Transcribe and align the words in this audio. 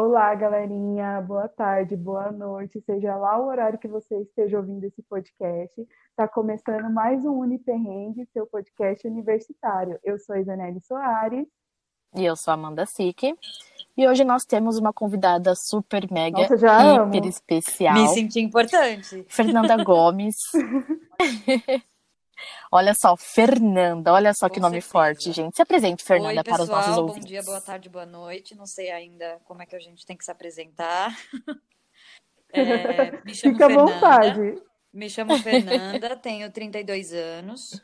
Olá, 0.00 0.32
galerinha. 0.32 1.20
Boa 1.22 1.48
tarde, 1.48 1.96
boa 1.96 2.30
noite, 2.30 2.80
seja 2.82 3.16
lá 3.16 3.36
o 3.36 3.48
horário 3.48 3.80
que 3.80 3.88
você 3.88 4.16
esteja 4.20 4.56
ouvindo 4.56 4.84
esse 4.84 5.02
podcast. 5.02 5.74
Está 6.10 6.28
começando 6.28 6.88
mais 6.88 7.24
um 7.24 7.32
Uniperrengue, 7.40 8.24
seu 8.32 8.46
podcast 8.46 9.04
universitário. 9.08 9.98
Eu 10.04 10.16
sou 10.16 10.36
Isanelli 10.36 10.80
Soares. 10.82 11.48
E 12.14 12.24
eu 12.24 12.36
sou 12.36 12.54
Amanda 12.54 12.86
Sique. 12.86 13.34
E 13.96 14.06
hoje 14.06 14.22
nós 14.22 14.44
temos 14.44 14.78
uma 14.78 14.92
convidada 14.92 15.56
super 15.56 16.08
mega 16.12 16.42
Nossa, 16.42 16.56
já 16.56 16.80
hiper 16.80 17.00
amo. 17.00 17.28
especial. 17.28 17.94
Me 17.94 18.06
senti 18.06 18.38
importante. 18.38 19.26
Fernanda 19.28 19.82
Gomes. 19.82 20.36
olha 22.70 22.94
só, 22.94 23.16
Fernanda, 23.16 24.12
olha 24.12 24.32
só 24.34 24.48
que 24.48 24.56
Com 24.56 24.62
nome 24.62 24.80
certeza. 24.80 24.92
forte, 24.92 25.32
gente. 25.32 25.56
Se 25.56 25.62
apresente, 25.62 26.04
Fernanda, 26.04 26.40
Oi, 26.40 26.44
para 26.44 26.62
os 26.62 26.68
nossos 26.68 26.86
pessoal. 26.86 27.02
Bom 27.02 27.08
ouvintes. 27.08 27.28
dia, 27.28 27.42
boa 27.42 27.60
tarde, 27.60 27.88
boa 27.88 28.06
noite. 28.06 28.54
Não 28.54 28.66
sei 28.66 28.90
ainda 28.90 29.40
como 29.44 29.62
é 29.62 29.66
que 29.66 29.76
a 29.76 29.80
gente 29.80 30.04
tem 30.06 30.16
que 30.16 30.24
se 30.24 30.30
apresentar. 30.30 31.16
É, 32.50 33.22
me 33.26 33.34
chamo 33.34 33.52
Fica 33.54 33.66
à 33.66 33.68
Fernanda. 33.68 33.92
vontade. 33.92 34.62
Me 34.90 35.10
chamo 35.10 35.38
Fernanda, 35.38 36.16
tenho 36.16 36.50
32 36.50 37.12
anos. 37.12 37.78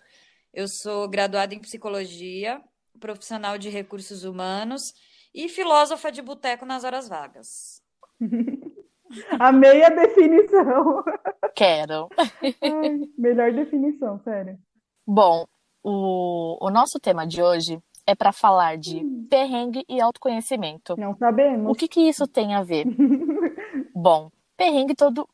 Eu 0.54 0.66
sou 0.66 1.06
graduada 1.06 1.54
em 1.54 1.58
psicologia, 1.58 2.62
profissional 2.98 3.58
de 3.58 3.68
recursos 3.68 4.24
humanos 4.24 4.94
e 5.34 5.50
filósofa 5.50 6.10
de 6.10 6.22
boteco 6.22 6.64
nas 6.64 6.82
horas 6.82 7.06
vagas. 7.08 7.82
Amei 9.38 9.84
a 9.84 9.88
definição. 9.90 11.04
Quero. 11.54 12.08
Ai, 12.18 13.00
melhor 13.16 13.52
definição, 13.52 14.18
sério. 14.20 14.58
Bom, 15.06 15.44
o, 15.82 16.58
o 16.60 16.70
nosso 16.70 16.98
tema 16.98 17.26
de 17.26 17.42
hoje 17.42 17.78
é 18.06 18.14
para 18.14 18.32
falar 18.32 18.76
de 18.76 18.98
Hum. 19.04 19.26
perrengue 19.30 19.84
e 19.88 20.00
autoconhecimento. 20.00 20.94
Não 20.98 21.16
sabemos. 21.16 21.70
O 21.70 21.74
que 21.74 21.88
que 21.88 22.00
isso 22.00 22.26
tem 22.26 22.54
a 22.54 22.62
ver? 22.62 22.86
Bom, 23.94 24.30
perrengue 24.56 24.94
todo, 24.94 25.28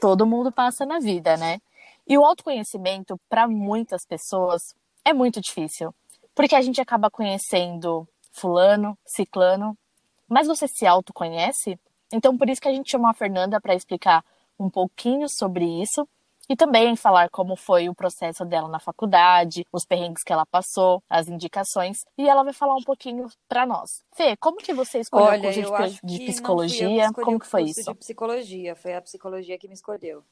todo 0.00 0.26
mundo 0.26 0.50
passa 0.52 0.84
na 0.84 0.98
vida, 0.98 1.36
né? 1.36 1.58
E 2.06 2.18
o 2.18 2.24
autoconhecimento, 2.24 3.18
para 3.28 3.48
muitas 3.48 4.04
pessoas, 4.06 4.74
é 5.04 5.12
muito 5.12 5.40
difícil. 5.40 5.94
Porque 6.34 6.54
a 6.54 6.60
gente 6.60 6.80
acaba 6.80 7.10
conhecendo 7.10 8.06
fulano, 8.32 8.98
ciclano, 9.06 9.76
mas 10.28 10.46
você 10.46 10.66
se 10.66 10.86
autoconhece? 10.86 11.78
Então, 12.12 12.36
por 12.36 12.48
isso 12.48 12.60
que 12.60 12.68
a 12.68 12.72
gente 12.72 12.90
chamou 12.90 13.08
a 13.10 13.14
Fernanda 13.14 13.60
para 13.60 13.74
explicar 13.74 14.24
um 14.58 14.70
pouquinho 14.70 15.28
sobre 15.28 15.64
isso 15.82 16.06
e 16.48 16.54
também 16.54 16.94
falar 16.94 17.30
como 17.30 17.56
foi 17.56 17.88
o 17.88 17.94
processo 17.94 18.44
dela 18.44 18.68
na 18.68 18.78
faculdade, 18.78 19.66
os 19.72 19.84
perrengues 19.86 20.22
que 20.22 20.32
ela 20.32 20.44
passou, 20.44 21.02
as 21.08 21.26
indicações, 21.28 22.04
e 22.18 22.28
ela 22.28 22.42
vai 22.42 22.52
falar 22.52 22.74
um 22.74 22.82
pouquinho 22.82 23.28
para 23.48 23.64
nós. 23.64 24.02
Fê, 24.14 24.36
como 24.36 24.58
que 24.58 24.74
você 24.74 25.00
escolheu 25.00 25.26
o 25.26 25.28
Olha, 25.30 25.40
curso 25.40 25.60
eu 25.60 25.66
de, 25.68 25.82
acho 25.82 26.00
de 26.06 26.18
que 26.18 26.26
psicologia? 26.26 27.06
eu 27.06 27.14
como 27.14 27.36
o 27.36 27.40
que 27.40 27.46
foi 27.46 27.62
curso 27.62 27.80
isso? 27.80 27.92
de 27.92 27.98
psicologia, 27.98 28.76
foi 28.76 28.94
a 28.94 29.00
psicologia 29.02 29.58
que 29.58 29.68
me 29.68 29.74
escolheu. 29.74 30.22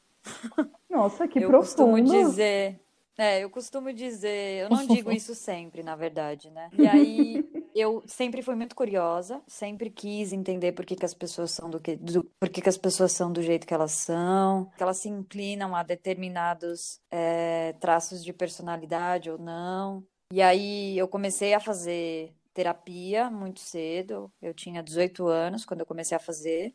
Nossa, 0.89 1.27
que 1.27 1.39
eu 1.39 1.49
profundo. 1.49 1.93
costumo 1.93 2.01
dizer, 2.01 2.79
é, 3.19 3.41
eu 3.41 3.51
costumo 3.51 3.93
dizer, 3.93 4.65
eu 4.65 4.71
não 4.71 4.87
digo 4.87 5.11
isso 5.13 5.35
sempre, 5.35 5.83
na 5.83 5.95
verdade, 5.95 6.51
né? 6.51 6.71
E 6.73 6.87
aí 6.87 7.45
eu 7.75 8.03
sempre 8.07 8.43
fui 8.43 8.55
muito 8.55 8.75
curiosa, 8.75 9.43
sempre 9.47 9.91
quis 9.91 10.33
entender 10.33 10.73
por 10.73 10.85
que 10.85 10.97
que 10.97 11.05
as 11.05 11.15
pessoas 11.15 11.51
são 11.51 11.71
do 11.71 11.81
que, 11.81 11.97
do, 11.97 12.25
por 12.39 12.49
que 12.49 12.61
que 12.61 12.69
as 12.69 12.79
pessoas 12.79 13.13
são 13.13 13.33
do 13.33 13.43
jeito 13.43 13.67
que 13.67 13.75
elas 13.75 13.93
são, 13.93 14.71
que 14.77 14.83
elas 14.83 14.99
se 14.99 15.09
inclinam 15.09 15.75
a 15.75 15.83
determinados 15.83 17.01
é, 17.11 17.75
traços 17.75 18.25
de 18.25 18.33
personalidade 18.33 19.31
ou 19.31 19.39
não. 19.39 20.05
E 20.33 20.41
aí 20.41 20.97
eu 20.97 21.07
comecei 21.07 21.55
a 21.55 21.61
fazer 21.61 22.35
terapia 22.55 23.31
muito 23.31 23.61
cedo, 23.61 24.33
eu 24.41 24.53
tinha 24.55 24.83
18 24.83 25.27
anos 25.27 25.65
quando 25.65 25.81
eu 25.81 25.87
comecei 25.87 26.17
a 26.17 26.21
fazer. 26.21 26.75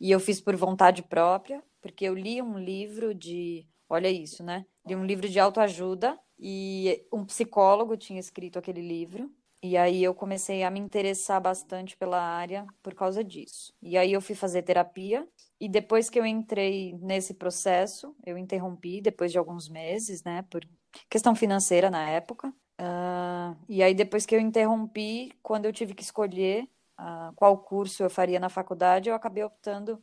E 0.00 0.10
eu 0.10 0.20
fiz 0.20 0.40
por 0.40 0.54
vontade 0.54 1.02
própria, 1.02 1.62
porque 1.80 2.04
eu 2.04 2.14
li 2.14 2.40
um 2.40 2.58
livro 2.58 3.14
de. 3.14 3.66
Olha 3.88 4.08
isso, 4.08 4.44
né? 4.44 4.64
Li 4.88 4.96
um 4.96 5.04
livro 5.04 5.28
de 5.28 5.38
autoajuda 5.38 6.18
e 6.38 7.06
um 7.12 7.24
psicólogo 7.24 7.96
tinha 7.96 8.18
escrito 8.18 8.58
aquele 8.58 8.80
livro. 8.80 9.30
E 9.62 9.76
aí 9.76 10.02
eu 10.02 10.14
comecei 10.14 10.62
a 10.62 10.70
me 10.70 10.80
interessar 10.80 11.40
bastante 11.40 11.96
pela 11.96 12.20
área 12.20 12.66
por 12.82 12.94
causa 12.94 13.22
disso. 13.22 13.74
E 13.82 13.98
aí 13.98 14.12
eu 14.12 14.20
fui 14.22 14.34
fazer 14.34 14.62
terapia. 14.62 15.28
E 15.60 15.68
depois 15.68 16.08
que 16.08 16.18
eu 16.18 16.24
entrei 16.24 16.94
nesse 17.02 17.34
processo, 17.34 18.14
eu 18.24 18.38
interrompi 18.38 19.00
depois 19.02 19.30
de 19.30 19.36
alguns 19.38 19.68
meses, 19.68 20.22
né? 20.22 20.42
Por 20.48 20.64
questão 21.10 21.34
financeira 21.34 21.90
na 21.90 22.08
época. 22.08 22.54
Ah, 22.78 23.56
e 23.68 23.82
aí 23.82 23.92
depois 23.92 24.24
que 24.24 24.34
eu 24.34 24.40
interrompi, 24.40 25.32
quando 25.42 25.66
eu 25.66 25.72
tive 25.72 25.92
que 25.92 26.02
escolher 26.02 26.66
ah, 26.96 27.32
qual 27.36 27.58
curso 27.58 28.02
eu 28.04 28.08
faria 28.10 28.40
na 28.40 28.48
faculdade, 28.48 29.10
eu 29.10 29.14
acabei 29.14 29.44
optando 29.44 30.02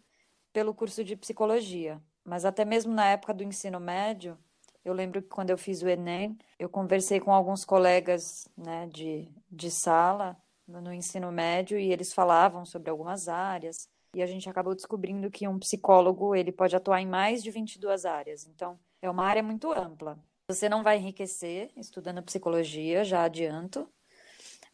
pelo 0.53 0.75
curso 0.75 1.03
de 1.03 1.15
psicologia. 1.15 2.01
Mas 2.23 2.43
até 2.45 2.65
mesmo 2.65 2.93
na 2.93 3.07
época 3.07 3.33
do 3.33 3.43
ensino 3.43 3.79
médio, 3.79 4.37
eu 4.85 4.93
lembro 4.93 5.19
que 5.19 5.27
quando 5.27 5.49
eu 5.49 5.57
fiz 5.57 5.81
o 5.81 5.89
Enem, 5.89 6.37
eu 6.59 6.69
conversei 6.69 7.19
com 7.19 7.33
alguns 7.33 7.65
colegas, 7.65 8.47
né, 8.55 8.87
de, 8.87 9.27
de 9.51 9.71
sala 9.71 10.37
no, 10.67 10.79
no 10.79 10.93
ensino 10.93 11.31
médio 11.31 11.79
e 11.79 11.91
eles 11.91 12.13
falavam 12.13 12.63
sobre 12.63 12.91
algumas 12.91 13.27
áreas. 13.27 13.89
E 14.13 14.21
a 14.21 14.27
gente 14.27 14.47
acabou 14.47 14.75
descobrindo 14.75 15.29
que 15.31 15.47
um 15.47 15.57
psicólogo, 15.57 16.35
ele 16.35 16.51
pode 16.51 16.75
atuar 16.75 17.01
em 17.01 17.07
mais 17.07 17.43
de 17.43 17.49
22 17.49 18.05
áreas. 18.05 18.45
Então, 18.45 18.79
é 19.01 19.09
uma 19.09 19.25
área 19.25 19.41
muito 19.41 19.73
ampla. 19.73 20.17
Você 20.47 20.69
não 20.69 20.83
vai 20.83 20.97
enriquecer 20.97 21.71
estudando 21.75 22.21
psicologia, 22.21 23.03
já 23.03 23.23
adianto, 23.23 23.89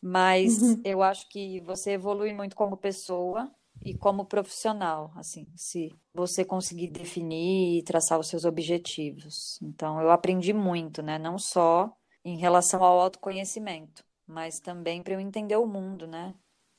mas 0.01 0.59
eu 0.83 1.01
acho 1.01 1.29
que 1.29 1.61
você 1.61 1.91
evolui 1.91 2.33
muito 2.33 2.55
como 2.55 2.75
pessoa 2.75 3.49
e 3.83 3.93
como 3.93 4.25
profissional, 4.25 5.11
assim, 5.15 5.47
se 5.55 5.89
você 6.13 6.45
conseguir 6.45 6.87
definir 6.89 7.79
e 7.79 7.83
traçar 7.83 8.19
os 8.19 8.27
seus 8.27 8.45
objetivos. 8.45 9.59
Então, 9.61 9.99
eu 10.01 10.11
aprendi 10.11 10.53
muito, 10.53 11.01
né? 11.01 11.17
Não 11.17 11.37
só 11.37 11.91
em 12.23 12.37
relação 12.37 12.83
ao 12.83 12.99
autoconhecimento, 12.99 14.03
mas 14.27 14.59
também 14.59 15.01
para 15.01 15.13
eu 15.13 15.19
entender 15.19 15.55
o 15.57 15.65
mundo, 15.67 16.07
né? 16.07 16.33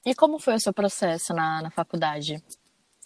E 0.05 0.15
como 0.15 0.39
foi 0.39 0.55
o 0.57 0.61
seu 0.61 0.73
processo 0.73 1.33
na, 1.35 1.63
na 1.63 1.71
faculdade? 1.71 2.43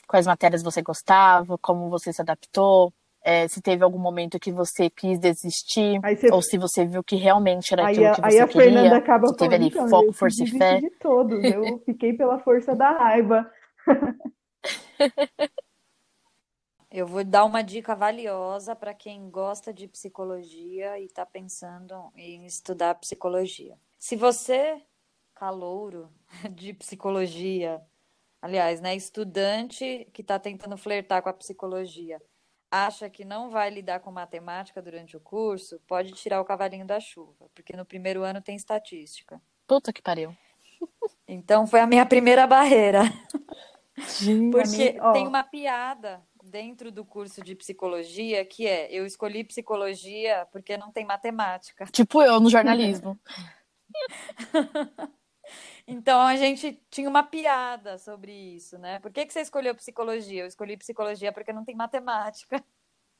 Quais 0.09 0.27
matérias 0.27 0.63
você 0.63 0.83
gostava? 0.83 1.59
Como 1.59 1.91
você 1.91 2.13
se 2.13 2.23
adaptou? 2.23 2.93
É, 3.23 3.49
se 3.49 3.61
teve 3.61 3.85
algum 3.85 3.99
momento 3.99 4.39
que 4.39 4.53
você 4.53 4.89
quis 4.91 5.19
desistir? 5.19 6.01
Aí 6.03 6.17
você- 6.17 6.31
Ou 6.33 6.43
se 6.43 6.59
você 6.59 6.87
viu 6.87 7.03
que 7.05 7.17
realmente 7.17 7.73
era 7.73 7.85
Aí, 7.85 7.95
aquilo 7.95 8.07
a, 8.07 8.13
que 8.13 8.23
aí 8.23 8.39
você 8.39 8.45
a 8.45 8.47
Fernanda 8.49 8.97
queria? 8.97 8.99
acaba 8.99 9.27
Você 9.27 9.35
teve 9.37 9.55
ali 9.57 9.71
então, 9.71 9.89
foco, 9.91 10.13
força 10.13 10.43
e 10.45 10.47
fé? 10.47 10.81
de 10.81 10.91
todos. 10.99 11.49
Eu 11.49 11.81
fiquei 11.85 12.13
pela 12.15 12.39
força 12.41 12.75
da 12.75 12.91
raiva. 12.93 13.51
Eu 16.91 17.07
vou 17.07 17.23
dar 17.25 17.45
uma 17.45 17.63
dica 17.63 17.95
valiosa 17.95 18.75
para 18.75 18.95
quem 18.95 19.29
gosta 19.29 19.73
de 19.73 19.87
psicologia 19.87 20.99
e 20.99 21.05
está 21.05 21.27
pensando 21.27 22.11
em 22.17 22.47
estudar 22.47 22.95
psicologia. 22.95 23.79
Se 23.99 24.17
você, 24.17 24.83
calouro 25.35 26.11
de 26.55 26.73
psicologia, 26.73 27.83
aliás, 28.41 28.81
né, 28.81 28.95
estudante 28.95 30.09
que 30.13 30.23
está 30.23 30.39
tentando 30.39 30.77
flertar 30.79 31.23
com 31.23 31.29
a 31.29 31.35
psicologia, 31.35 32.23
acha 32.71 33.11
que 33.11 33.25
não 33.25 33.51
vai 33.51 33.69
lidar 33.69 34.01
com 34.01 34.11
matemática 34.11 34.81
durante 34.81 35.17
o 35.17 35.21
curso, 35.21 35.81
pode 35.87 36.13
tirar 36.13 36.41
o 36.41 36.45
cavalinho 36.45 36.87
da 36.87 37.01
chuva, 37.01 37.51
porque 37.55 37.77
no 37.77 37.85
primeiro 37.85 38.23
ano 38.23 38.41
tem 38.41 38.57
estatística. 38.57 39.41
Puta 39.67 39.93
que 39.93 40.01
pariu. 40.01 40.37
Então 41.27 41.67
foi 41.67 41.81
a 41.81 41.87
minha 41.87 42.07
primeira 42.07 42.47
barreira. 42.47 43.03
Gente. 44.21 44.51
Porque 44.51 44.99
tem 45.13 45.27
uma 45.27 45.43
piada 45.43 46.23
dentro 46.43 46.93
do 46.93 47.05
curso 47.05 47.43
de 47.43 47.55
psicologia 47.55 48.45
que 48.45 48.67
é: 48.67 48.93
eu 48.93 49.07
escolhi 49.07 49.43
psicologia 49.45 50.47
porque 50.53 50.77
não 50.77 50.93
tem 50.93 51.05
matemática. 51.05 51.87
Tipo 51.87 52.23
eu 52.23 52.41
no 52.41 52.51
jornalismo. 52.51 53.19
Então 55.87 56.21
a 56.21 56.35
gente 56.35 56.83
tinha 56.91 57.09
uma 57.09 57.23
piada 57.23 57.97
sobre 57.99 58.33
isso, 58.33 58.77
né? 58.77 58.99
Por 58.99 59.13
que 59.13 59.25
que 59.25 59.33
você 59.33 59.41
escolheu 59.41 59.73
psicologia? 59.75 60.43
Eu 60.43 60.47
escolhi 60.49 60.77
psicologia 60.77 61.33
porque 61.33 61.53
não 61.53 61.65
tem 61.65 61.77
matemática. 61.77 62.65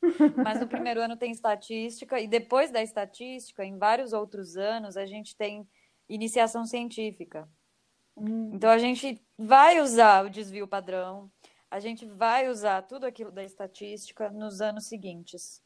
Mas 0.37 0.61
no 0.61 0.67
primeiro 0.67 1.01
ano 1.01 1.17
tem 1.17 1.31
estatística, 1.31 2.21
e 2.21 2.27
depois 2.27 2.71
da 2.71 2.83
estatística, 2.83 3.65
em 3.65 3.79
vários 3.79 4.13
outros 4.13 4.57
anos, 4.57 4.97
a 4.97 5.07
gente 5.07 5.37
tem 5.37 5.67
iniciação 6.09 6.67
científica. 6.67 7.49
Hum. 8.17 8.51
Então 8.55 8.71
a 8.71 8.79
gente 8.79 9.21
vai 9.39 9.81
usar 9.81 10.25
o 10.25 10.31
desvio 10.31 10.67
padrão, 10.67 11.31
a 11.71 11.79
gente 11.79 12.07
vai 12.07 12.49
usar 12.49 12.83
tudo 12.83 13.05
aquilo 13.05 13.31
da 13.31 13.45
estatística 13.45 14.31
nos 14.31 14.61
anos 14.61 14.87
seguintes. 14.87 15.63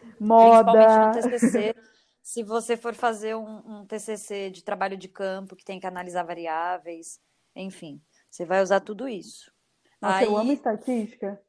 Principalmente 0.00 0.18
no 0.18 1.06
Moda. 1.06 1.12
TCC, 1.12 1.74
se 2.22 2.42
você 2.42 2.76
for 2.76 2.94
fazer 2.94 3.36
um, 3.36 3.80
um 3.80 3.86
TCC 3.86 4.50
de 4.50 4.64
trabalho 4.64 4.96
de 4.96 5.08
campo 5.08 5.54
que 5.54 5.64
tem 5.64 5.78
que 5.78 5.86
analisar 5.86 6.24
variáveis, 6.24 7.20
enfim, 7.54 8.02
você 8.30 8.44
vai 8.44 8.62
usar 8.62 8.80
tudo 8.80 9.08
isso. 9.08 9.52
Nossa, 10.00 10.24
eu 10.24 10.36
Aí- 10.36 10.42
amo 10.42 10.52
estatística. 10.52 11.40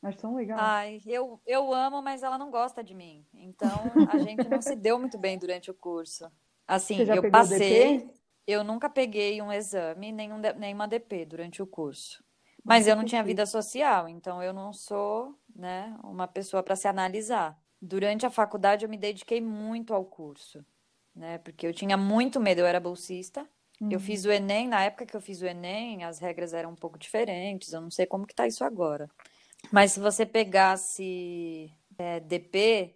Acho 0.00 0.18
tão 0.18 0.36
legal. 0.36 0.58
Ai, 0.60 1.00
eu, 1.06 1.40
eu 1.44 1.74
amo, 1.74 2.00
mas 2.00 2.22
ela 2.22 2.38
não 2.38 2.52
gosta 2.52 2.84
de 2.84 2.94
mim. 2.94 3.26
Então 3.34 3.68
a 4.12 4.18
gente 4.18 4.48
não 4.48 4.62
se 4.62 4.76
deu 4.76 4.96
muito 4.96 5.18
bem 5.18 5.36
durante 5.36 5.72
o 5.72 5.74
curso. 5.74 6.30
Assim, 6.66 7.00
eu 7.00 7.30
passei, 7.30 7.98
DP? 7.98 8.17
Eu 8.48 8.64
nunca 8.64 8.88
peguei 8.88 9.42
um 9.42 9.52
exame, 9.52 10.10
nenhum, 10.10 10.40
de- 10.40 10.54
nenhuma 10.54 10.88
DP 10.88 11.26
durante 11.26 11.62
o 11.62 11.66
curso. 11.66 12.24
Mas 12.64 12.86
eu 12.86 12.96
não 12.96 13.04
tinha 13.04 13.22
vida 13.22 13.44
social, 13.46 14.08
então 14.08 14.42
eu 14.42 14.52
não 14.52 14.72
sou, 14.72 15.38
né, 15.54 15.96
uma 16.02 16.26
pessoa 16.26 16.62
para 16.62 16.74
se 16.74 16.88
analisar. 16.88 17.58
Durante 17.80 18.24
a 18.26 18.30
faculdade 18.30 18.84
eu 18.84 18.88
me 18.88 18.96
dediquei 18.96 19.40
muito 19.40 19.94
ao 19.94 20.04
curso, 20.04 20.64
né? 21.14 21.38
Porque 21.38 21.66
eu 21.66 21.72
tinha 21.72 21.96
muito 21.96 22.40
medo, 22.40 22.60
eu 22.60 22.66
era 22.66 22.80
bolsista. 22.80 23.48
Uhum. 23.80 23.92
Eu 23.92 24.00
fiz 24.00 24.24
o 24.24 24.32
ENEM, 24.32 24.66
na 24.68 24.82
época 24.82 25.06
que 25.06 25.16
eu 25.16 25.20
fiz 25.20 25.40
o 25.40 25.46
ENEM, 25.46 26.04
as 26.04 26.18
regras 26.18 26.52
eram 26.52 26.70
um 26.72 26.74
pouco 26.74 26.98
diferentes, 26.98 27.72
eu 27.72 27.80
não 27.80 27.90
sei 27.90 28.06
como 28.06 28.26
que 28.26 28.34
tá 28.34 28.46
isso 28.46 28.64
agora. 28.64 29.08
Mas 29.70 29.92
se 29.92 30.00
você 30.00 30.26
pegasse 30.26 31.72
é, 31.96 32.18
DP, 32.20 32.94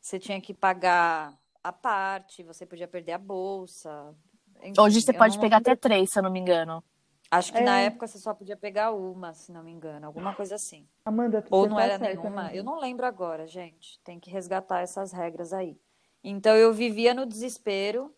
você 0.00 0.18
tinha 0.18 0.40
que 0.40 0.54
pagar 0.54 1.36
a 1.62 1.72
parte, 1.72 2.42
você 2.42 2.64
podia 2.64 2.86
perder 2.88 3.12
a 3.12 3.18
bolsa. 3.18 4.14
Enfim, 4.62 4.80
Hoje 4.80 5.00
você 5.00 5.12
pode 5.12 5.38
pegar 5.38 5.58
até 5.58 5.74
três, 5.74 6.10
se 6.10 6.18
eu 6.18 6.22
não 6.22 6.30
me 6.30 6.40
engano. 6.40 6.82
Acho 7.30 7.52
que 7.52 7.58
é. 7.58 7.62
na 7.62 7.78
época 7.80 8.08
você 8.08 8.18
só 8.18 8.34
podia 8.34 8.56
pegar 8.56 8.90
uma, 8.90 9.32
se 9.32 9.52
não 9.52 9.62
me 9.62 9.70
engano, 9.70 10.04
alguma 10.04 10.34
coisa 10.34 10.56
assim. 10.56 10.84
Amanda, 11.04 11.44
Ou 11.48 11.68
não 11.68 11.76
tá 11.76 11.84
era 11.84 11.98
nenhuma. 11.98 12.44
Né? 12.44 12.50
Eu 12.54 12.64
não 12.64 12.80
lembro 12.80 13.06
agora, 13.06 13.46
gente. 13.46 14.00
Tem 14.00 14.18
que 14.18 14.28
resgatar 14.30 14.80
essas 14.80 15.12
regras 15.12 15.52
aí. 15.52 15.78
Então 16.24 16.56
eu 16.56 16.72
vivia 16.72 17.14
no 17.14 17.24
desespero, 17.24 18.12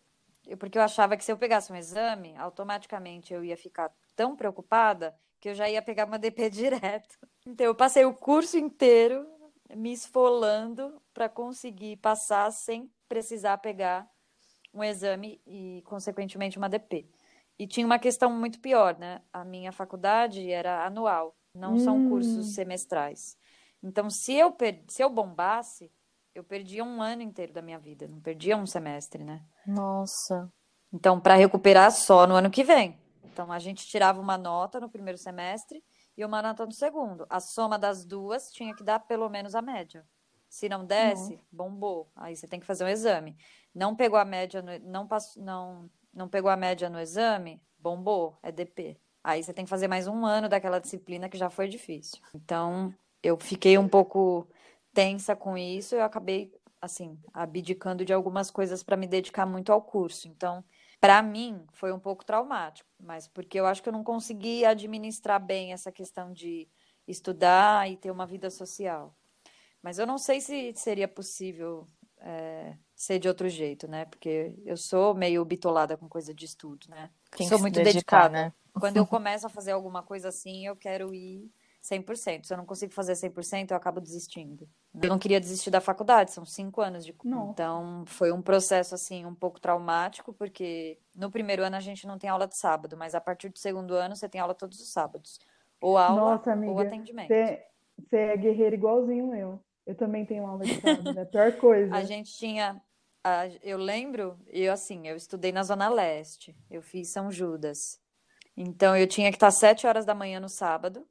porque 0.57 0.79
eu 0.79 0.81
achava 0.81 1.15
que 1.15 1.23
se 1.23 1.31
eu 1.31 1.37
pegasse 1.37 1.71
um 1.71 1.75
exame, 1.75 2.35
automaticamente 2.37 3.33
eu 3.33 3.43
ia 3.43 3.55
ficar 3.55 3.91
tão 4.15 4.35
preocupada 4.35 5.15
que 5.39 5.49
eu 5.49 5.53
já 5.53 5.69
ia 5.69 5.81
pegar 5.81 6.05
uma 6.05 6.17
DP 6.19 6.49
direto. 6.49 7.19
Então 7.45 7.67
eu 7.67 7.75
passei 7.75 8.05
o 8.05 8.13
curso 8.15 8.57
inteiro 8.57 9.27
me 9.75 9.93
esfolando 9.93 10.99
para 11.13 11.29
conseguir 11.29 11.97
passar 11.97 12.51
sem 12.51 12.91
precisar 13.07 13.59
pegar 13.59 14.09
um 14.73 14.83
exame 14.83 15.41
e, 15.45 15.81
consequentemente, 15.85 16.57
uma 16.57 16.69
DP. 16.69 17.07
E 17.57 17.67
tinha 17.67 17.85
uma 17.85 17.99
questão 17.99 18.31
muito 18.31 18.59
pior, 18.59 18.97
né? 18.97 19.21
A 19.31 19.45
minha 19.45 19.71
faculdade 19.71 20.49
era 20.49 20.85
anual, 20.85 21.35
não 21.55 21.73
hum. 21.73 21.79
são 21.79 22.09
cursos 22.09 22.55
semestrais. 22.55 23.37
Então, 23.81 24.09
se 24.09 24.33
eu, 24.33 24.51
per... 24.51 24.83
se 24.87 25.03
eu 25.03 25.09
bombasse, 25.09 25.91
eu 26.33 26.43
perdia 26.43 26.83
um 26.83 27.01
ano 27.01 27.21
inteiro 27.21 27.53
da 27.53 27.61
minha 27.61 27.77
vida, 27.77 28.07
não 28.07 28.19
perdia 28.19 28.57
um 28.57 28.65
semestre, 28.65 29.23
né? 29.23 29.45
Nossa. 29.67 30.51
Então, 30.91 31.19
para 31.19 31.35
recuperar 31.35 31.91
só 31.91 32.25
no 32.25 32.35
ano 32.35 32.49
que 32.49 32.63
vem. 32.63 32.99
Então, 33.23 33.51
a 33.51 33.59
gente 33.59 33.85
tirava 33.85 34.19
uma 34.19 34.37
nota 34.37 34.79
no 34.79 34.89
primeiro 34.89 35.17
semestre 35.17 35.83
e 36.17 36.23
uma 36.23 36.41
nota 36.41 36.65
no 36.65 36.71
segundo. 36.71 37.25
A 37.29 37.39
soma 37.39 37.77
das 37.77 38.05
duas 38.05 38.51
tinha 38.51 38.75
que 38.75 38.83
dar 38.83 38.99
pelo 38.99 39.29
menos 39.29 39.53
a 39.55 39.61
média. 39.61 40.05
Se 40.53 40.69
não 40.69 40.85
desse, 40.85 41.39
bombou. 41.51 42.11
Aí 42.15 42.35
você 42.35 42.47
tem 42.47 42.59
que 42.59 42.65
fazer 42.67 42.85
um 42.85 42.87
exame. 42.87 43.35
Não 43.73 43.95
pegou 43.95 44.19
a 44.19 44.23
média, 44.23 44.61
no, 44.61 44.77
não, 44.87 45.07
passou, 45.07 45.41
não, 45.41 45.89
não 46.13 46.29
pegou 46.29 46.51
a 46.51 46.55
média 46.55 46.91
no 46.91 46.99
exame, 46.99 47.59
bombou, 47.79 48.37
é 48.43 48.51
DP. 48.51 48.95
Aí 49.23 49.41
você 49.41 49.51
tem 49.51 49.65
que 49.65 49.69
fazer 49.69 49.87
mais 49.87 50.07
um 50.07 50.23
ano 50.23 50.47
daquela 50.47 50.77
disciplina 50.77 51.27
que 51.27 51.39
já 51.39 51.49
foi 51.49 51.67
difícil. 51.67 52.21
Então, 52.35 52.93
eu 53.23 53.35
fiquei 53.39 53.79
um 53.79 53.89
pouco 53.89 54.47
tensa 54.93 55.35
com 55.35 55.57
isso, 55.57 55.95
eu 55.95 56.03
acabei 56.03 56.53
assim, 56.79 57.19
abdicando 57.33 58.05
de 58.05 58.13
algumas 58.13 58.51
coisas 58.51 58.83
para 58.83 58.95
me 58.95 59.07
dedicar 59.07 59.47
muito 59.47 59.71
ao 59.71 59.81
curso. 59.81 60.27
Então, 60.27 60.63
para 61.01 61.19
mim 61.23 61.65
foi 61.71 61.91
um 61.91 61.99
pouco 61.99 62.23
traumático, 62.23 62.87
mas 62.99 63.27
porque 63.27 63.59
eu 63.59 63.65
acho 63.65 63.81
que 63.81 63.89
eu 63.89 63.93
não 63.93 64.03
consegui 64.03 64.65
administrar 64.65 65.43
bem 65.43 65.73
essa 65.73 65.91
questão 65.91 66.31
de 66.31 66.69
estudar 67.07 67.89
e 67.89 67.97
ter 67.97 68.11
uma 68.11 68.27
vida 68.27 68.51
social. 68.51 69.15
Mas 69.83 69.99
eu 69.99 70.07
não 70.07 70.17
sei 70.17 70.39
se 70.39 70.73
seria 70.75 71.07
possível 71.07 71.85
é, 72.21 72.77
ser 72.95 73.19
de 73.19 73.27
outro 73.27 73.49
jeito, 73.49 73.87
né? 73.87 74.05
Porque 74.05 74.55
eu 74.65 74.77
sou 74.77 75.13
meio 75.13 75.43
bitolada 75.43 75.97
com 75.97 76.07
coisa 76.07 76.33
de 76.33 76.45
estudo, 76.45 76.87
né? 76.89 77.09
Tem 77.35 77.47
sou 77.47 77.59
muito 77.59 77.75
dedicar, 77.75 78.29
dedicada. 78.29 78.45
Né? 78.45 78.53
Quando 78.79 78.97
eu 78.97 79.05
começo 79.05 79.45
a 79.45 79.49
fazer 79.49 79.73
alguma 79.73 80.01
coisa 80.01 80.29
assim, 80.29 80.65
eu 80.65 80.75
quero 80.75 81.13
ir 81.13 81.51
100%. 81.83 82.45
Se 82.45 82.53
eu 82.53 82.57
não 82.57 82.65
consigo 82.65 82.93
fazer 82.93 83.11
100%, 83.13 83.71
eu 83.71 83.77
acabo 83.77 83.99
desistindo. 83.99 84.69
Eu 85.01 85.09
não 85.09 85.19
queria 85.19 85.39
desistir 85.39 85.69
da 85.69 85.81
faculdade, 85.81 86.31
são 86.31 86.45
cinco 86.45 86.79
anos 86.79 87.05
de. 87.05 87.13
Não. 87.25 87.51
Então, 87.51 88.05
foi 88.07 88.31
um 88.31 88.41
processo, 88.41 88.95
assim, 88.95 89.25
um 89.25 89.35
pouco 89.35 89.59
traumático, 89.59 90.31
porque 90.33 90.97
no 91.13 91.29
primeiro 91.29 91.61
ano 91.61 91.75
a 91.75 91.81
gente 91.81 92.07
não 92.07 92.17
tem 92.17 92.29
aula 92.29 92.47
de 92.47 92.55
sábado, 92.55 92.95
mas 92.95 93.13
a 93.13 93.19
partir 93.19 93.49
do 93.49 93.59
segundo 93.59 93.95
ano 93.95 94.15
você 94.15 94.29
tem 94.29 94.39
aula 94.39 94.53
todos 94.53 94.79
os 94.79 94.93
sábados. 94.93 95.39
Ou 95.81 95.97
aula 95.97 96.35
Nossa, 96.35 96.53
amiga, 96.53 96.71
ou 96.71 96.79
atendimento. 96.79 97.27
Você 97.27 98.15
é 98.15 98.37
guerreira 98.37 98.75
igualzinho 98.75 99.35
eu. 99.35 99.59
Eu 99.85 99.95
também 99.95 100.25
tenho 100.25 100.45
aula 100.45 100.63
de 100.65 100.75
sábado, 100.81 101.17
é 101.17 101.21
a 101.21 101.25
pior 101.25 101.51
coisa. 101.53 101.93
a 101.95 102.03
gente 102.03 102.31
tinha. 102.33 102.81
A, 103.23 103.47
eu 103.63 103.77
lembro, 103.77 104.37
eu 104.47 104.71
assim, 104.73 105.07
eu 105.07 105.15
estudei 105.15 105.51
na 105.51 105.63
Zona 105.63 105.87
Leste, 105.89 106.55
eu 106.69 106.81
fiz 106.81 107.09
São 107.09 107.31
Judas. 107.31 107.99
Então 108.55 108.95
eu 108.95 109.07
tinha 109.07 109.29
que 109.31 109.37
estar 109.37 109.51
sete 109.51 109.87
horas 109.87 110.05
da 110.05 110.13
manhã 110.13 110.39
no 110.39 110.49
sábado 110.49 111.05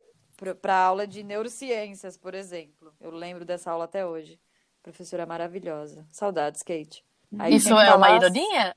para 0.61 0.77
aula 0.77 1.07
de 1.07 1.23
neurociências, 1.23 2.17
por 2.17 2.35
exemplo. 2.35 2.93
Eu 3.01 3.11
lembro 3.11 3.45
dessa 3.45 3.71
aula 3.71 3.85
até 3.85 4.05
hoje. 4.05 4.39
Professora 4.83 5.25
maravilhosa. 5.25 6.05
Saudades, 6.11 6.63
Kate. 6.63 7.05
Aí 7.39 7.55
Isso 7.55 7.73
é 7.73 7.95
uma 7.95 8.11
ironia? 8.11 8.77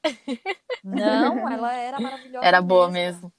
Não, 0.83 1.49
ela 1.49 1.73
era 1.73 1.99
maravilhosa. 1.99 2.45
Era 2.45 2.61
boa 2.61 2.89
mesmo. 2.89 3.33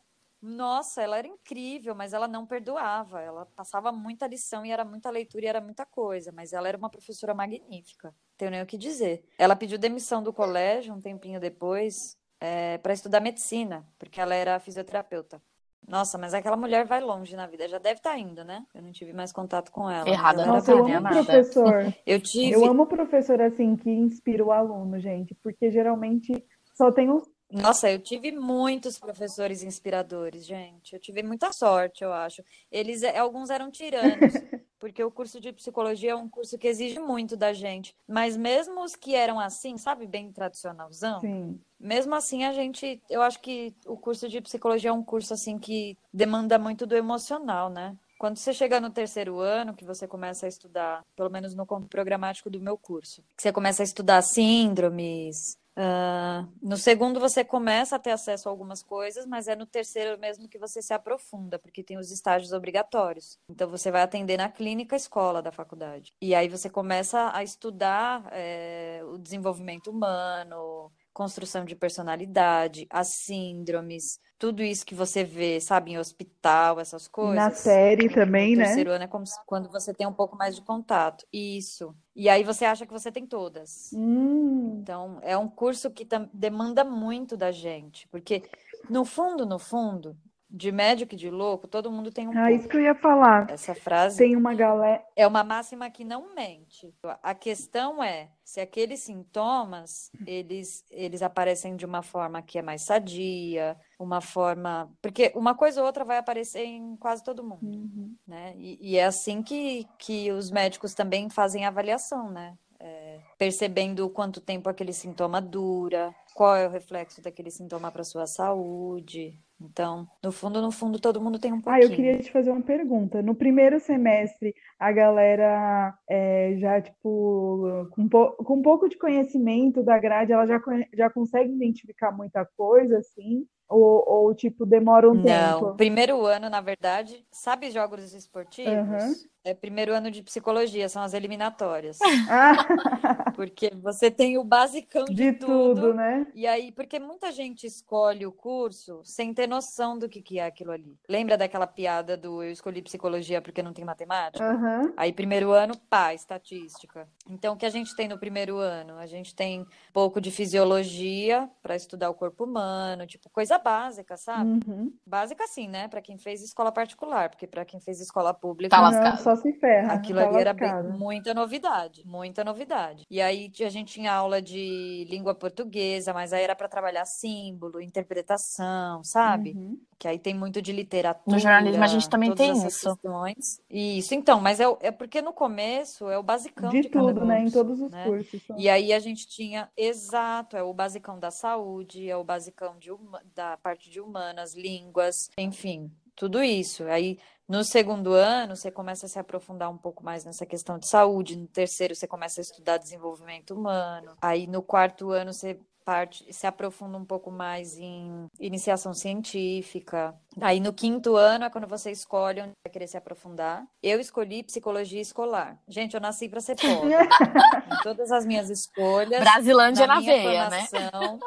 Nossa, 0.47 1.03
ela 1.03 1.19
era 1.19 1.27
incrível, 1.27 1.93
mas 1.93 2.13
ela 2.13 2.29
não 2.29 2.47
perdoava. 2.47 3.21
Ela 3.21 3.47
passava 3.57 3.91
muita 3.91 4.29
lição 4.29 4.65
e 4.65 4.71
era 4.71 4.85
muita 4.85 5.11
leitura 5.11 5.45
e 5.45 5.49
era 5.49 5.61
muita 5.61 5.85
coisa. 5.85 6.31
Mas 6.33 6.53
ela 6.53 6.69
era 6.69 6.79
uma 6.79 6.89
professora 6.89 7.35
magnífica. 7.35 8.15
Tenho 8.39 8.53
nem 8.53 8.63
o 8.63 8.67
que 8.67 8.79
dizer. 8.79 9.25
Ela 9.37 9.57
pediu 9.57 9.77
demissão 9.77 10.23
do 10.23 10.33
colégio 10.33 10.95
um 10.95 11.01
tempinho 11.01 11.41
depois 11.41 12.17
é, 12.41 12.79
para 12.79 12.93
estudar 12.93 13.19
medicina, 13.19 13.85
porque 13.99 14.21
ela 14.21 14.37
era 14.37 14.61
fisioterapeuta. 14.61 15.43
Nossa, 15.87 16.17
mas 16.17 16.33
aquela 16.33 16.57
mulher 16.57 16.85
vai 16.85 17.01
longe 17.01 17.35
na 17.35 17.47
vida. 17.49 17.67
Já 17.67 17.79
deve 17.79 17.99
estar 17.99 18.11
tá 18.11 18.19
indo, 18.19 18.45
né? 18.45 18.65
Eu 18.73 18.83
não 18.83 18.93
tive 18.93 19.13
mais 19.13 19.33
contato 19.33 19.73
com 19.73 19.91
ela. 19.91 20.09
Errada, 20.09 20.47
não 20.47 20.55
Nossa, 20.55 20.71
eu 20.71 20.85
amo 20.85 21.01
nada. 21.01 21.25
professor. 21.25 21.95
Eu 22.07 22.21
tive. 22.21 22.53
Eu 22.53 22.65
amo 22.65 22.87
professor 22.87 23.41
assim 23.43 23.75
que 23.75 23.91
inspira 23.91 24.45
o 24.45 24.53
aluno, 24.53 24.99
gente, 25.01 25.35
porque 25.35 25.71
geralmente 25.71 26.45
só 26.75 26.93
tem 26.93 27.11
uns 27.11 27.29
nossa, 27.51 27.91
eu 27.91 28.01
tive 28.01 28.33
muitos 28.33 28.99
professores 28.99 29.63
inspiradores, 29.63 30.45
gente. 30.45 30.93
Eu 30.93 31.01
tive 31.01 31.23
muita 31.23 31.53
sorte, 31.53 32.03
eu 32.03 32.13
acho. 32.13 32.43
Eles, 32.71 33.03
eh, 33.03 33.17
alguns 33.17 33.51
eram 33.51 33.71
tiranos, 33.71 34.33
porque 34.81 35.03
o 35.03 35.11
curso 35.11 35.41
de 35.41 35.53
psicologia 35.53 36.11
é 36.11 36.17
um 36.17 36.29
curso 36.29 36.59
que 36.59 36.67
exige 36.67 36.99
muito 36.99 37.37
da 37.37 37.53
gente. 37.53 37.95
Mas 38.07 38.37
mesmo 38.37 38.83
os 38.83 38.97
que 38.97 39.15
eram 39.15 39.39
assim, 39.39 39.79
sabe, 39.79 40.07
bem 40.07 40.33
tradicionalzão, 40.33 41.21
Sim. 41.21 41.61
mesmo 41.79 42.15
assim 42.17 42.45
a 42.45 42.53
gente, 42.53 43.01
eu 43.09 43.23
acho 43.23 43.41
que 43.41 43.73
o 43.87 43.97
curso 43.97 44.29
de 44.29 44.41
psicologia 44.41 44.91
é 44.91 44.93
um 44.93 45.05
curso 45.05 45.33
assim 45.33 45.57
que 45.57 45.97
demanda 46.13 46.59
muito 46.59 46.85
do 46.85 46.97
emocional, 46.97 47.71
né? 47.71 47.97
Quando 48.19 48.39
você 48.39 48.53
chega 48.53 48.81
no 48.81 48.91
terceiro 48.91 49.39
ano, 49.41 49.75
que 49.75 49.85
você 49.85 50.09
começa 50.09 50.47
a 50.47 50.49
estudar, 50.49 51.05
pelo 51.15 51.31
menos 51.31 51.55
no 51.55 51.67
campo 51.67 51.87
programático 51.87 52.49
do 52.49 52.59
meu 52.59 52.77
curso, 52.77 53.23
que 53.37 53.43
você 53.43 53.53
começa 53.53 53.83
a 53.83 53.85
estudar 53.85 54.23
síndromes, 54.23 55.59
Uh, 55.79 56.49
no 56.63 56.79
segundo 56.79 57.21
você 57.21 57.45
começa 57.45 57.97
a 57.97 57.99
ter 57.99 58.11
acesso 58.11 58.49
a 58.49 58.53
algumas 58.53 58.83
coisas, 58.83 59.27
mas 59.27 59.47
é 59.47 59.55
no 59.55 59.67
terceiro 59.67 60.19
mesmo 60.19 60.49
que 60.49 60.59
você 60.59 60.81
se 60.81 60.95
aprofunda, 60.95 61.59
porque 61.59 61.83
tem 61.83 61.99
os 61.99 62.11
estágios 62.11 62.53
obrigatórios. 62.53 63.39
Então 63.51 63.69
você 63.69 63.91
vai 63.91 64.01
atender 64.01 64.39
na 64.39 64.49
clínica 64.49 64.97
escola 64.97 65.43
da 65.43 65.53
faculdade. 65.53 66.15
E 66.21 66.35
aí 66.35 66.49
você 66.49 66.71
começa 66.71 67.31
a 67.35 67.45
estudar 67.45 68.27
é, 68.33 69.03
o 69.05 69.19
desenvolvimento 69.19 69.91
humano, 69.91 70.91
construção 71.17 71.65
de 71.65 71.75
personalidade, 71.75 72.87
as 72.91 73.09
síndromes, 73.09 74.21
tudo 74.39 74.63
isso 74.63 74.85
que 74.85 74.95
você 74.95 75.25
vê, 75.25 75.59
sabe, 75.59 75.93
em 75.93 75.99
hospital, 75.99 76.79
essas 76.79 77.09
coisas. 77.09 77.37
Na 77.37 77.51
série 77.51 78.11
também, 78.11 78.53
no 78.53 78.59
né? 78.59 78.67
terceiro 78.67 78.91
ano 78.91 79.05
é 79.05 79.07
como 79.07 79.25
se, 79.25 79.35
quando 79.47 79.71
você 79.71 79.95
tem 79.95 80.07
um 80.07 80.13
pouco 80.13 80.37
mais 80.37 80.57
de 80.57 80.61
contato. 80.61 81.25
Isso. 81.33 81.97
E 82.15 82.29
aí 82.29 82.45
você 82.45 82.67
acha 82.67 82.85
que 82.85 82.93
você 82.93 83.11
tem 83.11 83.27
todas. 83.27 83.89
Hum. 83.95 84.81
Então, 84.83 85.19
é 85.23 85.39
um 85.39 85.49
curso 85.49 85.91
que 85.91 86.07
demanda 86.35 86.85
muito 86.85 87.35
da 87.35 87.51
gente, 87.51 88.07
porque 88.09 88.43
no 88.91 89.07
fundo, 89.07 89.47
no 89.47 89.59
fundo, 89.59 90.15
de 90.49 90.71
médico 90.71 91.15
e 91.15 91.17
de 91.17 91.29
louco, 91.29 91.67
todo 91.67 91.91
mundo 91.91 92.11
tem 92.11 92.29
um. 92.29 92.39
Ah, 92.39 92.53
isso 92.53 92.69
que 92.69 92.77
eu 92.77 92.81
ia 92.81 92.95
falar. 92.95 93.51
Essa 93.51 93.75
frase. 93.75 94.19
Tem 94.19 94.37
uma 94.37 94.55
galera. 94.55 95.05
É 95.17 95.27
uma 95.27 95.43
máxima 95.43 95.91
que 95.91 96.05
não 96.05 96.35
mente. 96.35 96.95
A 97.23 97.35
questão 97.35 98.03
é 98.03 98.31
se 98.45 98.61
aqueles 98.61 99.01
sintomas 99.01 100.11
eles, 100.25 100.85
eles 100.91 101.21
aparecem 101.21 101.75
de 101.75 101.85
uma 101.85 102.01
forma 102.03 102.41
que 102.43 102.59
é 102.59 102.63
mais 102.63 102.85
sadia, 102.85 103.77
uma 103.99 104.21
forma. 104.21 104.91
Porque 105.03 105.33
uma 105.35 105.55
coisa 105.55 105.81
ou 105.81 105.87
outra 105.87 106.05
vai 106.05 106.19
aparecer 106.19 106.65
em 106.65 106.97
quase 106.97 107.25
todo 107.25 107.45
mundo. 107.45 107.67
Uhum. 107.67 108.15
Né? 108.27 108.55
E, 108.57 108.93
e, 108.93 108.97
é 108.97 109.05
assim 109.05 109.43
que, 109.43 109.87
que 109.99 110.31
os 110.31 110.51
médicos 110.51 110.95
também 110.95 111.29
fazem 111.29 111.65
a 111.65 111.69
avaliação, 111.69 112.31
né? 112.31 112.57
É, 112.79 113.21
percebendo 113.39 114.09
quanto 114.11 114.41
tempo 114.41 114.69
aquele 114.69 114.93
sintoma 114.93 115.41
dura, 115.41 116.15
qual 116.35 116.55
é 116.55 116.67
o 116.67 116.71
reflexo 116.71 117.23
daquele 117.23 117.51
sintoma 117.51 117.91
para 117.91 118.05
sua 118.05 118.27
saúde. 118.27 119.37
Então, 119.61 120.07
no 120.23 120.31
fundo, 120.31 120.61
no 120.61 120.71
fundo, 120.71 121.01
todo 121.01 121.21
mundo 121.21 121.39
tem 121.39 121.53
um 121.53 121.61
pouquinho. 121.61 121.85
Ah, 121.85 121.91
eu 121.91 121.97
queria 121.97 122.19
te 122.19 122.31
fazer 122.31 122.51
uma 122.51 122.63
pergunta. 122.63 123.23
No 123.23 123.35
primeiro 123.35 123.81
semestre, 123.81 124.55
a 124.79 124.93
galera 124.93 125.95
é, 126.09 126.57
já, 126.59 126.81
tipo, 126.81 127.89
com, 127.93 128.09
com 128.09 128.55
um 128.55 128.63
pouco 128.63 128.89
de 128.89 128.99
conhecimento 128.99 129.83
da 129.83 129.99
grade, 129.99 130.33
ela 130.33 130.47
já, 130.47 130.61
já 130.95 131.09
consegue 131.09 131.53
identificar 131.53 132.13
muita 132.13 132.47
coisa, 132.57 132.99
assim? 132.99 133.47
Ou, 133.69 134.05
ou 134.07 134.35
tipo, 134.35 134.65
demora 134.65 135.11
um 135.11 135.15
Não, 135.15 135.61
tempo? 135.61 135.77
primeiro 135.77 136.25
ano, 136.25 136.49
na 136.49 136.61
verdade, 136.61 137.27
sabe 137.31 137.71
jogos 137.71 138.13
esportivos? 138.15 138.73
Aham. 138.73 139.15
É 139.45 139.55
primeiro 139.55 139.95
ano 139.95 140.11
de 140.11 140.25
psicologia, 140.25 140.89
são 140.89 141.03
as 141.03 141.15
eliminatórias. 141.15 141.99
Porque 143.37 143.71
você 143.81 144.11
tem 144.11 144.37
o 144.39 144.43
basicão 144.43 145.05
de, 145.05 145.15
de 145.15 145.33
tudo, 145.35 145.95
né? 145.95 146.27
E 146.35 146.47
aí, 146.47 146.73
porque 146.73 146.99
muita 146.99 147.31
gente 147.31 147.67
escolhe 147.67 148.27
o 148.27 148.33
curso 148.33 149.01
sem 149.05 149.33
ter 149.33 149.47
noção 149.47 149.99
do 149.99 150.09
que, 150.09 150.21
que 150.21 150.39
é 150.39 150.47
aquilo 150.47 150.73
ali. 150.73 150.99
Lembra 151.09 151.37
daquela 151.37 151.67
piada 151.67 152.17
do 152.17 152.43
eu 152.43 152.51
escolhi 152.51 152.83
psicologia 152.83 153.41
porque 153.41 153.63
não 153.63 153.73
tem 153.73 153.85
matemática? 153.85 154.45
Aham. 154.45 154.93
Aí, 154.97 155.13
primeiro 155.13 155.51
ano, 155.53 155.75
pá, 155.89 156.13
estatística. 156.13 157.09
Então, 157.29 157.55
o 157.55 157.57
que 157.57 157.67
a 157.67 157.71
gente 157.71 157.95
tem 157.95 158.09
no 158.09 158.19
primeiro 158.19 158.57
ano? 158.59 158.99
A 158.99 159.07
gente 159.07 159.35
tem 159.35 159.61
um 159.63 159.67
pouco 159.93 160.21
de 160.21 160.31
fisiologia 160.31 161.49
para 161.63 161.77
estudar 161.77 162.11
o 162.11 162.15
corpo 162.15 162.45
humano, 162.45 163.07
tipo, 163.07 163.31
coisa 163.31 163.56
básica, 163.59 164.17
sabe? 164.17 164.61
Uhum. 164.67 164.93
Básica, 165.07 165.45
assim, 165.45 165.69
né? 165.69 165.89
Para 165.89 166.01
quem 166.01 166.17
fez 166.19 166.43
escola 166.43 166.71
particular, 166.73 167.31
porque 167.31 167.47
para 167.47 167.65
quem 167.65 167.81
fez 167.81 168.01
escola 168.01 168.33
pública. 168.35 168.77
Tá 168.77 168.83
Não, 168.83 168.91
lascado. 168.91 169.23
só 169.23 169.37
se 169.37 169.53
ferra. 169.55 169.93
Aquilo 169.95 170.21
tá 170.21 170.29
ali 170.29 170.37
era 170.39 170.53
bem- 170.53 170.83
muita 170.99 171.33
novidade, 171.35 172.03
muita 172.07 172.43
novidade. 172.45 173.05
E 173.11 173.21
aí 173.21 173.51
a 173.61 173.69
gente 173.69 173.93
tinha 173.95 174.13
aula 174.13 174.41
de 174.43 175.07
língua 175.09 175.35
portuguesa, 175.35 176.13
mas 176.13 176.33
aí 176.33 176.43
era 176.43 176.57
para 176.57 176.69
trabalhar 176.69 177.05
símbolo, 177.05 177.81
interpretação, 177.81 179.03
sabe? 179.05 179.53
Uhum. 179.53 179.79
Que 179.99 180.07
aí 180.07 180.19
tem 180.19 180.35
muito 180.35 180.61
de 180.61 180.73
literatura. 180.73 181.37
No 181.37 181.39
jornalismo 181.39 181.83
a 181.83 181.87
gente 181.87 182.09
também 182.09 182.35
tem 182.35 182.53
isso. 182.67 182.95
questões. 182.95 183.61
Isso, 183.71 184.15
então, 184.15 184.41
mas 184.41 184.61
é, 184.61 184.65
é 184.81 184.91
porque 184.91 185.23
no 185.23 185.33
começo 185.33 186.09
é 186.11 186.19
o 186.19 186.23
basicão 186.23 186.71
De 186.71 186.83
de 186.83 186.89
cada 186.91 187.15
tudo, 187.15 187.25
né? 187.25 187.41
Em 187.41 187.43
curso, 187.45 187.59
todos 187.59 187.81
os 187.81 187.91
né? 187.91 188.05
cursos. 188.05 188.43
são. 188.43 188.59
E 188.59 188.69
aí 188.69 188.93
a 188.93 188.99
gente 188.99 189.27
tinha, 189.27 189.71
exato, 189.77 190.57
é 190.57 190.63
o 190.63 190.75
basicão 190.75 191.19
da 191.19 191.31
saúde, 191.31 192.09
é 192.11 192.17
o 192.17 192.25
basicão 192.25 192.77
de 192.79 192.91
da 193.35 193.57
parte 193.57 193.89
de 193.89 194.01
humanas, 194.01 194.55
línguas, 194.55 195.31
enfim, 195.39 195.91
tudo 196.15 196.43
isso. 196.43 196.85
Aí 196.85 197.19
no 197.49 197.65
segundo 197.65 198.13
ano 198.13 198.57
você 198.57 198.71
começa 198.71 199.07
a 199.07 199.09
se 199.09 199.19
aprofundar 199.19 199.71
um 199.71 199.79
pouco 199.79 200.05
mais 200.05 200.25
nessa 200.25 200.45
questão 200.45 200.79
de 200.79 200.89
saúde, 200.89 201.37
no 201.37 201.47
terceiro 201.47 201.95
você 201.95 202.07
começa 202.07 202.41
a 202.41 202.43
estudar 202.43 202.77
desenvolvimento 202.77 203.55
humano, 203.55 204.17
aí 204.21 204.47
no 204.47 204.63
quarto 204.63 205.11
ano 205.11 205.33
você 205.33 205.59
parte, 205.87 206.27
se 206.33 206.49
aprofunda 206.49 206.99
um 206.99 207.05
pouco 207.05 207.31
mais 207.31 207.79
em 207.79 208.27
iniciação 208.41 208.93
científica. 208.93 210.13
Aí 210.41 210.59
no 210.59 210.73
quinto 210.73 211.15
ano 211.15 211.45
é 211.45 211.51
quando 211.51 211.69
você 211.69 211.93
escolhe 211.93 212.41
onde 212.41 212.51
vai 212.67 212.73
querer 212.73 212.89
se 212.89 212.97
aprofundar. 212.97 213.65
Eu 213.81 214.01
escolhi 214.01 214.43
psicologia 214.43 215.01
escolar. 215.01 215.57
Gente, 215.69 215.95
eu 215.95 216.01
nasci 216.01 216.29
para 216.29 216.41
ser 216.41 216.57
pobre. 216.57 216.91
Em 217.73 217.83
todas 217.85 218.11
as 218.11 218.27
minhas 218.27 218.51
escolhas, 218.51 219.21
Brasilândia 219.21 219.87
na 219.87 220.01
minha 220.01 220.13
veia, 220.13 220.51
né? 220.51 220.67
formação, 220.67 221.21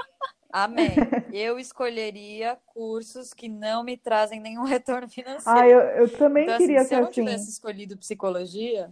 Amém. 0.51 0.89
Eu 1.31 1.59
escolheria 1.59 2.57
cursos 2.65 3.33
que 3.33 3.47
não 3.47 3.83
me 3.83 3.95
trazem 3.95 4.39
nenhum 4.41 4.63
retorno 4.65 5.07
financeiro. 5.07 5.59
Ah, 5.59 5.67
eu, 5.67 5.79
eu 5.79 6.17
também 6.17 6.43
Então, 6.43 6.55
assim, 6.55 6.65
queria 6.65 6.81
se 6.83 6.89
ser 6.89 6.95
eu 6.95 6.99
não 7.01 7.07
assim. 7.07 7.13
tivesse 7.23 7.49
escolhido 7.49 7.97
psicologia, 7.97 8.91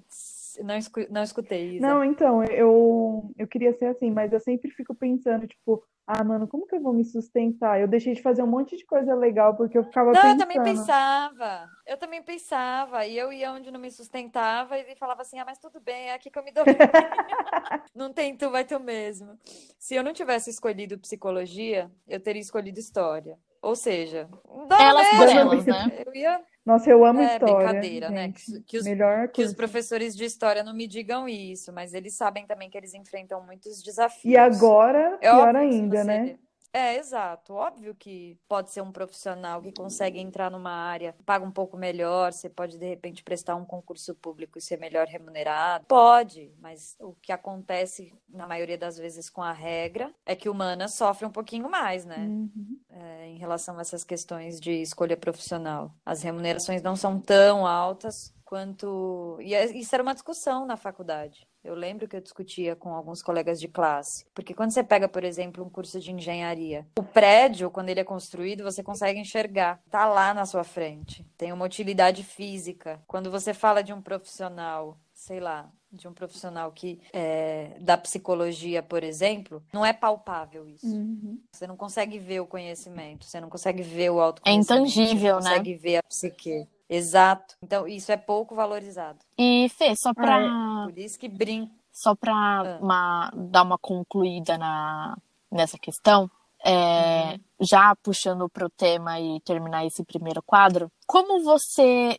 não, 0.64 0.76
escu- 0.78 1.08
não 1.10 1.24
escutei, 1.24 1.76
Isa. 1.78 1.88
Não, 1.88 2.04
então, 2.04 2.44
eu, 2.44 3.32
eu 3.38 3.48
queria 3.48 3.74
ser 3.74 3.86
assim, 3.88 4.12
mas 4.12 4.32
eu 4.32 4.40
sempre 4.40 4.72
fico 4.72 4.96
pensando, 4.96 5.48
tipo, 5.48 5.84
ah, 6.06 6.24
mano, 6.24 6.48
como 6.48 6.66
que 6.66 6.76
eu 6.76 6.82
vou 6.82 6.94
me 6.94 7.04
sustentar? 7.04 7.82
Eu 7.82 7.88
deixei 7.88 8.14
de 8.14 8.22
fazer 8.22 8.42
um 8.42 8.48
monte 8.48 8.78
de 8.78 8.86
coisa 8.86 9.14
legal 9.14 9.58
porque 9.58 9.78
eu 9.78 9.84
ficava 9.84 10.14
Não, 10.14 10.20
eu 10.22 10.24
pensando. 10.24 10.38
também 10.38 10.64
pensava. 10.64 11.70
Eu 11.86 11.98
também 11.98 12.24
pensava. 12.24 13.06
E 13.06 13.18
eu 13.18 13.32
ia 13.34 13.52
onde 13.52 13.70
não 13.72 13.80
me 13.80 13.92
sustentava 13.92 14.78
e 14.78 14.96
falava 14.96 15.22
assim: 15.22 15.38
ah, 15.38 15.46
mas 15.46 15.60
tudo 15.60 15.82
bem, 15.82 16.10
é 16.10 16.14
aqui 16.14 16.30
que 16.30 16.40
eu 16.40 16.44
me 16.44 16.52
dou 16.52 16.64
bem. 16.64 16.78
Não 17.94 18.14
tem 18.14 18.38
tu, 18.38 18.52
vai 18.52 18.64
tu 18.64 18.80
mesmo. 18.80 19.38
Se 19.80 19.96
eu 19.96 20.04
não 20.04 20.14
tivesse 20.14 20.50
escolhido 20.52 21.00
psicologia, 21.00 21.92
eu 22.08 22.20
teria 22.20 22.42
escolhido 22.42 22.80
história. 22.80 23.38
Ou 23.62 23.76
seja, 23.76 24.30
dá 24.68 24.82
Elas 24.82 25.08
por 25.10 25.28
elas, 25.30 25.66
né? 25.66 26.04
Eu 26.06 26.16
ia. 26.16 26.40
Nossa, 26.66 26.90
eu 26.90 27.06
amo 27.06 27.22
É, 27.22 27.36
história, 27.36 27.56
brincadeira, 27.56 28.10
né? 28.10 28.32
Que, 28.34 28.62
que 28.62 28.78
os, 28.78 28.84
Melhor 28.84 29.30
que 29.30 29.42
os 29.42 29.54
professores 29.54 30.16
de 30.16 30.26
história 30.26 30.64
não 30.64 30.74
me 30.74 30.86
digam 30.86 31.28
isso, 31.28 31.72
mas 31.72 31.94
eles 31.94 32.14
sabem 32.16 32.46
também 32.46 32.70
que 32.70 32.78
eles 32.78 32.94
enfrentam 32.94 33.42
muitos 33.46 33.82
desafios. 33.82 34.26
E 34.26 34.36
agora, 34.36 35.18
É 35.22 35.32
pior 35.32 35.56
ainda, 35.56 36.04
né? 36.04 36.38
É, 36.77 36.98
exato. 36.98 37.53
Óbvio 37.53 37.96
que 37.96 38.38
pode 38.48 38.69
ser 38.69 38.81
um 38.81 38.91
profissional 38.91 39.60
que 39.63 39.72
consegue 39.72 40.19
entrar 40.19 40.51
numa 40.51 40.69
área, 40.69 41.15
paga 41.25 41.43
um 41.43 41.50
pouco 41.50 41.75
melhor, 41.75 42.31
você 42.31 42.48
pode 42.48 42.77
de 42.77 42.86
repente 42.86 43.24
prestar 43.24 43.55
um 43.55 43.65
concurso 43.65 44.13
público 44.13 44.60
e 44.60 44.62
ser 44.62 44.77
melhor 44.77 45.07
remunerado. 45.07 45.86
Pode, 45.88 46.53
mas 46.60 46.96
o 47.00 47.13
que 47.15 47.31
acontece 47.31 48.13
na 48.29 48.46
maioria 48.46 48.77
das 48.77 48.96
vezes 48.96 49.27
com 49.27 49.41
a 49.41 49.51
regra 49.51 50.13
é 50.24 50.36
que 50.36 50.50
humanas 50.50 50.93
sofre 50.93 51.25
um 51.25 51.31
pouquinho 51.31 51.67
mais, 51.67 52.05
né? 52.05 52.19
Uhum. 52.19 52.79
É, 52.91 53.27
em 53.27 53.38
relação 53.39 53.79
a 53.79 53.81
essas 53.81 54.03
questões 54.03 54.60
de 54.60 54.72
escolha 54.72 55.17
profissional. 55.17 55.91
As 56.05 56.22
remunerações 56.22 56.84
não 56.84 56.96
são 56.96 57.19
tão 57.19 57.65
altas 57.65 58.37
quanto. 58.48 59.38
E 59.42 59.54
é- 59.54 59.66
isso 59.77 59.94
era 59.94 60.01
uma 60.01 60.13
discussão 60.13 60.66
na 60.66 60.77
faculdade. 60.77 61.46
Eu 61.63 61.75
lembro 61.75 62.08
que 62.08 62.16
eu 62.16 62.22
discutia 62.22 62.77
com 62.77 62.94
alguns 62.94 63.22
colegas 63.22 63.60
de 63.60 63.68
classe. 63.68 64.25
Porque 64.34 64.54
quando 64.54 64.72
você 64.72 64.82
pega, 64.82 65.10
por 65.10 65.24
exemplo, 65.25 65.66
um 65.66 65.70
curso 65.70 66.00
de 66.00 66.13
engenharia, 66.13 66.88
o 66.98 67.04
prédio, 67.04 67.70
quando 67.70 67.89
ele 67.89 68.00
é 68.00 68.06
construído, 68.06 68.63
você 68.63 68.82
consegue 68.82 69.20
enxergar. 69.20 69.82
Tá 69.89 70.08
lá 70.08 70.34
na 70.34 70.46
sua 70.46 70.63
frente. 70.63 71.25
Tem 71.38 71.51
uma 71.51 71.66
utilidade 71.66 72.24
física. 72.24 73.01
Quando 73.06 73.30
você 73.30 73.54
fala 73.54 73.84
de 73.84 73.92
um 73.92 74.01
profissional, 74.01 74.98
sei 75.13 75.42
lá, 75.42 75.70
de 75.92 76.08
um 76.08 76.13
profissional 76.13 76.72
que 76.72 77.01
é, 77.12 77.77
da 77.82 77.98
psicologia, 77.98 78.82
por 78.82 79.04
exemplo, 79.04 79.62
não 79.74 79.86
é 79.86 79.92
palpável 79.92 80.68
isso. 80.70 80.88
Uhum. 80.88 81.42
Você 81.51 81.68
não 81.68 81.75
consegue 81.75 82.18
ver 82.18 82.39
o 82.39 82.48
conhecimento, 82.48 83.25
você 83.25 83.42
não 83.42 83.50
consegue 83.50 83.82
ver 83.84 84.10
o 84.10 84.22
autoconhecimento, 84.22 84.72
É 84.72 84.75
intangível, 84.77 85.36
você 85.36 85.44
né? 85.44 85.50
não 85.50 85.58
consegue 85.58 85.74
ver 85.75 85.98
a 85.98 86.04
psique. 86.04 86.68
Exato. 86.89 87.56
Então, 87.62 87.88
isso 87.88 88.12
é 88.12 88.17
pouco 88.17 88.56
valorizado. 88.56 89.20
E 89.38 89.67
Fê, 89.70 89.94
só 89.96 90.10
Ah, 90.10 90.13
pra, 90.13 90.84
Por 90.86 90.98
isso 90.98 91.20
que 91.20 91.27
brinca. 91.27 91.72
só 91.91 92.15
pra 92.15 92.79
Ah. 92.82 93.32
dar 93.36 93.63
uma 93.63 93.77
concluída 93.77 94.58
na, 94.58 95.17
nessa 95.51 95.77
questão, 95.77 96.29
é, 96.65 97.32
Uhum. 97.34 97.39
já 97.62 97.96
puxando 97.98 98.50
pro 98.50 98.70
tema 98.70 99.20
e 99.20 99.39
terminar 99.41 99.86
esse 99.86 100.03
primeiro 100.03 100.41
quadro, 100.44 100.91
como 101.06 101.44
você, 101.44 102.17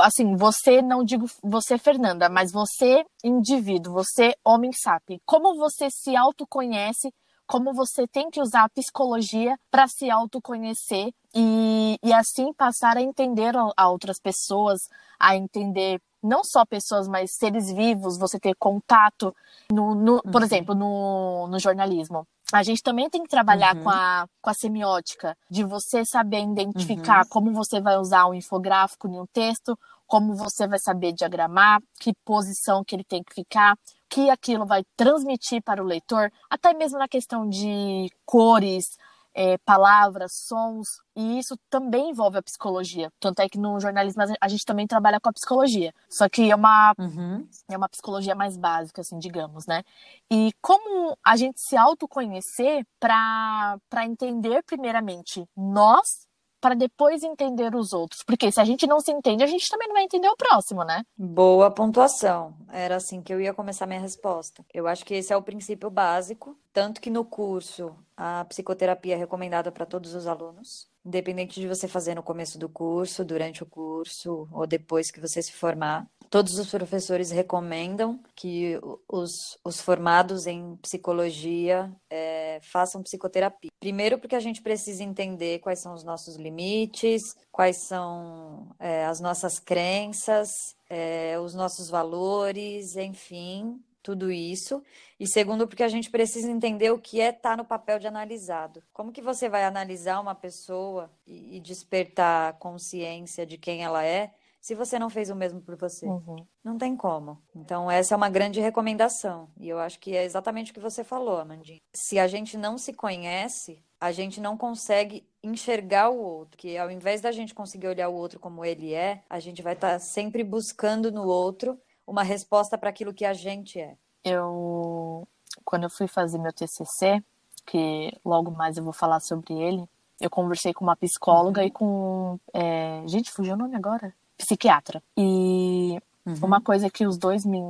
assim, 0.00 0.34
você, 0.36 0.82
não 0.82 1.04
digo 1.04 1.26
você, 1.42 1.78
Fernanda, 1.78 2.28
mas 2.28 2.50
você, 2.52 3.04
indivíduo, 3.24 3.92
você, 3.92 4.34
homem 4.44 4.72
sapiens, 4.72 5.20
como 5.24 5.56
você 5.56 5.88
se 5.90 6.16
autoconhece, 6.16 7.12
como 7.46 7.72
você 7.72 8.06
tem 8.06 8.30
que 8.30 8.40
usar 8.40 8.64
a 8.64 8.68
psicologia 8.68 9.58
para 9.70 9.86
se 9.88 10.10
autoconhecer 10.10 11.12
e, 11.34 11.98
e 12.02 12.12
assim 12.12 12.52
passar 12.52 12.96
a 12.96 13.02
entender 13.02 13.54
a, 13.76 13.88
outras 13.88 14.18
pessoas, 14.18 14.88
a 15.18 15.36
entender 15.36 16.00
não 16.22 16.42
só 16.42 16.64
pessoas, 16.64 17.06
mas 17.06 17.36
seres 17.36 17.70
vivos, 17.70 18.18
você 18.18 18.40
ter 18.40 18.54
contato, 18.56 19.34
no, 19.70 19.94
no- 19.94 20.22
por 20.22 20.36
Uhum. 20.40 20.42
exemplo, 20.44 20.74
no, 20.74 21.46
no 21.48 21.58
jornalismo. 21.58 22.26
A 22.52 22.62
gente 22.62 22.82
também 22.82 23.08
tem 23.10 23.22
que 23.22 23.28
trabalhar 23.28 23.74
Uhum. 23.76 23.82
com, 23.82 23.90
a, 23.90 24.26
com 24.40 24.50
a 24.50 24.54
semiótica, 24.54 25.36
de 25.50 25.62
você 25.64 26.04
saber 26.04 26.40
identificar 26.42 27.20
Uhum. 27.22 27.28
como 27.28 27.52
você 27.52 27.80
vai 27.80 27.96
usar 27.96 28.26
um 28.26 28.34
infográfico 28.34 29.06
em 29.08 29.18
um 29.20 29.26
texto, 29.26 29.78
como 30.06 30.34
você 30.36 30.66
vai 30.66 30.78
saber 30.78 31.12
diagramar, 31.12 31.80
que 32.00 32.12
posição 32.24 32.84
que 32.84 32.94
ele 32.94 33.04
tem 33.04 33.22
que 33.22 33.34
ficar, 33.34 33.76
que 34.08 34.30
aquilo 34.30 34.64
vai 34.66 34.84
transmitir 34.96 35.62
para 35.62 35.82
o 35.82 35.86
leitor, 35.86 36.30
até 36.50 36.72
mesmo 36.74 36.98
na 36.98 37.08
questão 37.08 37.48
de 37.48 38.08
cores, 38.24 38.96
é, 39.34 39.58
palavras, 39.58 40.32
sons, 40.32 40.88
e 41.14 41.38
isso 41.38 41.58
também 41.68 42.08
envolve 42.10 42.38
a 42.38 42.42
psicologia. 42.42 43.12
Tanto 43.20 43.40
é 43.40 43.48
que 43.48 43.58
no 43.58 43.78
jornalismo 43.78 44.22
a 44.40 44.48
gente 44.48 44.64
também 44.64 44.86
trabalha 44.86 45.20
com 45.20 45.28
a 45.28 45.32
psicologia, 45.32 45.92
só 46.08 46.26
que 46.26 46.50
é 46.50 46.54
uma 46.56 46.94
Uhum. 46.98 47.46
é 47.68 47.76
uma 47.76 47.88
psicologia 47.88 48.34
mais 48.34 48.56
básica, 48.56 49.02
assim, 49.02 49.18
digamos, 49.18 49.66
né? 49.66 49.82
E 50.30 50.52
como 50.62 51.16
a 51.22 51.36
gente 51.36 51.60
se 51.60 51.76
autoconhecer 51.76 52.86
para 52.98 53.78
entender 54.04 54.62
primeiramente 54.64 55.46
nós, 55.54 56.25
para 56.60 56.74
depois 56.74 57.22
entender 57.22 57.74
os 57.74 57.92
outros. 57.92 58.22
Porque 58.22 58.50
se 58.50 58.60
a 58.60 58.64
gente 58.64 58.86
não 58.86 59.00
se 59.00 59.10
entende, 59.10 59.42
a 59.42 59.46
gente 59.46 59.68
também 59.68 59.88
não 59.88 59.94
vai 59.94 60.04
entender 60.04 60.28
o 60.28 60.36
próximo, 60.36 60.84
né? 60.84 61.02
Boa 61.16 61.70
pontuação. 61.70 62.54
Era 62.70 62.96
assim 62.96 63.22
que 63.22 63.32
eu 63.32 63.40
ia 63.40 63.54
começar 63.54 63.86
minha 63.86 64.00
resposta. 64.00 64.64
Eu 64.72 64.86
acho 64.86 65.04
que 65.04 65.14
esse 65.14 65.32
é 65.32 65.36
o 65.36 65.42
princípio 65.42 65.90
básico, 65.90 66.58
tanto 66.72 67.00
que 67.00 67.10
no 67.10 67.24
curso 67.24 67.94
a 68.16 68.44
psicoterapia 68.46 69.14
é 69.14 69.18
recomendada 69.18 69.70
para 69.70 69.86
todos 69.86 70.14
os 70.14 70.26
alunos, 70.26 70.88
independente 71.04 71.60
de 71.60 71.68
você 71.68 71.86
fazer 71.86 72.14
no 72.14 72.22
começo 72.22 72.58
do 72.58 72.68
curso, 72.68 73.24
durante 73.24 73.62
o 73.62 73.66
curso 73.66 74.48
ou 74.50 74.66
depois 74.66 75.10
que 75.10 75.20
você 75.20 75.42
se 75.42 75.52
formar. 75.52 76.06
Todos 76.28 76.58
os 76.58 76.70
professores 76.70 77.30
recomendam 77.30 78.20
que 78.34 78.78
os, 79.08 79.58
os 79.64 79.80
formados 79.80 80.46
em 80.46 80.76
psicologia 80.76 81.92
eh, 82.10 82.58
façam 82.62 83.02
psicoterapia. 83.02 83.70
Primeiro, 83.78 84.18
porque 84.18 84.34
a 84.34 84.40
gente 84.40 84.60
precisa 84.60 85.04
entender 85.04 85.60
quais 85.60 85.78
são 85.78 85.94
os 85.94 86.02
nossos 86.02 86.36
limites, 86.36 87.36
quais 87.52 87.76
são 87.76 88.74
eh, 88.80 89.04
as 89.04 89.20
nossas 89.20 89.58
crenças, 89.58 90.76
eh, 90.90 91.38
os 91.38 91.54
nossos 91.54 91.88
valores, 91.88 92.96
enfim, 92.96 93.80
tudo 94.02 94.30
isso. 94.30 94.82
E 95.18 95.26
segundo, 95.26 95.66
porque 95.66 95.82
a 95.82 95.88
gente 95.88 96.10
precisa 96.10 96.50
entender 96.50 96.90
o 96.90 96.98
que 96.98 97.20
é 97.20 97.30
estar 97.30 97.50
tá 97.50 97.56
no 97.56 97.64
papel 97.64 97.98
de 97.98 98.06
analisado. 98.06 98.82
Como 98.92 99.12
que 99.12 99.22
você 99.22 99.48
vai 99.48 99.64
analisar 99.64 100.20
uma 100.20 100.34
pessoa 100.34 101.10
e, 101.26 101.56
e 101.56 101.60
despertar 101.60 102.58
consciência 102.58 103.46
de 103.46 103.58
quem 103.58 103.84
ela 103.84 104.04
é 104.04 104.32
se 104.66 104.74
você 104.74 104.98
não 104.98 105.08
fez 105.08 105.30
o 105.30 105.36
mesmo 105.36 105.60
por 105.60 105.76
você? 105.76 106.04
Uhum. 106.06 106.44
Não 106.64 106.76
tem 106.76 106.96
como. 106.96 107.40
Então, 107.54 107.88
essa 107.88 108.14
é 108.14 108.16
uma 108.16 108.28
grande 108.28 108.60
recomendação. 108.60 109.48
E 109.56 109.68
eu 109.68 109.78
acho 109.78 110.00
que 110.00 110.16
é 110.16 110.24
exatamente 110.24 110.72
o 110.72 110.74
que 110.74 110.80
você 110.80 111.04
falou, 111.04 111.38
Amandinha. 111.38 111.80
Se 111.94 112.18
a 112.18 112.26
gente 112.26 112.58
não 112.58 112.76
se 112.76 112.92
conhece, 112.92 113.80
a 114.00 114.10
gente 114.10 114.40
não 114.40 114.56
consegue 114.56 115.24
enxergar 115.40 116.10
o 116.10 116.18
outro, 116.18 116.58
que 116.58 116.76
ao 116.76 116.90
invés 116.90 117.20
da 117.20 117.30
gente 117.30 117.54
conseguir 117.54 117.86
olhar 117.86 118.08
o 118.08 118.14
outro 118.16 118.40
como 118.40 118.64
ele 118.64 118.92
é, 118.92 119.22
a 119.30 119.38
gente 119.38 119.62
vai 119.62 119.74
estar 119.74 119.92
tá 119.92 119.98
sempre 120.00 120.42
buscando 120.42 121.12
no 121.12 121.28
outro 121.28 121.80
uma 122.04 122.24
resposta 122.24 122.76
para 122.76 122.90
aquilo 122.90 123.14
que 123.14 123.24
a 123.24 123.32
gente 123.32 123.78
é. 123.78 123.96
Eu, 124.24 125.28
quando 125.64 125.84
eu 125.84 125.90
fui 125.90 126.08
fazer 126.08 126.38
meu 126.38 126.52
TCC, 126.52 127.22
que 127.64 128.10
logo 128.24 128.50
mais 128.50 128.76
eu 128.76 128.82
vou 128.82 128.92
falar 128.92 129.20
sobre 129.20 129.54
ele, 129.54 129.88
eu 130.20 130.28
conversei 130.28 130.74
com 130.74 130.84
uma 130.84 130.96
psicóloga 130.96 131.60
uhum. 131.60 131.66
e 131.68 131.70
com. 131.70 132.40
É... 132.52 133.04
Gente, 133.06 133.30
fugiu 133.30 133.54
o 133.54 133.56
nome 133.56 133.76
agora? 133.76 134.12
Psiquiatra. 134.36 135.02
E 135.16 135.98
Uhum. 136.26 136.34
Uma 136.42 136.60
coisa 136.60 136.90
que 136.90 137.06
os 137.06 137.16
dois 137.16 137.46
me 137.46 137.60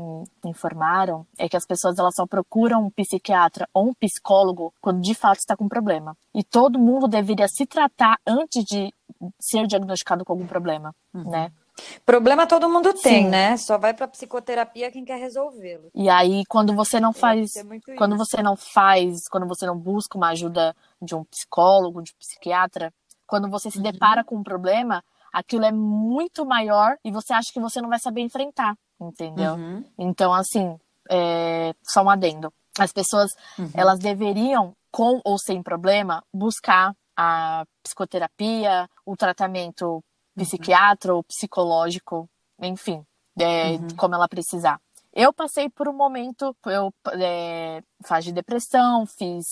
informaram 0.42 1.26
é 1.38 1.46
que 1.46 1.58
as 1.58 1.66
pessoas 1.66 1.98
elas 1.98 2.14
só 2.14 2.26
procuram 2.26 2.86
um 2.86 2.90
psiquiatra 2.90 3.68
ou 3.72 3.88
um 3.88 3.94
psicólogo 3.94 4.72
quando 4.80 5.02
de 5.02 5.14
fato 5.14 5.38
está 5.38 5.54
com 5.54 5.68
problema. 5.68 6.16
E 6.34 6.42
todo 6.42 6.78
mundo 6.78 7.06
deveria 7.06 7.48
se 7.48 7.66
tratar 7.66 8.18
antes 8.26 8.64
de 8.64 8.90
ser 9.38 9.66
diagnosticado 9.66 10.24
com 10.24 10.32
algum 10.32 10.46
problema, 10.46 10.94
uhum. 11.12 11.30
né? 11.30 11.52
Problema 12.06 12.46
todo 12.46 12.70
mundo 12.70 12.94
tem, 12.94 13.24
Sim. 13.24 13.28
né? 13.28 13.58
Só 13.58 13.76
vai 13.76 13.92
para 13.92 14.08
psicoterapia 14.08 14.90
quem 14.90 15.04
quer 15.04 15.18
resolvê-lo. 15.18 15.90
E 15.94 16.08
aí 16.08 16.42
quando 16.48 16.74
você 16.74 16.98
não 16.98 17.12
faz, 17.12 17.52
quando 17.98 18.14
isso. 18.14 18.24
você 18.24 18.42
não 18.42 18.56
faz, 18.56 19.28
quando 19.28 19.46
você 19.46 19.66
não 19.66 19.76
busca 19.76 20.16
uma 20.16 20.30
ajuda 20.30 20.74
de 21.02 21.14
um 21.14 21.24
psicólogo, 21.24 22.02
de 22.02 22.12
um 22.12 22.18
psiquiatra, 22.18 22.90
quando 23.26 23.50
você 23.50 23.70
se 23.70 23.76
uhum. 23.76 23.82
depara 23.82 24.24
com 24.24 24.36
um 24.36 24.42
problema, 24.42 25.04
aquilo 25.36 25.66
é 25.66 25.70
muito 25.70 26.46
maior 26.46 26.96
e 27.04 27.10
você 27.10 27.34
acha 27.34 27.52
que 27.52 27.60
você 27.60 27.78
não 27.82 27.90
vai 27.90 27.98
saber 27.98 28.22
enfrentar, 28.22 28.74
entendeu? 28.98 29.52
Uhum. 29.52 29.84
Então, 29.98 30.32
assim, 30.32 30.80
é... 31.10 31.74
só 31.82 32.02
um 32.02 32.08
adendo. 32.08 32.50
As 32.78 32.90
pessoas, 32.90 33.30
uhum. 33.58 33.70
elas 33.74 33.98
deveriam, 33.98 34.74
com 34.90 35.20
ou 35.22 35.38
sem 35.38 35.62
problema, 35.62 36.24
buscar 36.32 36.94
a 37.14 37.66
psicoterapia, 37.82 38.88
o 39.04 39.14
tratamento 39.14 39.96
uhum. 39.96 40.02
psiquiatra 40.42 41.14
ou 41.14 41.22
psicológico, 41.22 42.26
enfim, 42.58 43.04
é, 43.38 43.72
uhum. 43.72 43.88
como 43.94 44.14
ela 44.14 44.28
precisar. 44.28 44.80
Eu 45.12 45.34
passei 45.34 45.68
por 45.68 45.86
um 45.86 45.94
momento, 45.94 46.56
eu 46.64 46.92
é, 47.12 47.82
faz 48.06 48.24
de 48.24 48.32
depressão, 48.32 49.04
fiz, 49.06 49.44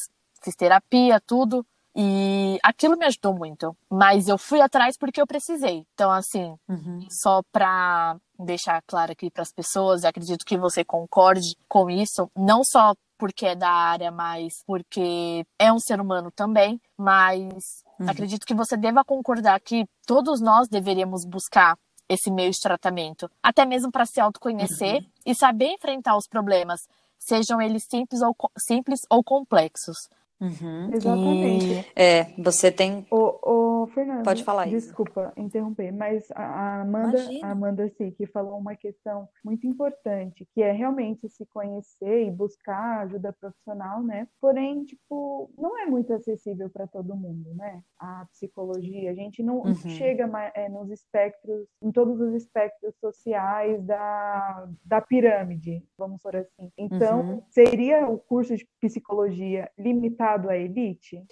fiz 0.43 0.55
terapia, 0.57 1.21
tudo. 1.21 1.65
E 1.97 2.59
aquilo 2.63 2.97
me 2.97 3.07
ajudou 3.07 3.35
muito. 3.35 3.77
Mas 3.89 4.29
eu 4.29 4.37
fui 4.37 4.61
atrás 4.61 4.97
porque 4.97 5.21
eu 5.21 5.27
precisei. 5.27 5.87
Então, 5.95 6.11
assim, 6.11 6.57
uhum. 6.69 7.07
só 7.09 7.43
pra 7.53 8.17
deixar 8.39 8.83
claro 8.87 9.13
aqui 9.13 9.31
para 9.31 9.43
as 9.43 9.53
pessoas, 9.53 10.03
e 10.03 10.07
acredito 10.07 10.45
que 10.45 10.59
você 10.59 10.85
concorde 10.85 11.57
com 11.69 11.89
isso, 11.89 12.29
não 12.37 12.65
só 12.65 12.95
porque 13.17 13.47
é 13.47 13.55
da 13.55 13.71
área, 13.71 14.11
mas 14.11 14.63
porque 14.67 15.47
é 15.59 15.73
um 15.73 15.79
ser 15.79 16.01
humano 16.01 16.31
também, 16.33 16.81
mas 16.99 17.85
uhum. 17.99 18.11
acredito 18.11 18.45
que 18.45 18.55
você 18.55 18.77
deva 18.77 19.05
concordar 19.05 19.61
que 19.61 19.87
todos 20.07 20.41
nós 20.41 20.69
deveríamos 20.69 21.25
buscar 21.25 21.79
esse 22.09 22.31
meio 22.31 22.51
de 22.51 22.61
tratamento, 22.61 23.31
até 23.43 23.65
mesmo 23.65 23.91
para 23.91 24.05
se 24.05 24.21
autoconhecer 24.21 24.97
uhum. 24.97 25.07
e 25.25 25.35
saber 25.35 25.69
enfrentar 25.69 26.17
os 26.17 26.27
problemas, 26.27 26.87
sejam 27.19 27.63
eles 27.63 27.85
simples 27.85 28.21
ou, 28.21 28.37
simples 28.59 29.01
ou 29.09 29.23
complexos. 29.23 30.09
Uhum. 30.41 30.91
Exatamente. 30.93 31.67
E... 31.67 31.85
É, 31.95 32.25
você 32.39 32.71
tem. 32.71 33.07
O, 33.11 33.83
o 33.83 33.87
Fernando, 33.89 34.25
pode 34.25 34.43
falar 34.43 34.67
isso. 34.67 34.89
Desculpa 34.89 35.33
interromper, 35.37 35.93
mas 35.93 36.29
a 36.35 36.81
Amanda, 36.81 37.19
a 37.43 37.51
Amanda 37.51 37.89
sim, 37.97 38.11
que 38.11 38.27
falou 38.27 38.59
uma 38.59 38.75
questão 38.75 39.29
muito 39.45 39.67
importante, 39.67 40.47
que 40.53 40.63
é 40.63 40.73
realmente 40.73 41.29
se 41.29 41.47
conhecer 41.47 42.27
e 42.27 42.31
buscar 42.31 43.01
ajuda 43.03 43.33
profissional, 43.33 44.03
né? 44.03 44.27
Porém, 44.41 44.85
tipo, 44.85 45.51
não 45.57 45.79
é 45.79 45.87
muito 45.87 46.13
acessível 46.13 46.69
para 46.69 46.87
todo 46.87 47.17
mundo, 47.17 47.55
né? 47.55 47.83
A 47.99 48.27
psicologia, 48.33 49.11
a 49.11 49.15
gente 49.15 49.43
não 49.43 49.59
uhum. 49.59 49.75
chega 49.75 50.29
é, 50.55 50.69
nos 50.69 50.91
espectros, 50.91 51.67
em 51.83 51.93
todos 51.93 52.21
os 52.21 52.35
espectros 52.35 52.95
sociais 52.99 53.83
da, 53.85 54.69
da 54.85 55.01
pirâmide, 55.01 55.83
vamos 55.97 56.21
por 56.23 56.35
assim. 56.35 56.71
Então, 56.77 57.21
uhum. 57.21 57.43
seria 57.51 58.09
o 58.09 58.19
curso 58.19 58.57
de 58.57 58.67
psicologia 58.81 59.71
limitado 59.79 60.24
voltado 60.25 60.49
à 60.49 60.57
elite? 60.57 61.23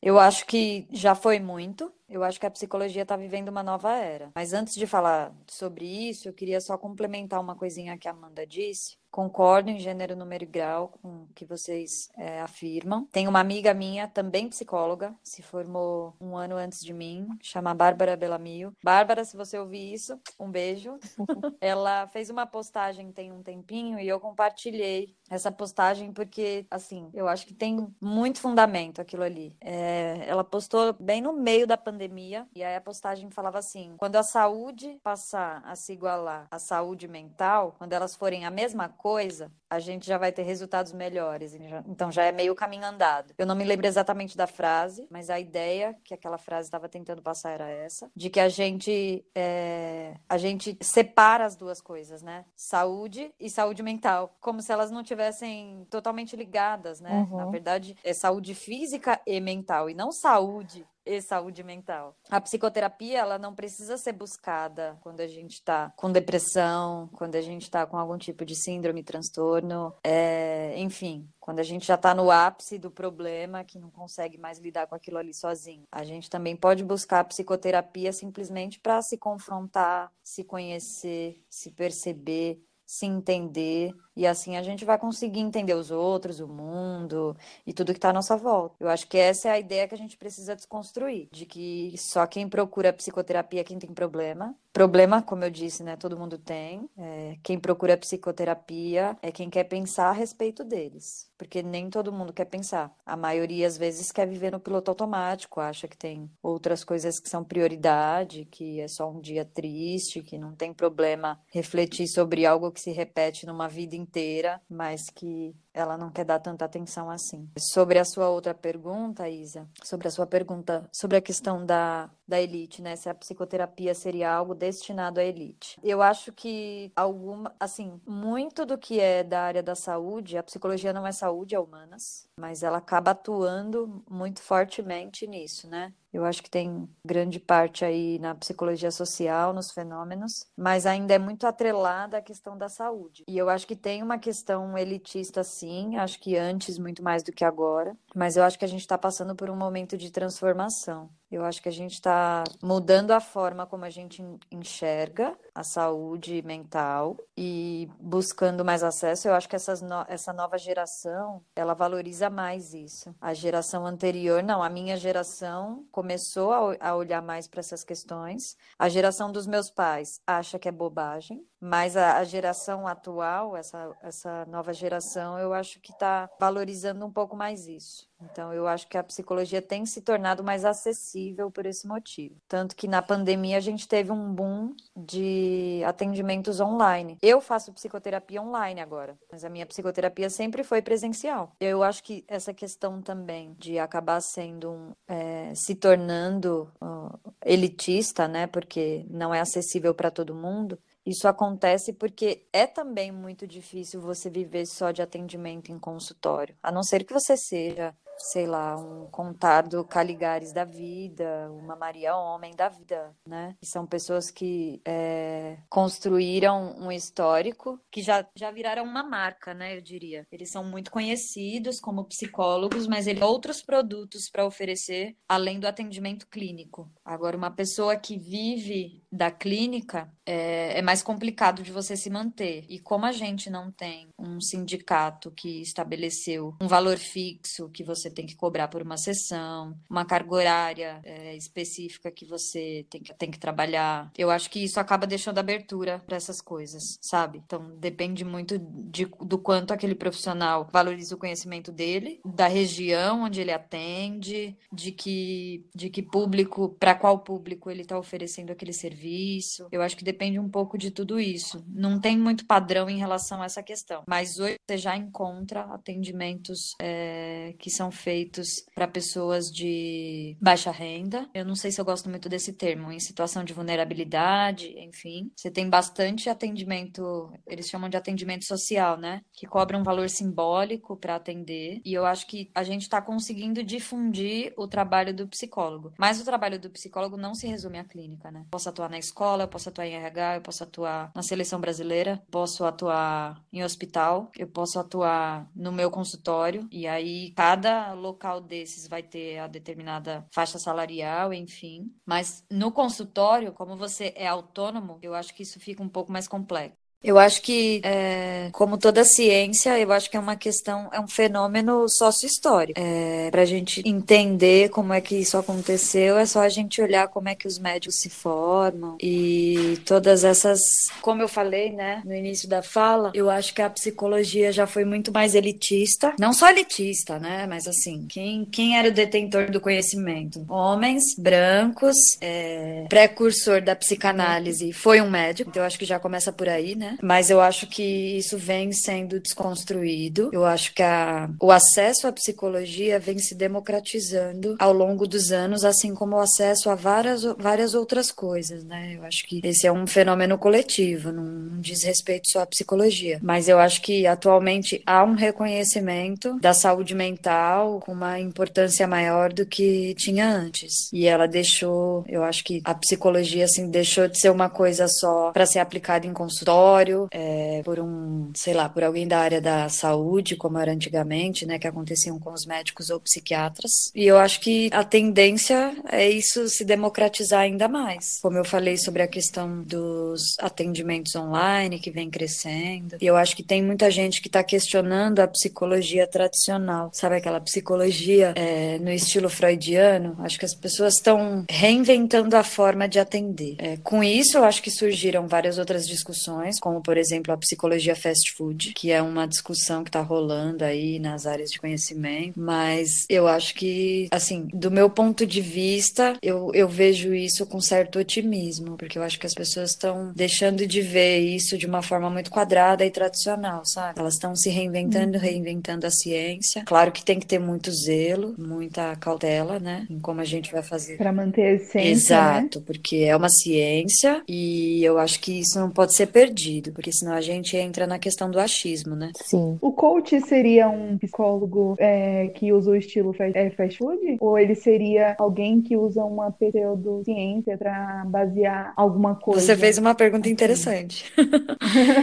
Eu 0.00 0.18
acho 0.18 0.46
que 0.46 0.86
já 0.90 1.14
foi 1.14 1.40
muito. 1.40 1.92
Eu 2.10 2.24
acho 2.24 2.40
que 2.40 2.46
a 2.46 2.50
psicologia 2.50 3.02
está 3.02 3.16
vivendo 3.16 3.48
uma 3.48 3.62
nova 3.62 3.94
era. 3.94 4.30
Mas 4.34 4.52
antes 4.52 4.74
de 4.74 4.86
falar 4.86 5.32
sobre 5.46 5.86
isso, 5.86 6.28
eu 6.28 6.32
queria 6.32 6.60
só 6.60 6.76
complementar 6.76 7.40
uma 7.40 7.54
coisinha 7.54 7.96
que 7.96 8.08
a 8.08 8.10
Amanda 8.10 8.44
disse. 8.46 8.98
Concordo 9.10 9.70
em 9.70 9.78
gênero, 9.78 10.14
número 10.14 10.44
e 10.44 10.46
grau 10.46 10.88
com 11.02 11.24
o 11.24 11.28
que 11.34 11.44
vocês 11.44 12.08
é, 12.16 12.40
afirmam. 12.40 13.08
Tem 13.10 13.26
uma 13.26 13.40
amiga 13.40 13.74
minha, 13.74 14.06
também 14.06 14.48
psicóloga, 14.48 15.12
se 15.20 15.42
formou 15.42 16.14
um 16.20 16.36
ano 16.36 16.56
antes 16.56 16.80
de 16.84 16.92
mim, 16.92 17.26
chama 17.42 17.74
Bárbara 17.74 18.16
Belamio. 18.16 18.72
Bárbara, 18.84 19.24
se 19.24 19.36
você 19.36 19.58
ouvir 19.58 19.92
isso, 19.92 20.18
um 20.38 20.48
beijo. 20.48 20.96
Ela 21.60 22.06
fez 22.06 22.30
uma 22.30 22.46
postagem 22.46 23.10
tem 23.10 23.32
um 23.32 23.42
tempinho 23.42 23.98
e 23.98 24.06
eu 24.06 24.20
compartilhei 24.20 25.16
essa 25.28 25.50
postagem 25.50 26.12
porque, 26.12 26.64
assim, 26.70 27.10
eu 27.12 27.26
acho 27.26 27.46
que 27.46 27.54
tem 27.54 27.88
muito 28.00 28.40
fundamento 28.40 29.00
aquilo 29.00 29.24
ali. 29.24 29.56
É, 29.60 30.24
ela 30.26 30.44
postou 30.44 30.92
bem 30.92 31.20
no 31.20 31.32
meio 31.32 31.66
da 31.66 31.76
pandemia 31.76 31.99
pandemia, 32.00 32.46
e 32.54 32.64
aí 32.64 32.74
a 32.74 32.80
postagem 32.80 33.30
falava 33.30 33.58
assim: 33.58 33.94
quando 33.98 34.16
a 34.16 34.22
saúde 34.22 34.98
passar 35.02 35.62
a 35.64 35.76
se 35.76 35.92
igualar 35.92 36.46
à 36.50 36.58
saúde 36.58 37.06
mental, 37.06 37.74
quando 37.76 37.92
elas 37.92 38.16
forem 38.16 38.46
a 38.46 38.50
mesma 38.50 38.88
coisa, 38.88 39.52
a 39.68 39.78
gente 39.78 40.06
já 40.06 40.16
vai 40.16 40.32
ter 40.32 40.42
resultados 40.42 40.92
melhores. 40.92 41.54
Então 41.86 42.10
já 42.10 42.24
é 42.24 42.32
meio 42.32 42.54
caminho 42.54 42.84
andado. 42.84 43.34
Eu 43.36 43.46
não 43.46 43.54
me 43.54 43.64
lembro 43.64 43.86
exatamente 43.86 44.36
da 44.36 44.46
frase, 44.46 45.06
mas 45.10 45.28
a 45.28 45.38
ideia 45.38 45.96
que 46.02 46.14
aquela 46.14 46.38
frase 46.38 46.68
estava 46.68 46.88
tentando 46.88 47.20
passar 47.20 47.50
era 47.50 47.68
essa: 47.68 48.10
de 48.16 48.30
que 48.30 48.40
a 48.40 48.48
gente 48.48 49.24
é, 49.34 50.14
a 50.28 50.38
gente 50.38 50.78
separa 50.80 51.44
as 51.44 51.54
duas 51.54 51.80
coisas, 51.80 52.22
né? 52.22 52.46
Saúde 52.56 53.32
e 53.38 53.50
saúde 53.50 53.82
mental, 53.82 54.34
como 54.40 54.62
se 54.62 54.72
elas 54.72 54.90
não 54.90 55.02
tivessem 55.02 55.86
totalmente 55.90 56.34
ligadas, 56.34 57.00
né? 57.00 57.26
Uhum. 57.30 57.36
Na 57.36 57.46
verdade, 57.46 57.96
é 58.02 58.14
saúde 58.14 58.54
física 58.54 59.20
e 59.26 59.38
mental 59.40 59.90
e 59.90 59.94
não 59.94 60.10
saúde 60.10 60.86
e 61.04 61.20
saúde 61.20 61.62
mental. 61.62 62.16
A 62.28 62.40
psicoterapia, 62.40 63.18
ela 63.18 63.38
não 63.38 63.54
precisa 63.54 63.96
ser 63.96 64.12
buscada 64.12 64.98
quando 65.02 65.20
a 65.20 65.26
gente 65.26 65.54
está 65.54 65.92
com 65.96 66.10
depressão, 66.10 67.08
quando 67.14 67.36
a 67.36 67.40
gente 67.40 67.62
está 67.62 67.86
com 67.86 67.96
algum 67.96 68.18
tipo 68.18 68.44
de 68.44 68.54
síndrome, 68.54 69.02
transtorno, 69.02 69.94
é, 70.04 70.74
enfim, 70.76 71.28
quando 71.38 71.58
a 71.58 71.64
gente 71.64 71.86
já 71.86 71.94
está 71.94 72.14
no 72.14 72.30
ápice 72.30 72.78
do 72.78 72.90
problema, 72.90 73.64
que 73.64 73.78
não 73.78 73.90
consegue 73.90 74.38
mais 74.38 74.58
lidar 74.58 74.86
com 74.86 74.94
aquilo 74.94 75.18
ali 75.18 75.34
sozinho. 75.34 75.84
A 75.90 76.04
gente 76.04 76.30
também 76.30 76.54
pode 76.54 76.84
buscar 76.84 77.20
a 77.20 77.24
psicoterapia 77.24 78.12
simplesmente 78.12 78.78
para 78.78 79.02
se 79.02 79.16
confrontar, 79.16 80.12
se 80.22 80.44
conhecer, 80.44 81.42
se 81.48 81.70
perceber, 81.70 82.62
se 82.86 83.06
entender 83.06 83.94
e 84.16 84.26
assim 84.26 84.56
a 84.56 84.62
gente 84.62 84.84
vai 84.84 84.98
conseguir 84.98 85.40
entender 85.40 85.74
os 85.74 85.90
outros, 85.90 86.40
o 86.40 86.48
mundo 86.48 87.36
e 87.66 87.72
tudo 87.72 87.92
que 87.92 87.98
está 87.98 88.10
à 88.10 88.12
nossa 88.12 88.36
volta. 88.36 88.76
Eu 88.80 88.88
acho 88.88 89.06
que 89.06 89.18
essa 89.18 89.48
é 89.48 89.52
a 89.52 89.58
ideia 89.58 89.88
que 89.88 89.94
a 89.94 89.98
gente 89.98 90.16
precisa 90.16 90.56
desconstruir, 90.56 91.28
de 91.32 91.46
que 91.46 91.94
só 91.96 92.26
quem 92.26 92.48
procura 92.48 92.92
psicoterapia 92.92 93.60
é 93.60 93.64
quem 93.64 93.78
tem 93.78 93.92
problema. 93.92 94.54
Problema, 94.72 95.20
como 95.20 95.42
eu 95.42 95.50
disse, 95.50 95.82
né? 95.82 95.96
Todo 95.96 96.16
mundo 96.16 96.38
tem. 96.38 96.88
É, 96.96 97.36
quem 97.42 97.58
procura 97.58 97.96
psicoterapia 97.96 99.16
é 99.20 99.32
quem 99.32 99.50
quer 99.50 99.64
pensar 99.64 100.10
a 100.10 100.12
respeito 100.12 100.62
deles, 100.62 101.28
porque 101.36 101.60
nem 101.60 101.90
todo 101.90 102.12
mundo 102.12 102.32
quer 102.32 102.44
pensar. 102.44 102.94
A 103.04 103.16
maioria 103.16 103.66
às 103.66 103.76
vezes 103.76 104.12
quer 104.12 104.28
viver 104.28 104.52
no 104.52 104.60
piloto 104.60 104.90
automático, 104.90 105.60
acha 105.60 105.88
que 105.88 105.96
tem 105.96 106.30
outras 106.40 106.84
coisas 106.84 107.18
que 107.18 107.28
são 107.28 107.42
prioridade, 107.42 108.44
que 108.44 108.80
é 108.80 108.86
só 108.86 109.10
um 109.10 109.20
dia 109.20 109.44
triste, 109.44 110.22
que 110.22 110.38
não 110.38 110.54
tem 110.54 110.72
problema 110.72 111.40
refletir 111.48 112.06
sobre 112.06 112.46
algo 112.46 112.70
que 112.70 112.80
se 112.80 112.92
repete 112.92 113.46
numa 113.46 113.68
vida 113.68 113.96
inteira, 114.00 114.60
mas 114.68 115.10
que 115.10 115.54
ela 115.72 115.96
não 115.96 116.10
quer 116.10 116.24
dar 116.24 116.38
tanta 116.38 116.64
atenção 116.64 117.10
assim. 117.10 117.48
Sobre 117.58 117.98
a 117.98 118.04
sua 118.04 118.28
outra 118.28 118.54
pergunta, 118.54 119.28
Isa, 119.28 119.68
sobre 119.82 120.08
a 120.08 120.10
sua 120.10 120.26
pergunta 120.26 120.88
sobre 120.92 121.16
a 121.16 121.20
questão 121.20 121.64
da, 121.64 122.10
da 122.26 122.40
elite, 122.40 122.82
né? 122.82 122.96
Se 122.96 123.08
a 123.08 123.14
psicoterapia 123.14 123.94
seria 123.94 124.32
algo 124.32 124.54
destinado 124.54 125.20
à 125.20 125.24
elite. 125.24 125.78
Eu 125.82 126.02
acho 126.02 126.32
que 126.32 126.92
alguma, 126.94 127.54
assim, 127.58 128.00
muito 128.06 128.64
do 128.64 128.78
que 128.78 129.00
é 129.00 129.22
da 129.22 129.42
área 129.42 129.62
da 129.62 129.74
saúde, 129.74 130.36
a 130.36 130.42
psicologia 130.42 130.92
não 130.92 131.06
é 131.06 131.12
saúde, 131.12 131.54
é 131.54 131.60
humanas, 131.60 132.28
mas 132.36 132.62
ela 132.62 132.78
acaba 132.78 133.12
atuando 133.12 134.02
muito 134.08 134.42
fortemente 134.42 135.26
nisso, 135.26 135.68
né? 135.68 135.92
Eu 136.12 136.24
acho 136.24 136.42
que 136.42 136.50
tem 136.50 136.88
grande 137.04 137.38
parte 137.38 137.84
aí 137.84 138.18
na 138.18 138.34
psicologia 138.34 138.90
social, 138.90 139.52
nos 139.52 139.70
fenômenos, 139.70 140.44
mas 140.56 140.84
ainda 140.84 141.14
é 141.14 141.18
muito 141.18 141.46
atrelada 141.46 142.18
à 142.18 142.22
questão 142.22 142.58
da 142.58 142.68
saúde. 142.68 143.24
E 143.28 143.38
eu 143.38 143.48
acho 143.48 143.66
que 143.66 143.76
tem 143.76 144.02
uma 144.02 144.18
questão 144.18 144.76
elitista, 144.76 145.44
sim, 145.60 145.96
acho 145.96 146.18
que 146.20 146.36
antes 146.36 146.78
muito 146.78 147.02
mais 147.02 147.22
do 147.22 147.32
que 147.32 147.44
agora, 147.44 147.96
mas 148.14 148.36
eu 148.36 148.42
acho 148.44 148.58
que 148.58 148.64
a 148.64 148.68
gente 148.68 148.80
está 148.80 148.96
passando 148.98 149.34
por 149.36 149.50
um 149.50 149.56
momento 149.56 149.96
de 149.96 150.10
transformação. 150.10 151.10
Eu 151.30 151.44
acho 151.44 151.62
que 151.62 151.68
a 151.68 151.72
gente 151.72 151.94
está 151.94 152.42
mudando 152.60 153.12
a 153.12 153.20
forma 153.20 153.64
como 153.64 153.84
a 153.84 153.90
gente 153.90 154.20
enxerga 154.50 155.38
a 155.54 155.62
saúde 155.62 156.42
mental 156.42 157.16
e 157.36 157.88
buscando 158.00 158.64
mais 158.64 158.82
acesso. 158.82 159.28
Eu 159.28 159.34
acho 159.34 159.48
que 159.48 159.56
no... 159.56 160.04
essa 160.08 160.32
nova 160.32 160.58
geração, 160.58 161.44
ela 161.54 161.72
valoriza 161.72 162.28
mais 162.28 162.74
isso. 162.74 163.14
A 163.20 163.32
geração 163.32 163.86
anterior, 163.86 164.42
não, 164.42 164.60
a 164.60 164.68
minha 164.68 164.96
geração 164.96 165.86
começou 165.92 166.52
a, 166.52 166.76
a 166.80 166.96
olhar 166.96 167.22
mais 167.22 167.46
para 167.46 167.60
essas 167.60 167.84
questões. 167.84 168.56
A 168.76 168.88
geração 168.88 169.30
dos 169.30 169.46
meus 169.46 169.70
pais 169.70 170.20
acha 170.26 170.58
que 170.58 170.68
é 170.68 170.72
bobagem, 170.72 171.46
mas 171.60 171.96
a, 171.96 172.16
a 172.16 172.24
geração 172.24 172.88
atual, 172.88 173.56
essa, 173.56 173.96
essa 174.02 174.44
nova 174.46 174.72
geração, 174.72 175.38
eu 175.38 175.54
acho 175.54 175.78
que 175.80 175.92
está 175.92 176.28
valorizando 176.40 177.06
um 177.06 177.12
pouco 177.12 177.36
mais 177.36 177.68
isso. 177.68 178.09
Então, 178.22 178.52
eu 178.52 178.66
acho 178.66 178.86
que 178.88 178.98
a 178.98 179.04
psicologia 179.04 179.62
tem 179.62 179.86
se 179.86 180.00
tornado 180.00 180.42
mais 180.42 180.64
acessível 180.64 181.50
por 181.50 181.66
esse 181.66 181.86
motivo. 181.86 182.36
Tanto 182.48 182.76
que 182.76 182.88
na 182.88 183.02
pandemia 183.02 183.56
a 183.56 183.60
gente 183.60 183.88
teve 183.88 184.12
um 184.12 184.32
boom 184.32 184.74
de 184.96 185.82
atendimentos 185.86 186.60
online. 186.60 187.18
Eu 187.22 187.40
faço 187.40 187.72
psicoterapia 187.72 188.42
online 188.42 188.80
agora, 188.80 189.18
mas 189.30 189.44
a 189.44 189.48
minha 189.48 189.66
psicoterapia 189.66 190.30
sempre 190.30 190.62
foi 190.62 190.82
presencial. 190.82 191.52
Eu 191.60 191.82
acho 191.82 192.02
que 192.02 192.24
essa 192.28 192.52
questão 192.52 193.00
também 193.00 193.54
de 193.58 193.78
acabar 193.78 194.20
sendo 194.20 194.70
um, 194.70 194.92
é, 195.08 195.52
se 195.54 195.74
tornando 195.74 196.70
uh, 196.80 197.32
elitista, 197.44 198.28
né, 198.28 198.46
porque 198.46 199.06
não 199.08 199.34
é 199.34 199.40
acessível 199.40 199.94
para 199.94 200.10
todo 200.10 200.34
mundo, 200.34 200.78
isso 201.04 201.26
acontece 201.26 201.92
porque 201.92 202.46
é 202.52 202.66
também 202.66 203.10
muito 203.10 203.46
difícil 203.46 204.00
você 204.00 204.28
viver 204.28 204.66
só 204.66 204.90
de 204.90 205.02
atendimento 205.02 205.72
em 205.72 205.78
consultório, 205.78 206.54
a 206.62 206.70
não 206.70 206.82
ser 206.82 207.04
que 207.04 207.12
você 207.12 207.36
seja 207.36 207.94
sei 208.20 208.46
lá, 208.46 208.76
um 208.76 209.06
Contardo 209.06 209.84
Caligares 209.84 210.52
da 210.52 210.64
vida, 210.64 211.50
uma 211.52 211.74
Maria 211.74 212.14
Homem 212.16 212.54
da 212.54 212.68
vida, 212.68 213.14
né? 213.26 213.56
E 213.60 213.66
são 213.66 213.86
pessoas 213.86 214.30
que 214.30 214.80
é, 214.86 215.58
construíram 215.68 216.76
um 216.78 216.92
histórico 216.92 217.80
que 217.90 218.02
já, 218.02 218.26
já 218.36 218.50
viraram 218.50 218.84
uma 218.84 219.02
marca, 219.02 219.54
né? 219.54 219.76
Eu 219.76 219.80
diria. 219.80 220.26
Eles 220.30 220.50
são 220.50 220.64
muito 220.64 220.90
conhecidos 220.90 221.80
como 221.80 222.04
psicólogos, 222.04 222.86
mas 222.86 223.06
ele 223.06 223.22
outros 223.22 223.62
produtos 223.62 224.28
para 224.28 224.46
oferecer 224.46 225.16
além 225.28 225.58
do 225.58 225.66
atendimento 225.66 226.26
clínico. 226.28 226.90
Agora, 227.04 227.36
uma 227.36 227.50
pessoa 227.50 227.96
que 227.96 228.18
vive 228.18 229.02
da 229.10 229.30
clínica 229.30 230.12
é, 230.26 230.78
é 230.78 230.82
mais 230.82 231.02
complicado 231.02 231.62
de 231.62 231.72
você 231.72 231.96
se 231.96 232.10
manter. 232.10 232.64
E 232.68 232.78
como 232.78 233.06
a 233.06 233.12
gente 233.12 233.48
não 233.48 233.70
tem 233.70 234.08
um 234.18 234.40
sindicato 234.40 235.30
que 235.30 235.60
estabeleceu 235.62 236.56
um 236.60 236.68
valor 236.68 236.98
fixo 236.98 237.70
que 237.70 237.84
você 237.84 238.09
tem 238.10 238.26
que 238.26 238.36
cobrar 238.36 238.68
por 238.68 238.82
uma 238.82 238.96
sessão, 238.96 239.76
uma 239.88 240.04
carga 240.04 240.34
horária 240.34 241.00
é, 241.04 241.36
específica 241.36 242.10
que 242.10 242.24
você 242.24 242.86
tem 242.90 243.02
que, 243.02 243.14
tem 243.14 243.30
que 243.30 243.38
trabalhar. 243.38 244.10
Eu 244.16 244.30
acho 244.30 244.50
que 244.50 244.62
isso 244.62 244.80
acaba 244.80 245.06
deixando 245.06 245.38
abertura 245.38 246.02
para 246.06 246.16
essas 246.16 246.40
coisas, 246.40 246.98
sabe? 247.00 247.42
Então 247.44 247.76
depende 247.78 248.24
muito 248.24 248.58
de, 248.58 249.06
do 249.20 249.38
quanto 249.38 249.72
aquele 249.72 249.94
profissional 249.94 250.68
valoriza 250.72 251.14
o 251.14 251.18
conhecimento 251.18 251.72
dele, 251.72 252.20
da 252.24 252.46
região 252.46 253.22
onde 253.22 253.40
ele 253.40 253.52
atende, 253.52 254.56
de 254.72 254.92
que, 254.92 255.66
de 255.74 255.90
que 255.90 256.02
público, 256.02 256.76
para 256.78 256.94
qual 256.94 257.18
público 257.18 257.70
ele 257.70 257.82
está 257.82 257.98
oferecendo 257.98 258.50
aquele 258.50 258.72
serviço. 258.72 259.68
Eu 259.70 259.82
acho 259.82 259.96
que 259.96 260.04
depende 260.04 260.38
um 260.38 260.48
pouco 260.48 260.76
de 260.78 260.90
tudo 260.90 261.18
isso. 261.20 261.64
Não 261.68 262.00
tem 262.00 262.18
muito 262.18 262.46
padrão 262.46 262.88
em 262.88 262.98
relação 262.98 263.42
a 263.42 263.46
essa 263.46 263.62
questão, 263.62 264.02
mas 264.06 264.38
hoje 264.38 264.56
você 264.66 264.76
já 264.76 264.96
encontra 264.96 265.62
atendimentos 265.72 266.74
é, 266.80 267.54
que 267.58 267.70
são 267.70 267.90
feitos 268.00 268.64
para 268.74 268.88
pessoas 268.88 269.50
de 269.50 270.36
baixa 270.40 270.70
renda. 270.70 271.28
Eu 271.34 271.44
não 271.44 271.54
sei 271.54 271.70
se 271.70 271.80
eu 271.80 271.84
gosto 271.84 272.08
muito 272.08 272.28
desse 272.28 272.52
termo, 272.52 272.90
em 272.90 272.98
situação 272.98 273.44
de 273.44 273.52
vulnerabilidade, 273.52 274.74
enfim. 274.78 275.30
Você 275.36 275.50
tem 275.50 275.68
bastante 275.68 276.28
atendimento, 276.28 277.32
eles 277.46 277.68
chamam 277.68 277.88
de 277.88 277.96
atendimento 277.96 278.44
social, 278.44 278.96
né? 278.96 279.22
Que 279.32 279.46
cobra 279.46 279.76
um 279.78 279.82
valor 279.82 280.08
simbólico 280.08 280.96
para 280.96 281.16
atender. 281.16 281.80
E 281.84 281.92
eu 281.92 282.04
acho 282.06 282.26
que 282.26 282.50
a 282.54 282.62
gente 282.62 282.82
está 282.82 283.00
conseguindo 283.00 283.62
difundir 283.62 284.52
o 284.56 284.66
trabalho 284.66 285.14
do 285.14 285.28
psicólogo. 285.28 285.92
Mas 285.98 286.20
o 286.20 286.24
trabalho 286.24 286.58
do 286.58 286.70
psicólogo 286.70 287.16
não 287.16 287.34
se 287.34 287.46
resume 287.46 287.78
à 287.78 287.84
clínica, 287.84 288.30
né? 288.30 288.46
Posso 288.50 288.68
atuar 288.68 288.88
na 288.88 288.98
escola, 288.98 289.44
eu 289.44 289.48
posso 289.48 289.68
atuar 289.68 289.86
em 289.86 289.94
RH, 289.94 290.36
eu 290.36 290.40
posso 290.40 290.64
atuar 290.64 291.12
na 291.14 291.22
seleção 291.22 291.60
brasileira, 291.60 292.22
posso 292.30 292.64
atuar 292.64 293.42
em 293.52 293.62
hospital, 293.62 294.30
eu 294.38 294.46
posso 294.46 294.78
atuar 294.78 295.48
no 295.54 295.72
meu 295.72 295.90
consultório. 295.90 296.66
E 296.70 296.86
aí, 296.86 297.32
cada 297.36 297.89
local 297.94 298.40
desses 298.40 298.86
vai 298.88 299.02
ter 299.02 299.38
a 299.38 299.46
determinada 299.46 300.26
faixa 300.32 300.58
salarial, 300.58 301.32
enfim. 301.32 301.94
Mas 302.04 302.44
no 302.50 302.72
consultório, 302.72 303.52
como 303.52 303.76
você 303.76 304.12
é 304.16 304.26
autônomo, 304.26 304.98
eu 305.02 305.14
acho 305.14 305.34
que 305.34 305.42
isso 305.42 305.60
fica 305.60 305.82
um 305.82 305.88
pouco 305.88 306.12
mais 306.12 306.28
complexo. 306.28 306.89
Eu 307.02 307.18
acho 307.18 307.40
que, 307.40 307.80
é, 307.82 308.50
como 308.52 308.76
toda 308.76 309.04
ciência, 309.04 309.78
eu 309.78 309.90
acho 309.90 310.10
que 310.10 310.18
é 310.18 310.20
uma 310.20 310.36
questão, 310.36 310.90
é 310.92 311.00
um 311.00 311.08
fenômeno 311.08 311.88
sócio-histórico. 311.88 312.78
É, 312.78 313.30
Para 313.30 313.42
a 313.42 313.46
gente 313.46 313.82
entender 313.88 314.68
como 314.68 314.92
é 314.92 315.00
que 315.00 315.16
isso 315.16 315.38
aconteceu, 315.38 316.18
é 316.18 316.26
só 316.26 316.40
a 316.40 316.48
gente 316.50 316.82
olhar 316.82 317.08
como 317.08 317.30
é 317.30 317.34
que 317.34 317.48
os 317.48 317.58
médicos 317.58 317.96
se 318.00 318.10
formam 318.10 318.98
e 319.00 319.78
todas 319.86 320.24
essas. 320.24 320.60
Como 321.00 321.22
eu 321.22 321.28
falei, 321.28 321.72
né, 321.72 322.02
no 322.04 322.14
início 322.14 322.46
da 322.46 322.62
fala, 322.62 323.12
eu 323.14 323.30
acho 323.30 323.54
que 323.54 323.62
a 323.62 323.70
psicologia 323.70 324.52
já 324.52 324.66
foi 324.66 324.84
muito 324.84 325.10
mais 325.10 325.34
elitista. 325.34 326.12
Não 326.18 326.34
só 326.34 326.50
elitista, 326.50 327.18
né, 327.18 327.46
mas 327.46 327.66
assim, 327.66 328.04
quem, 328.10 328.44
quem 328.44 328.76
era 328.76 328.88
o 328.88 328.92
detentor 328.92 329.50
do 329.50 329.60
conhecimento? 329.60 330.44
Homens, 330.50 331.14
brancos, 331.16 331.96
é, 332.20 332.84
precursor 332.90 333.62
da 333.62 333.74
psicanálise 333.74 334.70
foi 334.74 335.00
um 335.00 335.08
médico, 335.08 335.48
então 335.48 335.62
eu 335.62 335.66
acho 335.66 335.78
que 335.78 335.86
já 335.86 335.98
começa 335.98 336.30
por 336.30 336.48
aí, 336.48 336.74
né? 336.74 336.89
Mas 337.02 337.30
eu 337.30 337.40
acho 337.40 337.66
que 337.66 337.82
isso 337.82 338.36
vem 338.38 338.72
sendo 338.72 339.20
desconstruído. 339.20 340.30
Eu 340.32 340.44
acho 340.44 340.74
que 340.74 340.82
a, 340.82 341.30
o 341.40 341.50
acesso 341.50 342.06
à 342.06 342.12
psicologia 342.12 342.98
vem 342.98 343.18
se 343.18 343.34
democratizando 343.34 344.56
ao 344.58 344.72
longo 344.72 345.06
dos 345.06 345.32
anos, 345.32 345.64
assim 345.64 345.94
como 345.94 346.16
o 346.16 346.20
acesso 346.20 346.70
a 346.70 346.74
várias, 346.74 347.22
várias 347.38 347.74
outras 347.74 348.10
coisas, 348.10 348.64
né? 348.64 348.96
Eu 348.96 349.04
acho 349.04 349.26
que 349.26 349.40
esse 349.44 349.66
é 349.66 349.72
um 349.72 349.86
fenômeno 349.86 350.38
coletivo, 350.38 351.12
não 351.12 351.60
diz 351.60 351.82
respeito 351.82 352.30
só 352.30 352.40
à 352.40 352.46
psicologia. 352.46 353.18
Mas 353.22 353.48
eu 353.48 353.58
acho 353.58 353.82
que 353.82 354.06
atualmente 354.06 354.82
há 354.86 355.04
um 355.04 355.14
reconhecimento 355.14 356.38
da 356.40 356.54
saúde 356.54 356.94
mental 356.94 357.80
com 357.80 357.92
uma 357.92 358.18
importância 358.18 358.86
maior 358.86 359.32
do 359.32 359.46
que 359.46 359.94
tinha 359.94 360.28
antes. 360.28 360.90
E 360.92 361.06
ela 361.06 361.26
deixou, 361.26 362.04
eu 362.08 362.24
acho 362.24 362.44
que 362.44 362.60
a 362.64 362.74
psicologia 362.74 363.44
assim 363.44 363.68
deixou 363.68 364.08
de 364.08 364.18
ser 364.18 364.30
uma 364.30 364.48
coisa 364.48 364.86
só 364.88 365.30
para 365.32 365.46
ser 365.46 365.58
aplicada 365.58 366.06
em 366.06 366.12
consultório 366.12 366.79
é, 367.10 367.62
por 367.64 367.78
um, 367.80 368.30
sei 368.34 368.54
lá, 368.54 368.68
por 368.68 368.82
alguém 368.84 369.06
da 369.06 369.18
área 369.18 369.40
da 369.40 369.68
saúde, 369.68 370.36
como 370.36 370.58
era 370.58 370.72
antigamente, 370.72 371.46
né, 371.46 371.58
que 371.58 371.66
aconteciam 371.66 372.18
com 372.18 372.32
os 372.32 372.46
médicos 372.46 372.90
ou 372.90 373.00
psiquiatras. 373.00 373.90
E 373.94 374.06
eu 374.06 374.18
acho 374.18 374.40
que 374.40 374.70
a 374.72 374.84
tendência 374.84 375.74
é 375.88 376.08
isso 376.08 376.48
se 376.48 376.64
democratizar 376.64 377.40
ainda 377.40 377.68
mais. 377.68 378.18
Como 378.20 378.36
eu 378.36 378.44
falei 378.44 378.76
sobre 378.76 379.02
a 379.02 379.08
questão 379.08 379.62
dos 379.62 380.36
atendimentos 380.38 381.14
online 381.16 381.78
que 381.78 381.90
vem 381.90 382.10
crescendo. 382.10 382.96
E 383.00 383.06
eu 383.06 383.16
acho 383.16 383.36
que 383.36 383.42
tem 383.42 383.62
muita 383.62 383.90
gente 383.90 384.20
que 384.20 384.28
está 384.28 384.42
questionando 384.42 385.20
a 385.20 385.28
psicologia 385.28 386.06
tradicional, 386.06 386.90
sabe 386.92 387.16
aquela 387.16 387.40
psicologia 387.40 388.32
é, 388.36 388.78
no 388.78 388.90
estilo 388.90 389.28
freudiano? 389.28 390.16
Acho 390.20 390.38
que 390.38 390.44
as 390.44 390.54
pessoas 390.54 390.94
estão 390.94 391.44
reinventando 391.48 392.36
a 392.36 392.44
forma 392.44 392.88
de 392.88 392.98
atender. 392.98 393.56
É, 393.58 393.76
com 393.78 394.02
isso, 394.02 394.38
eu 394.38 394.44
acho 394.44 394.62
que 394.62 394.70
surgiram 394.70 395.26
várias 395.26 395.58
outras 395.58 395.86
discussões, 395.86 396.58
como 396.70 396.80
por 396.80 396.96
exemplo 396.96 397.34
a 397.34 397.36
psicologia 397.36 397.96
fast 397.96 398.32
food, 398.32 398.72
que 398.74 398.92
é 398.92 399.02
uma 399.02 399.26
discussão 399.26 399.82
que 399.82 399.88
está 399.88 400.00
rolando 400.00 400.64
aí 400.64 401.00
nas 401.00 401.26
áreas 401.26 401.50
de 401.50 401.58
conhecimento, 401.58 402.38
mas 402.38 403.06
eu 403.08 403.26
acho 403.26 403.54
que, 403.56 404.06
assim, 404.12 404.48
do 404.54 404.70
meu 404.70 404.88
ponto 404.88 405.26
de 405.26 405.40
vista, 405.40 406.16
eu, 406.22 406.52
eu 406.54 406.68
vejo 406.68 407.12
isso 407.12 407.44
com 407.44 407.60
certo 407.60 407.98
otimismo, 407.98 408.76
porque 408.76 408.96
eu 408.96 409.02
acho 409.02 409.18
que 409.18 409.26
as 409.26 409.34
pessoas 409.34 409.70
estão 409.70 410.12
deixando 410.14 410.64
de 410.64 410.80
ver 410.80 411.18
isso 411.18 411.58
de 411.58 411.66
uma 411.66 411.82
forma 411.82 412.08
muito 412.08 412.30
quadrada 412.30 412.86
e 412.86 412.90
tradicional, 412.90 413.62
sabe? 413.64 413.98
Elas 413.98 414.14
estão 414.14 414.36
se 414.36 414.48
reinventando, 414.48 415.18
uhum. 415.18 415.24
reinventando 415.24 415.86
a 415.86 415.90
ciência. 415.90 416.62
Claro 416.64 416.92
que 416.92 417.04
tem 417.04 417.18
que 417.18 417.26
ter 417.26 417.40
muito 417.40 417.72
zelo, 417.72 418.34
muita 418.38 418.94
cautela, 418.96 419.58
né, 419.58 419.86
em 419.90 419.98
como 419.98 420.20
a 420.20 420.24
gente 420.24 420.52
vai 420.52 420.62
fazer. 420.62 420.96
Para 420.96 421.12
manter 421.12 421.42
a 421.42 421.52
essência. 421.54 421.90
Exato, 421.90 422.60
né? 422.60 422.64
porque 422.64 422.96
é 422.98 423.16
uma 423.16 423.28
ciência 423.28 424.22
e 424.28 424.84
eu 424.84 424.98
acho 424.98 425.18
que 425.20 425.40
isso 425.40 425.58
não 425.58 425.70
pode 425.70 425.96
ser 425.96 426.06
perdido 426.06 426.59
indivíduo, 426.60 426.72
porque 426.74 426.92
senão 426.92 427.14
a 427.14 427.20
gente 427.20 427.56
entra 427.56 427.86
na 427.86 427.98
questão 427.98 428.30
do 428.30 428.38
achismo, 428.38 428.94
né? 428.94 429.10
Sim. 429.16 429.58
O 429.60 429.72
coach 429.72 430.20
seria 430.20 430.68
um 430.68 430.98
psicólogo 430.98 431.74
é, 431.78 432.28
que 432.28 432.52
usa 432.52 432.70
o 432.70 432.76
estilo 432.76 433.12
fast, 433.12 433.36
é, 433.36 433.50
fast 433.50 433.78
food? 433.78 434.16
Ou 434.20 434.38
ele 434.38 434.54
seria 434.54 435.16
alguém 435.18 435.60
que 435.60 435.76
usa 435.76 436.04
uma 436.04 436.30
pseudociência 436.30 437.56
para 437.56 438.04
basear 438.06 438.72
alguma 438.76 439.14
coisa? 439.14 439.40
Você 439.40 439.56
fez 439.56 439.78
uma 439.78 439.94
pergunta 439.94 440.28
interessante. 440.28 441.10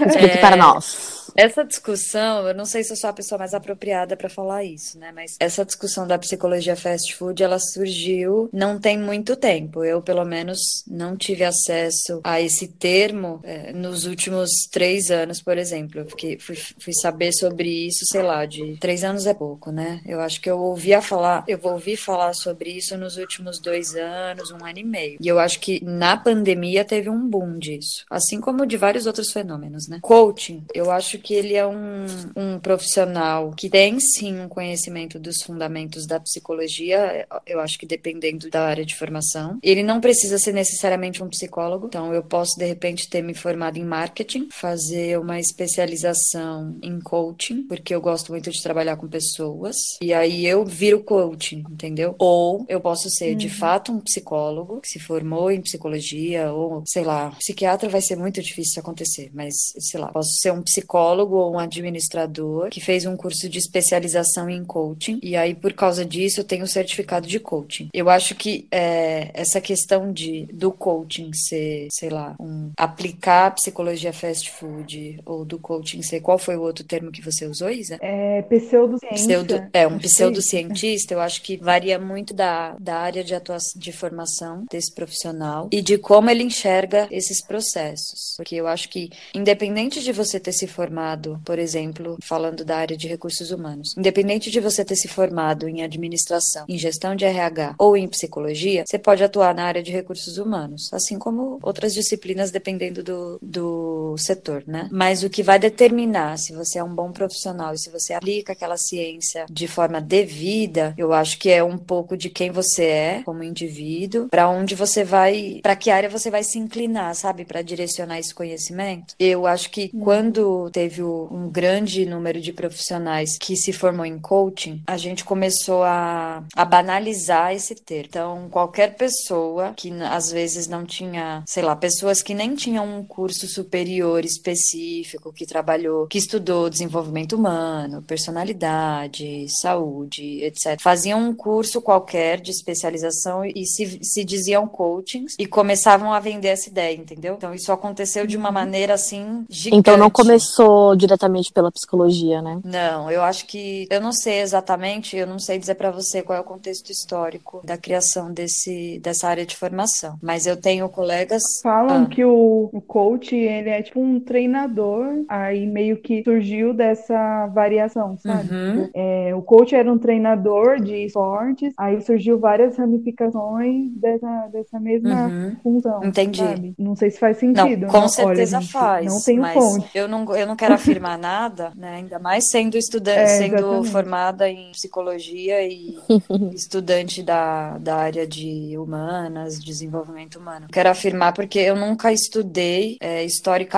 Explique 0.07 0.37
é... 0.37 0.41
para 0.41 0.55
nós. 0.55 1.27
Essa 1.37 1.63
discussão, 1.63 2.47
eu 2.47 2.55
não 2.55 2.65
sei 2.65 2.83
se 2.83 2.91
eu 2.91 2.97
sou 2.97 3.11
a 3.11 3.13
pessoa 3.13 3.37
mais 3.37 3.53
apropriada 3.53 4.17
para 4.17 4.27
falar 4.27 4.63
isso, 4.63 4.97
né? 4.97 5.11
Mas 5.13 5.35
essa 5.39 5.63
discussão 5.63 6.07
da 6.07 6.17
psicologia 6.17 6.75
fast 6.75 7.15
food, 7.15 7.43
ela 7.43 7.59
surgiu 7.59 8.49
não 8.51 8.79
tem 8.79 8.97
muito 8.97 9.35
tempo. 9.35 9.83
Eu, 9.83 10.01
pelo 10.01 10.25
menos, 10.25 10.57
não 10.87 11.15
tive 11.15 11.43
acesso 11.43 12.21
a 12.23 12.41
esse 12.41 12.67
termo 12.67 13.39
é, 13.43 13.71
nos 13.71 14.07
últimos 14.37 14.67
três 14.71 15.09
anos, 15.09 15.41
por 15.41 15.57
exemplo. 15.57 16.01
Eu 16.01 16.05
fiquei, 16.05 16.37
fui, 16.39 16.55
fui 16.55 16.93
saber 16.93 17.31
sobre 17.33 17.87
isso, 17.87 18.05
sei 18.05 18.21
lá, 18.21 18.45
de 18.45 18.77
três 18.77 19.03
anos 19.03 19.25
é 19.25 19.33
pouco, 19.33 19.71
né? 19.71 20.01
Eu 20.05 20.19
acho 20.19 20.39
que 20.39 20.49
eu 20.49 20.59
ouvia 20.59 21.01
falar, 21.01 21.43
eu 21.47 21.57
vou 21.57 21.73
ouvir 21.73 21.97
falar 21.97 22.33
sobre 22.33 22.71
isso 22.71 22.97
nos 22.97 23.17
últimos 23.17 23.59
dois 23.59 23.95
anos, 23.95 24.51
um 24.51 24.63
ano 24.65 24.79
e 24.79 24.83
meio. 24.83 25.17
E 25.19 25.27
eu 25.27 25.39
acho 25.39 25.59
que 25.59 25.83
na 25.83 26.15
pandemia 26.17 26.85
teve 26.85 27.09
um 27.09 27.27
boom 27.27 27.57
disso, 27.57 28.05
assim 28.09 28.39
como 28.39 28.65
de 28.65 28.77
vários 28.77 29.05
outros 29.05 29.31
fenômenos, 29.31 29.87
né? 29.87 29.99
Coaching, 30.01 30.65
eu 30.73 30.91
acho 30.91 31.17
que 31.19 31.33
ele 31.33 31.55
é 31.55 31.65
um, 31.65 32.05
um 32.35 32.59
profissional 32.59 33.51
que 33.51 33.69
tem 33.69 33.99
sim 33.99 34.39
um 34.39 34.47
conhecimento 34.47 35.19
dos 35.19 35.41
fundamentos 35.41 36.05
da 36.05 36.19
psicologia, 36.19 37.27
eu 37.45 37.59
acho 37.59 37.77
que 37.79 37.85
dependendo 37.85 38.49
da 38.49 38.63
área 38.63 38.85
de 38.85 38.95
formação. 38.95 39.57
Ele 39.63 39.83
não 39.83 39.99
precisa 39.99 40.37
ser 40.37 40.53
necessariamente 40.53 41.23
um 41.23 41.29
psicólogo, 41.29 41.87
então 41.87 42.13
eu 42.13 42.23
posso 42.23 42.57
de 42.57 42.65
repente 42.65 43.09
ter 43.09 43.21
me 43.21 43.33
formado 43.33 43.77
em 43.77 43.83
marketing, 43.83 44.26
fazer 44.51 45.19
uma 45.19 45.39
especialização 45.39 46.75
em 46.81 46.99
coaching, 46.99 47.63
porque 47.63 47.93
eu 47.93 48.01
gosto 48.01 48.31
muito 48.31 48.51
de 48.51 48.61
trabalhar 48.61 48.97
com 48.97 49.07
pessoas, 49.07 49.75
e 50.01 50.13
aí 50.13 50.45
eu 50.45 50.65
viro 50.65 51.03
coaching, 51.03 51.63
entendeu? 51.69 52.15
Ou 52.17 52.65
eu 52.67 52.79
posso 52.79 53.09
ser 53.09 53.31
uhum. 53.31 53.37
de 53.37 53.49
fato 53.49 53.91
um 53.91 53.99
psicólogo 53.99 54.81
que 54.81 54.89
se 54.89 54.99
formou 54.99 55.51
em 55.51 55.61
psicologia, 55.61 56.51
ou 56.51 56.83
sei 56.85 57.03
lá, 57.03 57.31
psiquiatra 57.31 57.89
vai 57.89 58.01
ser 58.01 58.15
muito 58.15 58.41
difícil 58.41 58.79
acontecer, 58.79 59.29
mas 59.33 59.53
sei 59.79 59.99
lá, 59.99 60.07
posso 60.07 60.31
ser 60.39 60.51
um 60.51 60.61
psicólogo 60.61 61.35
ou 61.35 61.53
um 61.53 61.59
administrador 61.59 62.69
que 62.69 62.81
fez 62.81 63.05
um 63.05 63.15
curso 63.15 63.49
de 63.49 63.57
especialização 63.57 64.49
em 64.49 64.63
coaching 64.63 65.19
e 65.21 65.35
aí 65.35 65.53
por 65.53 65.73
causa 65.73 66.05
disso 66.05 66.39
eu 66.39 66.43
tenho 66.43 66.63
o 66.63 66.67
certificado 66.67 67.27
de 67.27 67.39
coaching. 67.39 67.89
Eu 67.93 68.09
acho 68.09 68.35
que 68.35 68.67
é, 68.71 69.31
essa 69.33 69.61
questão 69.61 70.11
de 70.11 70.47
do 70.53 70.71
coaching 70.71 71.31
ser, 71.33 71.87
sei 71.91 72.09
lá, 72.09 72.35
um, 72.39 72.71
aplicar 72.77 73.47
a 73.47 73.51
psicologia 73.51 74.13
fast 74.17 74.51
food 74.51 75.19
ou 75.25 75.45
do 75.45 75.59
coaching 75.59 76.01
ser 76.01 76.21
qual 76.21 76.37
foi 76.37 76.57
o 76.57 76.61
outro 76.61 76.83
termo 76.83 77.11
que 77.11 77.21
você 77.21 77.45
usou, 77.45 77.69
Isa? 77.69 77.97
É 78.01 78.41
pseudociência. 78.43 79.17
Pseudo, 79.17 79.69
é 79.73 79.87
um 79.87 79.97
pseudocientista. 79.97 81.13
Eu 81.13 81.21
acho 81.21 81.41
que 81.41 81.57
varia 81.57 81.99
muito 81.99 82.33
da, 82.33 82.75
da 82.79 82.97
área 82.97 83.23
de 83.23 83.33
atuação 83.33 83.79
de 83.79 83.91
formação 83.91 84.65
desse 84.69 84.93
profissional 84.93 85.69
e 85.71 85.81
de 85.81 85.97
como 85.97 86.29
ele 86.29 86.43
enxerga 86.43 87.07
esses 87.11 87.43
processos, 87.43 88.33
porque 88.35 88.55
eu 88.55 88.67
acho 88.67 88.89
que 88.89 89.09
independente 89.33 90.01
de 90.01 90.11
você 90.11 90.39
ter 90.39 90.51
se 90.51 90.67
formado 90.67 90.87
formado, 90.87 91.39
por 91.45 91.59
exemplo, 91.59 92.17
falando 92.21 92.63
da 92.63 92.77
área 92.77 92.97
de 92.97 93.07
recursos 93.07 93.51
humanos, 93.51 93.93
independente 93.97 94.49
de 94.49 94.59
você 94.59 94.83
ter 94.83 94.95
se 94.95 95.07
formado 95.07 95.67
em 95.67 95.83
administração, 95.83 96.65
em 96.67 96.77
gestão 96.77 97.15
de 97.15 97.25
RH 97.25 97.75
ou 97.77 97.97
em 97.97 98.07
psicologia, 98.07 98.83
você 98.85 98.97
pode 98.97 99.23
atuar 99.23 99.53
na 99.53 99.63
área 99.63 99.83
de 99.83 99.91
recursos 99.91 100.37
humanos, 100.37 100.89
assim 100.93 101.19
como 101.19 101.59
outras 101.61 101.93
disciplinas, 101.93 102.51
dependendo 102.51 103.03
do, 103.03 103.37
do 103.41 104.06
setor, 104.17 104.63
né? 104.67 104.87
Mas 104.91 105.23
o 105.23 105.29
que 105.29 105.41
vai 105.41 105.57
determinar 105.57 106.37
se 106.37 106.53
você 106.53 106.79
é 106.79 106.83
um 106.83 106.93
bom 106.93 107.11
profissional 107.11 107.73
e 107.73 107.79
se 107.79 107.89
você 107.89 108.13
aplica 108.13 108.53
aquela 108.53 108.77
ciência 108.77 109.45
de 109.49 109.67
forma 109.67 109.99
devida, 109.99 110.93
eu 110.97 111.13
acho 111.13 111.39
que 111.39 111.49
é 111.49 111.63
um 111.63 111.77
pouco 111.77 112.15
de 112.15 112.29
quem 112.29 112.51
você 112.51 112.83
é 112.83 113.21
como 113.23 113.43
indivíduo, 113.43 114.27
para 114.29 114.49
onde 114.49 114.75
você 114.75 115.03
vai, 115.03 115.59
para 115.63 115.75
que 115.75 115.89
área 115.89 116.09
você 116.09 116.29
vai 116.29 116.43
se 116.43 116.59
inclinar, 116.59 117.15
sabe, 117.15 117.45
para 117.45 117.61
direcionar 117.61 118.19
esse 118.19 118.33
conhecimento. 118.33 119.15
Eu 119.19 119.47
acho 119.47 119.69
que 119.69 119.89
hum. 119.93 119.99
quando 119.99 120.69
teve 120.71 120.97
teve 120.97 121.03
um 121.03 121.49
grande 121.49 122.05
número 122.05 122.39
de 122.41 122.53
profissionais 122.53 123.37
que 123.37 123.55
se 123.55 123.71
formou 123.73 124.05
em 124.05 124.17
coaching, 124.17 124.81
a 124.87 124.97
gente 124.97 125.23
começou 125.23 125.83
a, 125.83 126.43
a 126.55 126.65
banalizar 126.65 127.53
esse 127.53 127.75
termo. 127.75 128.07
Então, 128.07 128.47
qualquer 128.49 128.95
pessoa 128.95 129.73
que 129.75 129.91
às 130.03 130.31
vezes 130.31 130.67
não 130.67 130.85
tinha, 130.85 131.43
sei 131.45 131.63
lá, 131.63 131.75
pessoas 131.75 132.21
que 132.21 132.33
nem 132.33 132.55
tinham 132.55 132.85
um 132.85 133.03
curso 133.03 133.47
superior 133.47 133.96
específico, 134.25 135.33
que 135.33 135.45
trabalhou, 135.45 136.07
que 136.07 136.17
estudou 136.17 136.69
desenvolvimento 136.69 137.33
humano, 137.33 138.01
personalidade, 138.01 139.45
saúde, 139.61 140.43
etc., 140.43 140.79
faziam 140.79 141.19
um 141.19 141.33
curso 141.33 141.81
qualquer 141.81 142.39
de 142.39 142.51
especialização 142.51 143.43
e 143.45 143.65
se, 143.65 143.99
se 144.03 144.23
diziam 144.23 144.67
coachings 144.67 145.35
e 145.39 145.45
começavam 145.45 146.13
a 146.13 146.19
vender 146.19 146.49
essa 146.49 146.69
ideia, 146.69 146.95
entendeu? 146.95 147.35
Então, 147.35 147.53
isso 147.53 147.71
aconteceu 147.71 148.27
de 148.27 148.37
uma 148.37 148.49
uhum. 148.49 148.53
maneira 148.53 148.93
assim 148.93 149.45
gigante. 149.49 149.79
Então, 149.79 149.97
não 149.97 150.09
começou 150.09 150.95
diretamente 150.95 151.51
pela 151.51 151.71
psicologia, 151.71 152.41
né? 152.41 152.59
Não, 152.63 153.09
eu 153.09 153.23
acho 153.23 153.45
que 153.45 153.87
eu 153.89 154.01
não 154.01 154.11
sei 154.11 154.39
exatamente, 154.39 155.15
eu 155.15 155.27
não 155.27 155.39
sei 155.39 155.57
dizer 155.57 155.75
para 155.75 155.91
você 155.91 156.21
qual 156.21 156.37
é 156.37 156.41
o 156.41 156.43
contexto 156.43 156.91
histórico 156.91 157.61
da 157.63 157.77
criação 157.77 158.31
desse 158.31 158.99
dessa 158.99 159.27
área 159.27 159.45
de 159.45 159.55
formação, 159.55 160.17
mas 160.21 160.45
eu 160.45 160.57
tenho 160.57 160.89
colegas 160.89 161.43
falam 161.61 162.03
ah. 162.03 162.05
que 162.07 162.23
o, 162.23 162.69
o 162.71 162.81
coach 162.81 163.35
ele 163.35 163.69
é 163.69 163.81
tipo 163.87 163.99
um 163.99 164.19
treinador, 164.19 165.23
aí 165.27 165.65
meio 165.65 165.97
que 165.97 166.23
surgiu 166.23 166.73
dessa 166.73 167.47
variação, 167.47 168.17
sabe? 168.17 168.53
Uhum. 168.53 168.89
É, 168.93 169.33
o 169.35 169.41
coach 169.41 169.75
era 169.75 169.91
um 169.91 169.97
treinador 169.97 170.79
de 170.79 171.05
esportes, 171.05 171.73
aí 171.77 172.01
surgiu 172.01 172.39
várias 172.39 172.77
ramificações 172.77 173.89
dessa, 173.95 174.47
dessa 174.51 174.79
mesma 174.79 175.27
uhum. 175.27 175.55
função. 175.63 176.03
Entendi. 176.03 176.39
Sabe? 176.39 176.75
Não 176.77 176.95
sei 176.95 177.09
se 177.09 177.19
faz 177.19 177.37
sentido. 177.37 177.87
Não, 177.87 177.89
com 177.89 178.01
não, 178.01 178.07
certeza 178.07 178.57
olha, 178.57 178.67
faz. 178.67 179.05
Não 179.07 179.21
tenho 179.21 179.45
fonte. 179.47 179.97
Eu 179.97 180.07
não, 180.07 180.35
eu 180.35 180.45
não 180.45 180.55
quero 180.55 180.67
quero 180.67 180.73
afirmar 180.73 181.17
nada, 181.17 181.71
né? 181.75 181.95
Ainda 181.95 182.19
mais 182.19 182.49
sendo 182.49 182.77
estudante, 182.77 183.19
é, 183.19 183.27
sendo 183.27 183.83
formada 183.85 184.49
em 184.49 184.71
psicologia 184.71 185.65
e 185.65 185.97
estudante 186.53 187.23
da, 187.23 187.77
da 187.77 187.95
área 187.95 188.27
de 188.27 188.77
humanas, 188.77 189.59
desenvolvimento 189.59 190.37
humano. 190.37 190.67
Quero 190.71 190.89
afirmar 190.89 191.33
porque 191.33 191.59
eu 191.59 191.75
nunca 191.75 192.11
estudei 192.11 192.97
é, 192.99 193.23
historicamente 193.23 193.76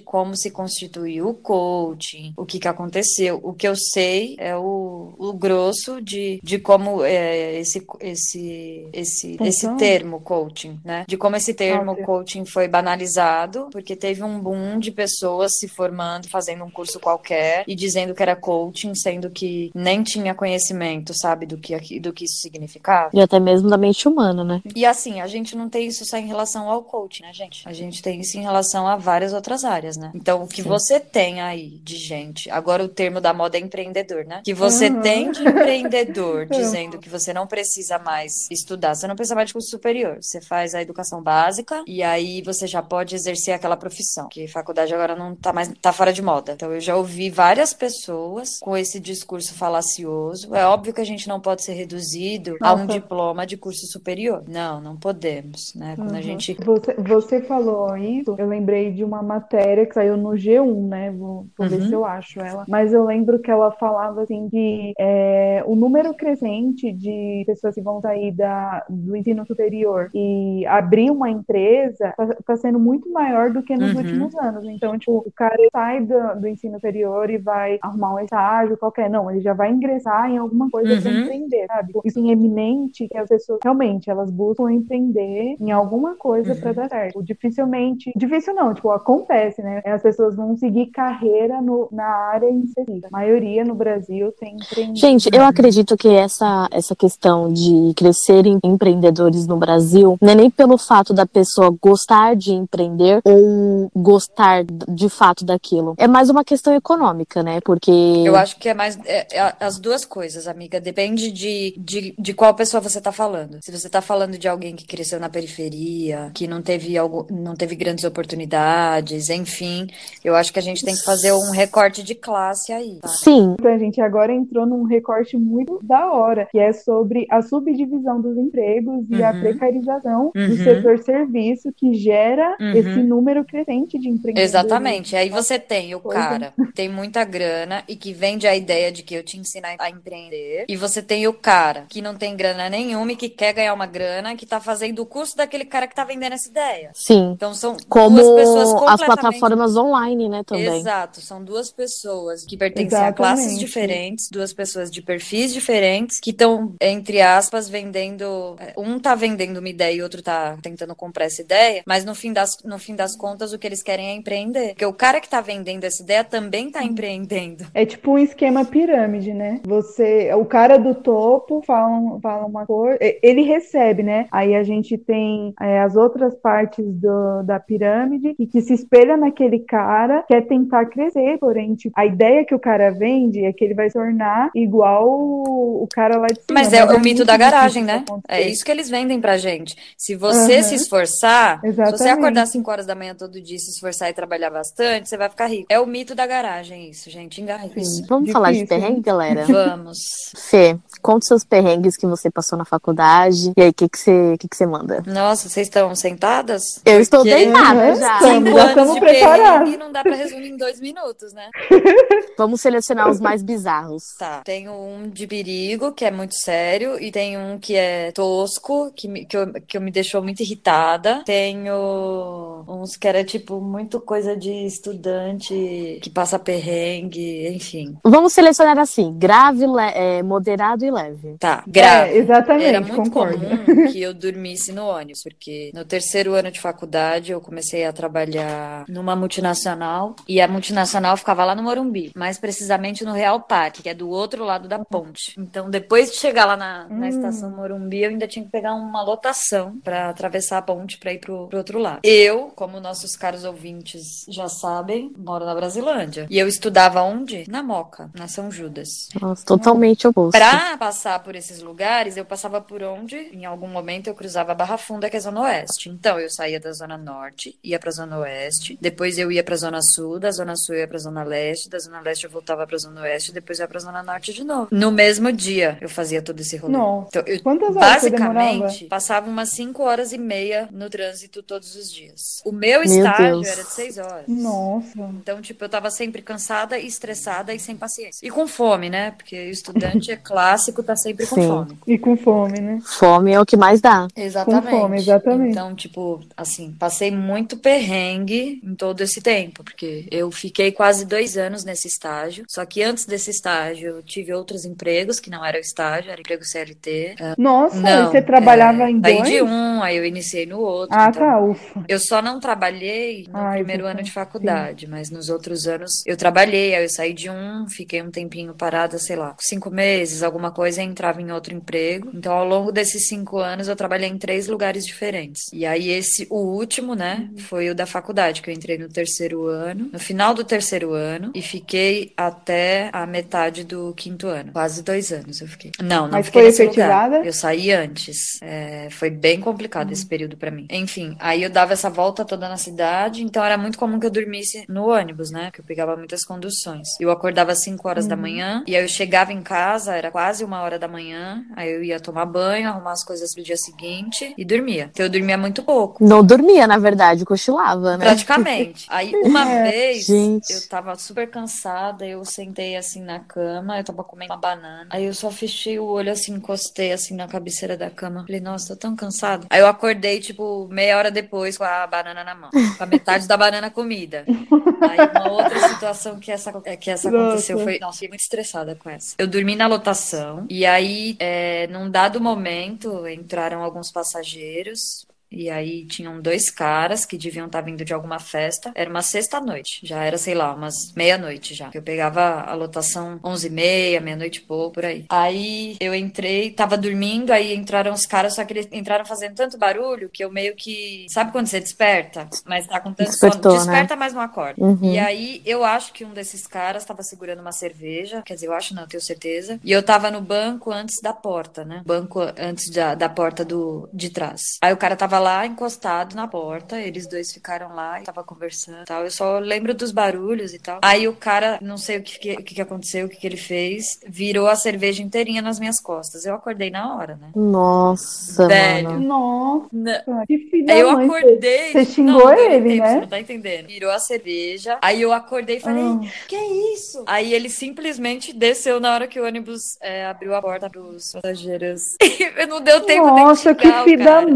como 0.00 0.36
se 0.36 0.50
constituiu 0.50 1.28
o 1.28 1.34
coaching, 1.34 2.32
o 2.36 2.44
que, 2.44 2.58
que 2.58 2.68
aconteceu. 2.68 3.40
O 3.42 3.52
que 3.52 3.66
eu 3.68 3.76
sei 3.76 4.36
é 4.38 4.56
o, 4.56 5.14
o 5.18 5.32
grosso 5.32 6.00
de, 6.00 6.40
de 6.42 6.58
como 6.58 7.04
é, 7.04 7.58
esse, 7.58 7.84
esse, 8.00 8.88
esse, 8.92 9.36
esse 9.40 9.76
termo 9.76 10.20
coaching, 10.20 10.80
né? 10.84 11.04
De 11.06 11.16
como 11.16 11.36
esse 11.36 11.54
termo 11.54 11.96
coaching 11.96 12.44
foi 12.44 12.68
banalizado, 12.68 13.68
porque 13.70 13.94
teve 13.96 14.22
um 14.22 14.40
boom 14.40 14.78
de 14.78 14.90
pessoas 14.90 15.52
se 15.58 15.68
formando 15.68 16.28
fazendo 16.28 16.64
um 16.64 16.70
curso 16.70 17.00
qualquer 17.00 17.64
e 17.66 17.74
dizendo 17.74 18.14
que 18.14 18.22
era 18.22 18.36
coaching, 18.36 18.94
sendo 18.94 19.30
que 19.30 19.70
nem 19.74 20.02
tinha 20.02 20.34
conhecimento, 20.34 21.12
sabe, 21.14 21.46
do 21.46 21.58
que, 21.58 22.00
do 22.00 22.12
que 22.12 22.24
isso 22.24 22.40
significava. 22.40 23.10
E 23.12 23.20
até 23.20 23.38
mesmo 23.38 23.68
da 23.68 23.76
mente 23.76 24.06
humana, 24.08 24.44
né? 24.44 24.62
E 24.74 24.84
assim, 24.84 25.20
a 25.20 25.26
gente 25.26 25.56
não 25.56 25.68
tem 25.68 25.86
isso 25.86 26.04
só 26.04 26.16
em 26.16 26.26
relação 26.26 26.68
ao 26.68 26.82
coaching, 26.82 27.22
né, 27.22 27.32
gente? 27.32 27.62
A 27.66 27.72
gente 27.72 28.02
tem 28.02 28.20
isso 28.20 28.38
em 28.38 28.42
relação 28.42 28.86
a 28.86 28.96
várias 28.96 29.32
outras 29.38 29.64
áreas, 29.64 29.96
né? 29.96 30.10
Então, 30.14 30.42
o 30.42 30.48
que 30.48 30.62
Sim. 30.62 30.68
você 30.68 31.00
tem 31.00 31.40
aí 31.40 31.78
de 31.82 31.96
gente, 31.96 32.50
agora 32.50 32.84
o 32.84 32.88
termo 32.88 33.20
da 33.20 33.32
moda 33.32 33.56
é 33.56 33.60
empreendedor, 33.60 34.24
né? 34.24 34.42
Que 34.44 34.54
você 34.54 34.88
uhum. 34.88 35.00
tem 35.00 35.30
de 35.30 35.42
empreendedor 35.42 36.46
dizendo 36.50 36.98
que 36.98 37.08
você 37.08 37.32
não 37.32 37.46
precisa 37.46 37.98
mais 37.98 38.48
estudar, 38.50 38.94
você 38.94 39.06
não 39.06 39.16
precisa 39.16 39.34
mais 39.34 39.48
de 39.48 39.54
curso 39.54 39.70
superior, 39.70 40.18
você 40.20 40.40
faz 40.40 40.74
a 40.74 40.82
educação 40.82 41.22
básica 41.22 41.82
e 41.86 42.02
aí 42.02 42.42
você 42.42 42.66
já 42.66 42.82
pode 42.82 43.14
exercer 43.14 43.54
aquela 43.54 43.76
profissão, 43.76 44.28
que 44.28 44.46
faculdade 44.46 44.94
agora 44.94 45.16
não 45.16 45.34
tá 45.34 45.52
mais, 45.52 45.72
tá 45.80 45.92
fora 45.92 46.12
de 46.12 46.22
moda. 46.22 46.52
Então 46.52 46.72
eu 46.72 46.80
já 46.80 46.96
ouvi 46.96 47.30
várias 47.30 47.72
pessoas 47.72 48.58
com 48.60 48.76
esse 48.76 49.00
discurso 49.00 49.54
falacioso. 49.54 50.54
É 50.54 50.66
óbvio 50.66 50.92
que 50.92 51.00
a 51.00 51.06
gente 51.06 51.28
não 51.28 51.40
pode 51.40 51.62
ser 51.62 51.72
reduzido 51.72 52.56
Nossa. 52.60 52.82
a 52.82 52.84
um 52.84 52.86
diploma 52.86 53.46
de 53.46 53.56
curso 53.56 53.86
superior. 53.86 54.42
Não, 54.46 54.80
não 54.80 54.96
podemos, 54.96 55.74
né? 55.74 55.94
Quando 55.96 56.12
uhum. 56.12 56.16
a 56.16 56.22
gente 56.22 56.54
você, 56.64 56.94
você 56.94 57.40
falou 57.42 57.96
isso, 57.96 58.34
eu 58.38 58.46
lembrei 58.46 58.92
de 58.92 59.04
uma 59.04 59.22
matéria 59.28 59.86
que 59.86 59.94
saiu 59.94 60.16
no 60.16 60.30
G1, 60.30 60.88
né? 60.88 61.10
Vou, 61.10 61.46
vou 61.56 61.66
uhum. 61.66 61.68
ver 61.68 61.82
se 61.82 61.92
eu 61.92 62.04
acho 62.04 62.40
ela. 62.40 62.64
Mas 62.68 62.92
eu 62.92 63.04
lembro 63.04 63.38
que 63.38 63.50
ela 63.50 63.70
falava 63.72 64.22
assim 64.22 64.48
que 64.48 64.94
é, 64.98 65.62
o 65.66 65.76
número 65.76 66.14
crescente 66.14 66.92
de 66.92 67.44
pessoas 67.46 67.74
que 67.74 67.82
vão 67.82 68.00
sair 68.00 68.32
da, 68.32 68.84
do 68.88 69.16
ensino 69.16 69.46
superior 69.46 70.10
e 70.14 70.66
abrir 70.66 71.10
uma 71.10 71.30
empresa 71.30 72.14
está 72.18 72.26
tá 72.44 72.56
sendo 72.56 72.78
muito 72.78 73.10
maior 73.12 73.50
do 73.50 73.62
que 73.62 73.76
nos 73.76 73.92
uhum. 73.92 73.98
últimos 73.98 74.34
anos. 74.36 74.64
Então, 74.64 74.98
tipo, 74.98 75.18
o 75.18 75.32
cara 75.32 75.56
sai 75.70 76.00
do, 76.00 76.40
do, 76.40 76.48
ensino 76.48 76.74
superior 76.74 77.30
e 77.30 77.38
vai 77.38 77.78
arrumar 77.82 78.14
um 78.14 78.18
estágio 78.20 78.76
qualquer. 78.76 79.10
Não, 79.10 79.30
ele 79.30 79.40
já 79.40 79.52
vai 79.52 79.70
ingressar 79.70 80.30
em 80.30 80.38
alguma 80.38 80.70
coisa 80.70 80.94
uhum. 80.94 81.02
para 81.02 81.10
empreender, 81.10 81.66
sabe? 81.66 81.92
Isso 82.04 82.26
é 82.26 82.32
eminente 82.32 83.08
que 83.08 83.18
as 83.18 83.28
pessoas 83.28 83.58
realmente 83.62 84.10
elas 84.10 84.30
buscam 84.30 84.72
empreender 84.72 85.56
em 85.60 85.70
alguma 85.70 86.16
coisa 86.16 86.54
uhum. 86.54 86.60
para 86.60 86.72
dar 86.72 86.88
certo. 86.88 87.22
Dificilmente, 87.22 88.12
difícil 88.16 88.54
não, 88.54 88.72
tipo, 88.74 88.90
a, 88.90 89.00
acontece, 89.08 89.62
né? 89.62 89.80
As 89.86 90.02
pessoas 90.02 90.36
vão 90.36 90.54
seguir 90.58 90.88
carreira 90.88 91.62
no, 91.62 91.88
na 91.90 92.04
área 92.04 92.50
inserida. 92.50 93.08
A 93.08 93.16
maioria 93.16 93.64
no 93.64 93.74
Brasil 93.74 94.30
tem 94.38 94.56
empreendedores. 94.56 95.00
Gente, 95.00 95.30
eu 95.32 95.42
acredito 95.44 95.96
que 95.96 96.08
essa, 96.08 96.68
essa 96.70 96.94
questão 96.94 97.50
de 97.50 97.94
crescerem 97.96 98.58
empreendedores 98.62 99.46
no 99.46 99.56
Brasil 99.56 100.18
não 100.20 100.32
é 100.32 100.34
nem 100.34 100.50
pelo 100.50 100.76
fato 100.76 101.14
da 101.14 101.24
pessoa 101.24 101.74
gostar 101.80 102.36
de 102.36 102.52
empreender 102.52 103.22
ou 103.24 103.90
gostar 103.96 104.64
de 104.64 105.08
fato 105.08 105.44
daquilo. 105.44 105.94
É 105.96 106.06
mais 106.06 106.28
uma 106.28 106.44
questão 106.44 106.74
econômica, 106.74 107.42
né? 107.42 107.60
Porque. 107.62 107.90
Eu 107.90 108.36
acho 108.36 108.58
que 108.58 108.68
é 108.68 108.74
mais. 108.74 108.98
É, 109.06 109.26
é 109.38 109.54
as 109.58 109.78
duas 109.78 110.04
coisas, 110.04 110.46
amiga. 110.46 110.80
Depende 110.80 111.32
de, 111.32 111.74
de, 111.78 112.14
de 112.18 112.34
qual 112.34 112.52
pessoa 112.52 112.80
você 112.80 113.00
tá 113.00 113.10
falando. 113.10 113.58
Se 113.62 113.72
você 113.72 113.88
tá 113.88 114.02
falando 114.02 114.36
de 114.36 114.46
alguém 114.46 114.76
que 114.76 114.86
cresceu 114.86 115.18
na 115.18 115.30
periferia, 115.30 116.30
que 116.34 116.46
não 116.46 116.60
teve, 116.60 116.98
algo, 116.98 117.26
não 117.30 117.56
teve 117.56 117.74
grandes 117.74 118.04
oportunidades, 118.04 118.97
enfim, 119.30 119.86
eu 120.24 120.34
acho 120.34 120.52
que 120.52 120.58
a 120.58 120.62
gente 120.62 120.84
tem 120.84 120.94
que 120.94 121.02
fazer 121.04 121.32
um 121.32 121.50
recorte 121.50 122.02
de 122.02 122.14
classe 122.14 122.72
aí. 122.72 122.98
Tá? 123.00 123.08
Sim. 123.08 123.54
Então 123.58 123.72
a 123.72 123.78
gente 123.78 124.00
agora 124.00 124.32
entrou 124.32 124.66
num 124.66 124.84
recorte 124.84 125.36
muito 125.36 125.78
da 125.82 126.12
hora, 126.12 126.46
que 126.50 126.58
é 126.58 126.72
sobre 126.72 127.26
a 127.30 127.42
subdivisão 127.42 128.20
dos 128.20 128.36
empregos 128.36 129.04
e 129.10 129.22
a 129.22 129.32
Uhum. 129.32 129.40
precarização 129.40 130.30
do 130.34 130.40
Uhum. 130.40 130.56
setor 130.64 130.98
serviço 130.98 131.72
que 131.76 131.94
gera 131.94 132.56
Uhum. 132.60 132.72
esse 132.72 133.02
número 133.02 133.44
crescente 133.44 133.98
de 133.98 134.08
empreendedores. 134.08 134.50
Exatamente. 134.50 135.16
Aí 135.16 135.28
você 135.28 135.58
tem 135.58 135.94
o 135.94 136.00
Coisa. 136.00 136.18
cara 136.18 136.52
que 136.56 136.72
tem 136.72 136.88
muita 136.88 137.24
grana 137.24 137.82
e 137.88 137.96
que 137.96 138.12
vende 138.12 138.46
a 138.46 138.54
ideia 138.56 138.90
de 138.90 139.02
que 139.02 139.14
eu 139.14 139.22
te 139.22 139.38
ensino 139.38 139.66
a 139.78 139.90
empreender. 139.90 140.64
E 140.68 140.76
você 140.76 141.02
tem 141.02 141.26
o 141.26 141.32
cara 141.32 141.84
que 141.88 142.00
não 142.02 142.14
tem 142.14 142.36
grana 142.36 142.68
nenhuma 142.68 143.12
e 143.12 143.16
que 143.16 143.28
quer 143.28 143.52
ganhar 143.52 143.74
uma 143.74 143.86
grana, 143.86 144.34
que 144.36 144.46
tá 144.46 144.60
fazendo 144.60 145.00
o 145.02 145.06
curso 145.06 145.36
daquele 145.36 145.64
cara 145.64 145.86
que 145.86 145.94
tá 145.94 146.04
vendendo 146.04 146.32
essa 146.34 146.48
ideia. 146.48 146.90
Sim. 146.94 147.32
Então 147.34 147.54
são 147.54 147.76
Como 147.88 148.16
duas 148.20 148.34
pessoas 148.40 148.72
as 148.88 149.02
plataformas 149.02 149.76
online, 149.76 150.28
né, 150.28 150.42
também. 150.44 150.78
Exato, 150.80 151.20
são 151.20 151.42
duas 151.42 151.70
pessoas 151.70 152.44
que 152.44 152.56
pertencem 152.56 152.98
a 152.98 153.12
classes 153.12 153.44
Exatamente. 153.46 153.60
diferentes, 153.64 154.28
duas 154.30 154.52
pessoas 154.52 154.90
de 154.90 155.02
perfis 155.02 155.52
diferentes, 155.52 156.20
que 156.20 156.30
estão, 156.30 156.74
entre 156.80 157.20
aspas, 157.20 157.68
vendendo. 157.68 158.56
é, 158.58 158.72
Um 158.76 158.98
tá 158.98 159.14
vendendo 159.14 159.58
uma 159.58 159.68
ideia 159.68 159.94
e 159.94 160.02
outro 160.02 160.22
tá 160.22 160.56
tentando 160.62 160.94
comprar 160.94 161.24
essa 161.26 161.42
ideia, 161.42 161.82
mas 161.86 162.04
no 162.04 162.14
fim 162.14 162.32
das, 162.32 162.58
no 162.64 162.78
fim 162.78 162.94
das 162.94 163.14
contas 163.16 163.52
o 163.52 163.58
que 163.58 163.66
eles 163.66 163.82
querem 163.82 164.08
é 164.10 164.14
empreender. 164.14 164.68
Porque 164.70 164.84
o 164.86 164.92
cara 164.92 165.20
que 165.20 165.28
tá 165.28 165.40
vendendo 165.40 165.84
essa 165.84 166.02
ideia 166.02 166.24
também 166.24 166.70
tá 166.70 166.82
empreendendo. 166.82 167.66
É 167.74 167.84
tipo 167.84 168.12
um 168.12 168.18
esquema 168.18 168.64
pirâmide, 168.64 169.32
né? 169.32 169.60
Você, 169.66 170.32
o 170.34 170.44
cara 170.44 170.78
do 170.78 170.94
topo 170.94 171.62
fala, 171.66 172.18
fala 172.20 172.46
uma 172.46 172.66
coisa, 172.66 172.98
ele 173.22 173.42
recebe, 173.42 174.02
né? 174.02 174.26
Aí 174.30 174.54
a 174.54 174.62
gente 174.62 174.96
tem 174.98 175.54
é, 175.60 175.80
as 175.80 175.96
outras 175.96 176.34
partes 176.36 176.84
do- 176.84 177.42
da 177.44 177.58
pirâmide 177.60 178.34
e 178.38 178.46
que 178.46 178.60
se 178.60 178.72
espelha 178.78 179.16
naquele 179.16 179.60
cara, 179.60 180.24
quer 180.26 180.46
tentar 180.46 180.86
crescer, 180.86 181.38
porém, 181.38 181.74
tipo, 181.74 181.92
a 181.98 182.06
ideia 182.06 182.44
que 182.44 182.54
o 182.54 182.58
cara 182.58 182.90
vende 182.90 183.44
é 183.44 183.52
que 183.52 183.64
ele 183.64 183.74
vai 183.74 183.88
se 183.88 183.98
tornar 183.98 184.50
igual 184.54 185.08
o, 185.08 185.82
o 185.82 185.88
cara 185.92 186.18
lá 186.18 186.26
de 186.26 186.34
cima. 186.34 186.46
Mas 186.52 186.72
é 186.72 186.84
o 186.84 187.00
mito 187.00 187.24
da 187.24 187.36
garagem, 187.36 187.84
difícil 187.84 188.00
né? 188.00 188.04
acontecer. 188.08 188.40
É 188.40 188.48
isso 188.48 188.64
que 188.64 188.70
eles 188.70 188.88
vendem 188.88 189.20
pra 189.20 189.36
gente. 189.36 189.76
Se 189.96 190.14
você 190.14 190.54
Aham. 190.54 190.62
se 190.62 190.74
esforçar, 190.74 191.60
se 191.60 191.72
você 191.72 191.82
Exatamente. 191.82 192.08
acordar 192.10 192.46
5 192.46 192.70
horas 192.70 192.86
da 192.86 192.94
manhã 192.94 193.14
todo 193.14 193.40
dia, 193.40 193.58
se 193.58 193.70
esforçar 193.70 194.08
e 194.08 194.12
trabalhar 194.12 194.50
bastante, 194.50 195.08
você 195.08 195.16
vai 195.16 195.28
ficar 195.28 195.46
rico. 195.46 195.66
É 195.68 195.78
o 195.80 195.86
mito 195.86 196.14
da 196.14 196.26
garagem, 196.26 196.90
isso, 196.90 197.10
gente. 197.10 197.40
Engarra 197.40 197.68
isso. 197.76 198.04
Vamos 198.08 198.30
falar 198.30 198.52
de 198.52 198.58
Difícil, 198.60 198.80
perrengue, 198.80 199.00
galera? 199.00 199.44
Vamos. 199.46 199.98
Fê, 200.36 200.76
conta 201.02 201.18
os 201.18 201.26
seus 201.26 201.44
perrengues 201.44 201.96
que 201.96 202.06
você 202.06 202.30
passou 202.30 202.58
na 202.58 202.64
faculdade. 202.64 203.52
E 203.56 203.62
aí, 203.62 203.68
o 203.70 203.74
que, 203.74 203.88
que, 203.88 203.98
você, 203.98 204.36
que, 204.38 204.48
que 204.48 204.56
você 204.56 204.66
manda? 204.66 205.02
Nossa, 205.06 205.48
vocês 205.48 205.66
estão 205.66 205.94
sentadas? 205.94 206.62
Eu 206.84 207.00
estou 207.00 207.22
deitada 207.24 207.94
já. 207.94 208.14
estamos. 208.14 208.52
Estamos 208.68 208.94
de 208.94 209.00
preparados. 209.00 209.78
não 209.78 209.92
dá 209.92 210.02
pra 210.02 210.14
resumir 210.14 210.48
em 210.48 210.56
dois 210.56 210.80
minutos, 210.80 211.32
né? 211.32 211.48
Vamos 212.36 212.60
selecionar 212.60 213.10
os 213.10 213.20
mais 213.20 213.42
bizarros. 213.42 214.02
Tá. 214.18 214.42
Tenho 214.44 214.72
um 214.72 215.08
de 215.08 215.26
perigo, 215.26 215.92
que 215.92 216.04
é 216.04 216.10
muito 216.10 216.34
sério, 216.34 217.00
e 217.00 217.10
tem 217.10 217.36
um 217.36 217.58
que 217.58 217.74
é 217.74 218.12
tosco, 218.12 218.92
que 218.94 219.08
me, 219.08 219.24
que 219.24 219.36
eu, 219.36 219.52
que 219.66 219.76
eu 219.76 219.80
me 219.80 219.90
deixou 219.90 220.22
muito 220.22 220.40
irritada. 220.40 221.22
Tenho 221.24 222.64
uns 222.66 222.96
que 222.96 223.08
era, 223.08 223.24
tipo, 223.24 223.60
muito 223.60 224.00
coisa 224.00 224.36
de 224.36 224.52
estudante 224.66 225.98
que 226.02 226.10
passa 226.10 226.38
perrengue, 226.38 227.48
enfim. 227.48 227.96
Vamos 228.04 228.32
selecionar 228.32 228.78
assim: 228.78 229.12
grave, 229.18 229.64
é, 229.94 230.22
moderado 230.22 230.84
e 230.84 230.90
leve. 230.90 231.36
Tá, 231.38 231.64
grave. 231.66 232.12
É, 232.12 232.16
exatamente, 232.18 232.64
Era 232.64 232.80
muito 232.80 232.96
concordo. 232.96 233.38
comum 233.38 233.90
que 233.90 234.00
eu 234.00 234.14
dormisse 234.14 234.72
no 234.72 234.86
ônibus, 234.86 235.22
porque 235.22 235.70
no 235.74 235.84
terceiro 235.84 236.34
ano 236.34 236.50
de 236.50 236.60
faculdade 236.60 237.32
eu 237.32 237.40
comecei 237.40 237.84
a 237.84 237.92
trabalhar 237.92 238.57
numa 238.88 239.14
multinacional 239.16 240.14
e 240.28 240.40
a 240.40 240.48
multinacional 240.48 241.16
ficava 241.16 241.44
lá 241.44 241.54
no 241.54 241.62
Morumbi, 241.62 242.12
mais 242.16 242.38
precisamente 242.38 243.04
no 243.04 243.12
Real 243.12 243.40
Parque, 243.40 243.82
que 243.82 243.88
é 243.88 243.94
do 243.94 244.08
outro 244.08 244.44
lado 244.44 244.68
da 244.68 244.78
ponte. 244.78 245.34
Então, 245.38 245.70
depois 245.70 246.10
de 246.10 246.16
chegar 246.16 246.44
lá 246.46 246.56
na, 246.56 246.86
na 246.88 247.06
Hum. 247.06 247.08
estação 247.08 247.50
Morumbi, 247.50 248.02
eu 248.02 248.10
ainda 248.10 248.26
tinha 248.26 248.44
que 248.44 248.50
pegar 248.50 248.74
uma 248.74 249.02
lotação 249.02 249.78
para 249.80 250.08
atravessar 250.08 250.58
a 250.58 250.62
ponte 250.62 250.98
para 250.98 251.12
ir 251.12 251.18
pro, 251.18 251.48
pro 251.48 251.58
outro 251.58 251.78
lado. 251.78 252.00
Eu, 252.02 252.52
como 252.54 252.80
nossos 252.80 253.16
caros 253.16 253.44
ouvintes 253.44 254.24
já 254.28 254.48
sabem, 254.48 255.12
moro 255.16 255.44
na 255.44 255.54
Brasilândia. 255.54 256.26
E 256.30 256.38
eu 256.38 256.48
estudava 256.48 257.02
onde? 257.02 257.44
Na 257.48 257.62
Moca, 257.62 258.10
na 258.14 258.28
São 258.28 258.50
Judas. 258.50 259.08
Nossa, 259.20 259.44
totalmente 259.44 260.06
oposto. 260.06 260.32
Pra 260.36 260.76
passar 260.76 261.18
por 261.22 261.34
esses 261.34 261.60
lugares, 261.62 262.16
eu 262.16 262.24
passava 262.24 262.60
por 262.60 262.82
onde, 262.82 263.16
em 263.16 263.44
algum 263.44 263.68
momento, 263.68 264.08
eu 264.08 264.14
cruzava 264.14 264.52
a 264.52 264.54
Barra 264.54 264.76
Funda, 264.78 265.08
que 265.10 265.16
é 265.16 265.18
a 265.18 265.22
Zona 265.22 265.42
Oeste. 265.42 265.88
Então, 265.88 266.18
eu 266.18 266.30
saía 266.30 266.60
da 266.60 266.72
Zona 266.72 266.96
Norte, 266.98 267.58
ia 267.62 267.78
pra 267.78 267.90
Zona 267.90 268.18
Oeste, 268.18 268.47
depois 268.80 269.18
eu 269.18 269.30
ia 269.30 269.42
pra 269.42 269.56
Zona 269.56 269.80
Sul, 269.82 270.18
da 270.18 270.30
Zona 270.30 270.56
Sul 270.56 270.74
eu 270.74 270.80
ia 270.82 270.88
pra 270.88 270.98
Zona 270.98 271.22
Leste, 271.24 271.68
da 271.68 271.78
Zona 271.78 272.00
Leste 272.00 272.24
eu 272.24 272.30
voltava 272.30 272.66
pra 272.66 272.76
Zona 272.78 273.02
Oeste, 273.02 273.32
depois 273.32 273.58
eu 273.58 273.64
ia 273.64 273.68
pra 273.68 273.78
Zona 273.80 274.02
Norte 274.02 274.32
de 274.32 274.44
novo. 274.44 274.68
No 274.70 274.90
mesmo 274.90 275.32
dia, 275.32 275.78
eu 275.80 275.88
fazia 275.88 276.22
todo 276.22 276.40
esse 276.40 276.56
rolê. 276.56 276.72
Nossa. 276.76 277.08
Então, 277.08 277.22
eu, 277.26 277.42
Quantas 277.42 277.76
horas 277.76 278.02
basicamente, 278.02 278.84
passava 278.86 279.28
umas 279.28 279.50
5 279.50 279.82
horas 279.82 280.12
e 280.12 280.18
meia 280.18 280.68
no 280.72 280.88
trânsito 280.90 281.42
todos 281.42 281.74
os 281.74 281.90
dias. 281.92 282.40
O 282.44 282.52
meu 282.52 282.80
Meu 282.80 282.82
estágio 282.82 283.24
Deus. 283.42 283.46
era 283.48 283.62
de 283.64 283.70
6 283.70 283.98
horas. 283.98 284.24
Nossa. 284.28 284.98
Então, 285.20 285.40
tipo, 285.40 285.64
eu 285.64 285.68
tava 285.68 285.90
sempre 285.90 286.22
cansada, 286.22 286.78
estressada 286.78 287.54
e 287.54 287.58
sem 287.58 287.76
paciência. 287.76 288.26
E 288.26 288.30
com 288.30 288.46
fome, 288.46 288.88
né? 288.90 289.12
Porque 289.12 289.36
estudante 289.36 290.10
é 290.10 290.16
clássico, 290.22 290.82
tá 290.82 290.96
sempre 290.96 291.26
com 291.26 291.34
Sim. 291.36 291.48
fome. 291.48 291.78
E 291.86 291.98
com 291.98 292.16
fome, 292.16 292.60
né? 292.60 292.80
Fome 292.84 293.32
é 293.32 293.40
o 293.40 293.46
que 293.46 293.56
mais 293.56 293.80
dá. 293.80 294.06
Exatamente. 294.16 294.70
fome, 294.70 294.96
exatamente. 294.98 295.50
Então, 295.50 295.74
tipo, 295.74 296.20
assim, 296.36 296.74
passei 296.78 297.10
muito 297.10 297.56
perrengue 297.56 298.37
em 298.40 298.74
todo 298.74 299.00
esse 299.00 299.20
tempo, 299.20 299.62
porque 299.64 300.06
eu 300.10 300.30
fiquei 300.30 300.72
quase 300.72 301.04
dois 301.06 301.36
anos 301.36 301.64
nesse 301.64 301.88
estágio. 301.88 302.44
Só 302.48 302.64
que 302.64 302.82
antes 302.82 303.04
desse 303.04 303.30
estágio, 303.30 303.96
eu 303.96 304.02
tive 304.02 304.32
outros 304.32 304.64
empregos 304.64 305.20
que 305.20 305.30
não 305.30 305.44
era 305.44 305.56
o 305.56 305.60
estágio, 305.60 306.10
era 306.10 306.20
emprego 306.20 306.44
CLT. 306.44 307.16
Nossa, 307.36 307.80
Não, 307.80 308.10
você 308.10 308.22
trabalhava 308.22 308.84
é, 308.84 308.90
em 308.90 309.00
dois? 309.00 309.28
de 309.28 309.42
um, 309.42 309.82
aí 309.82 309.96
eu 309.96 310.04
iniciei 310.04 310.46
no 310.46 310.58
outro. 310.60 310.96
Ah, 310.96 311.08
então, 311.08 311.22
tá, 311.22 311.40
ufa. 311.40 311.84
eu 311.88 311.98
só 311.98 312.20
não 312.22 312.40
trabalhei 312.40 313.26
no 313.28 313.36
Ai, 313.38 313.58
primeiro 313.58 313.86
ano 313.86 314.02
de 314.02 314.10
faculdade, 314.10 314.86
mas 314.86 315.10
nos 315.10 315.28
outros 315.28 315.66
anos 315.66 316.02
eu 316.06 316.16
trabalhei. 316.16 316.74
Aí 316.74 316.84
eu 316.84 316.88
saí 316.88 317.12
de 317.12 317.30
um, 317.30 317.66
fiquei 317.68 318.02
um 318.02 318.10
tempinho 318.10 318.54
parada, 318.54 318.98
sei 318.98 319.16
lá, 319.16 319.34
cinco 319.38 319.70
meses, 319.70 320.22
alguma 320.22 320.50
coisa, 320.50 320.82
e 320.82 320.84
entrava 320.84 321.20
em 321.20 321.30
outro 321.30 321.54
emprego. 321.54 322.10
Então, 322.14 322.32
ao 322.32 322.46
longo 322.46 322.72
desses 322.72 323.08
cinco 323.08 323.38
anos, 323.38 323.68
eu 323.68 323.76
trabalhei 323.76 324.08
em 324.08 324.18
três 324.18 324.48
lugares 324.48 324.84
diferentes. 324.86 325.46
E 325.52 325.64
aí, 325.66 325.90
esse, 325.90 326.26
o 326.30 326.38
último, 326.38 326.94
né, 326.94 327.30
foi 327.38 327.70
o 327.70 327.74
da 327.74 327.86
faculdade, 327.86 328.17
que 328.42 328.50
eu 328.50 328.54
entrei 328.54 328.76
no 328.78 328.88
terceiro 328.88 329.46
ano, 329.46 329.88
no 329.92 329.98
final 329.98 330.34
do 330.34 330.44
terceiro 330.44 330.92
ano, 330.92 331.30
e 331.34 331.40
fiquei 331.40 332.12
até 332.16 332.90
a 332.92 333.06
metade 333.06 333.64
do 333.64 333.92
quinto 333.94 334.26
ano. 334.26 334.52
Quase 334.52 334.82
dois 334.82 335.12
anos 335.12 335.40
eu 335.40 335.46
fiquei. 335.48 335.70
Não, 335.80 336.04
não 336.04 336.12
Mas 336.12 336.26
fiquei 336.26 336.42
foi 336.42 336.50
nesse 336.50 336.62
lugar. 336.64 336.74
efetivada? 336.74 337.26
Eu 337.26 337.32
saí 337.32 337.72
antes. 337.72 338.38
É, 338.42 338.88
foi 338.90 339.10
bem 339.10 339.40
complicado 339.40 339.92
esse 339.92 340.04
período 340.04 340.36
pra 340.36 340.50
mim. 340.50 340.66
Enfim, 340.70 341.16
aí 341.20 341.42
eu 341.42 341.50
dava 341.50 341.72
essa 341.72 341.88
volta 341.88 342.24
toda 342.24 342.48
na 342.48 342.56
cidade, 342.56 343.22
então 343.22 343.44
era 343.44 343.56
muito 343.56 343.78
comum 343.78 343.98
que 344.00 344.06
eu 344.06 344.10
dormisse 344.10 344.64
no 344.68 344.88
ônibus, 344.88 345.30
né? 345.30 345.50
Que 345.52 345.60
eu 345.60 345.64
pegava 345.64 345.96
muitas 345.96 346.24
conduções. 346.24 346.88
Eu 347.00 347.10
acordava 347.10 347.52
às 347.52 347.62
5 347.62 347.88
horas 347.88 348.06
da 348.06 348.16
manhã, 348.16 348.62
e 348.66 348.76
aí 348.76 348.82
eu 348.82 348.88
chegava 348.88 349.32
em 349.32 349.42
casa, 349.42 349.94
era 349.94 350.10
quase 350.10 350.44
uma 350.44 350.60
hora 350.62 350.78
da 350.78 350.88
manhã, 350.88 351.44
aí 351.56 351.70
eu 351.72 351.82
ia 351.82 352.00
tomar 352.00 352.26
banho, 352.26 352.68
arrumar 352.68 352.92
as 352.92 353.04
coisas 353.04 353.32
pro 353.34 353.42
dia 353.42 353.56
seguinte 353.56 354.34
e 354.36 354.44
dormia. 354.44 354.90
Então 354.92 355.06
eu 355.06 355.10
dormia 355.10 355.36
muito 355.36 355.62
pouco. 355.62 356.04
Não 356.04 356.24
dormia, 356.24 356.66
na 356.66 356.78
verdade, 356.78 357.24
cochilava, 357.24 357.96
né? 357.96 358.04
Praticamente. 358.08 358.86
Aí, 358.90 359.12
uma 359.24 359.48
É. 359.50 359.70
vez, 359.70 360.06
Gente. 360.06 360.52
eu 360.52 360.68
tava 360.68 360.94
super 360.96 361.28
cansada, 361.30 362.06
eu 362.06 362.24
sentei 362.24 362.76
assim 362.76 363.02
na 363.02 363.20
cama, 363.20 363.78
eu 363.78 363.84
tava 363.84 364.04
comendo 364.04 364.32
uma 364.32 364.38
banana. 364.40 364.86
Aí 364.90 365.04
eu 365.04 365.14
só 365.14 365.30
fechei 365.30 365.78
o 365.78 365.84
olho 365.84 366.10
assim, 366.12 366.32
encostei 366.34 366.92
assim 366.92 367.14
na 367.14 367.26
cabeceira 367.28 367.76
da 367.76 367.90
cama. 367.90 368.24
Falei, 368.26 368.40
nossa, 368.40 368.74
tô 368.74 368.76
tão 368.76 368.96
cansada. 368.96 369.46
Aí 369.50 369.60
eu 369.60 369.66
acordei, 369.66 370.20
tipo, 370.20 370.68
meia 370.70 370.96
hora 370.98 371.10
depois 371.10 371.56
com 371.56 371.64
a 371.64 371.86
banana 371.86 372.24
na 372.24 372.34
mão. 372.34 372.50
Com 372.50 372.82
a 372.82 372.86
metade 372.86 373.26
da 373.26 373.36
banana 373.36 373.70
comida. 373.70 374.24
Aí 374.26 374.98
uma 375.14 375.30
outra 375.30 375.68
situação 375.68 376.18
que 376.18 376.30
essa, 376.30 376.52
que 376.76 376.90
essa 376.90 377.10
Nossa. 377.10 377.26
aconteceu 377.26 377.58
foi. 377.58 377.78
Nossa, 377.78 377.94
fiquei 377.94 378.08
muito 378.08 378.20
estressada 378.20 378.74
com 378.74 378.88
essa. 378.90 379.14
Eu 379.18 379.26
dormi 379.26 379.56
na 379.56 379.66
lotação, 379.66 380.46
e 380.48 380.64
aí, 380.66 381.16
é, 381.18 381.66
num 381.68 381.90
dado 381.90 382.20
momento, 382.20 383.06
entraram 383.08 383.62
alguns 383.62 383.90
passageiros. 383.90 385.06
E 385.30 385.50
aí 385.50 385.86
tinham 385.86 386.20
dois 386.20 386.50
caras 386.50 387.04
que 387.04 387.18
deviam 387.18 387.46
estar 387.46 387.60
vindo 387.60 387.84
de 387.84 387.92
alguma 387.92 388.18
festa. 388.18 388.72
Era 388.74 388.90
uma 388.90 389.02
sexta-noite, 389.02 389.80
já 389.86 390.02
era, 390.02 390.16
sei 390.18 390.34
lá, 390.34 390.54
umas 390.54 390.92
meia-noite 390.94 391.54
já. 391.54 391.70
Eu 391.72 391.82
pegava 391.82 392.42
a 392.42 392.54
lotação 392.54 393.20
onze 393.24 393.48
e 393.48 393.50
meia, 393.50 394.00
meia-noite 394.00 394.38
e 394.40 394.42
pouco, 394.42 394.74
por 394.74 394.84
aí. 394.84 395.04
Aí 395.08 395.76
eu 395.80 395.94
entrei, 395.94 396.50
tava 396.50 396.76
dormindo, 396.76 397.30
aí 397.30 397.54
entraram 397.54 397.92
os 397.92 398.06
caras, 398.06 398.34
só 398.34 398.44
que 398.44 398.52
eles 398.52 398.68
entraram 398.72 399.04
fazendo 399.04 399.34
tanto 399.34 399.58
barulho 399.58 400.08
que 400.08 400.24
eu 400.24 400.30
meio 400.30 400.54
que. 400.56 401.06
Sabe 401.10 401.32
quando 401.32 401.46
você 401.46 401.60
desperta? 401.60 402.28
Mas 402.46 402.66
tá 402.66 402.80
com 402.80 402.92
tanto 402.92 403.10
Despertou, 403.10 403.52
sono? 403.52 403.66
né? 403.66 403.72
Desperta, 403.72 403.96
mas 403.96 404.12
não 404.12 404.20
acorda. 404.20 404.62
Uhum. 404.62 404.92
E 404.92 404.98
aí 404.98 405.42
eu 405.44 405.64
acho 405.64 405.92
que 405.92 406.04
um 406.04 406.12
desses 406.12 406.46
caras 406.46 406.84
tava 406.84 407.02
segurando 407.02 407.40
uma 407.40 407.52
cerveja, 407.52 408.22
quer 408.22 408.34
dizer, 408.34 408.46
eu 408.46 408.54
acho 408.54 408.74
não, 408.74 408.82
eu 408.82 408.88
tenho 408.88 409.02
certeza. 409.02 409.60
E 409.62 409.72
eu 409.72 409.82
tava 409.82 410.10
no 410.10 410.20
banco 410.20 410.70
antes 410.70 411.00
da 411.02 411.12
porta, 411.12 411.64
né? 411.64 411.82
Banco 411.84 412.20
antes 412.36 412.70
da, 412.70 412.94
da 412.94 413.08
porta 413.08 413.44
do, 413.44 413.88
de 413.92 414.10
trás. 414.10 414.58
Aí 414.62 414.72
o 414.72 414.76
cara 414.76 414.96
tava 414.96 415.17
lá 415.18 415.46
encostado 415.46 416.14
na 416.14 416.26
porta, 416.28 416.78
eles 416.80 417.06
dois 417.06 417.32
ficaram 417.32 417.74
lá 417.74 418.00
e 418.00 418.04
tava 418.04 418.22
conversando 418.24 418.82
e 418.82 418.84
tal. 418.84 419.04
Eu 419.04 419.10
só 419.10 419.38
lembro 419.38 419.74
dos 419.74 419.90
barulhos 419.92 420.54
e 420.54 420.58
tal. 420.58 420.78
Aí 420.82 421.06
o 421.08 421.14
cara, 421.14 421.58
não 421.62 421.76
sei 421.76 421.98
o 421.98 422.02
que, 422.02 422.18
que, 422.18 422.32
o 422.34 422.42
que 422.44 422.54
que 422.54 422.62
aconteceu, 422.62 423.06
o 423.06 423.08
que, 423.08 423.16
que 423.16 423.26
ele 423.26 423.36
fez, 423.36 423.98
virou 424.06 424.46
a 424.48 424.56
cerveja 424.56 425.02
inteirinha 425.02 425.42
nas 425.42 425.58
minhas 425.58 425.80
costas. 425.80 426.24
Eu 426.24 426.34
acordei 426.34 426.70
na 426.70 426.96
hora, 426.96 427.16
né? 427.20 427.30
Nossa, 427.34 428.46
Velho. 428.46 428.90
mano. 428.90 429.06
Nossa, 429.06 430.26
que 430.26 430.38
filho 430.50 430.66
da 430.66 430.72
Aí 430.72 430.80
eu 430.80 430.92
mãe. 430.92 431.06
acordei. 431.06 431.72
Você 431.72 431.84
xingou 431.84 432.24
não, 432.24 432.32
ele, 432.38 432.68
tempo, 432.70 432.82
né? 432.82 432.92
Você 432.94 433.00
não 433.00 433.06
tá 433.08 433.20
entendendo. 433.20 433.66
Virou 433.66 433.90
a 433.90 433.98
cerveja. 433.98 434.78
Aí 434.82 435.00
eu 435.02 435.12
acordei 435.12 435.56
e 435.56 435.60
falei, 435.60 435.82
Ah. 435.82 436.00
que 436.28 436.36
isso? 436.36 437.02
Aí 437.06 437.32
ele 437.32 437.48
simplesmente 437.48 438.32
desceu 438.32 438.80
na 438.80 438.92
hora 438.94 439.06
que 439.06 439.20
o 439.20 439.26
ônibus 439.26 439.76
é, 439.80 440.06
abriu 440.06 440.34
a 440.34 440.40
porta 440.40 440.68
pros 440.70 441.12
passageiros. 441.12 441.96
não 442.48 442.60
deu 442.60 442.80
tempo 442.82 443.06
Nossa, 443.06 443.54
de 443.54 443.60
que 443.60 443.66
xingar 443.66 443.80
o 443.82 443.84
filho 443.84 444.04
da 444.04 444.04
cara. 444.04 444.26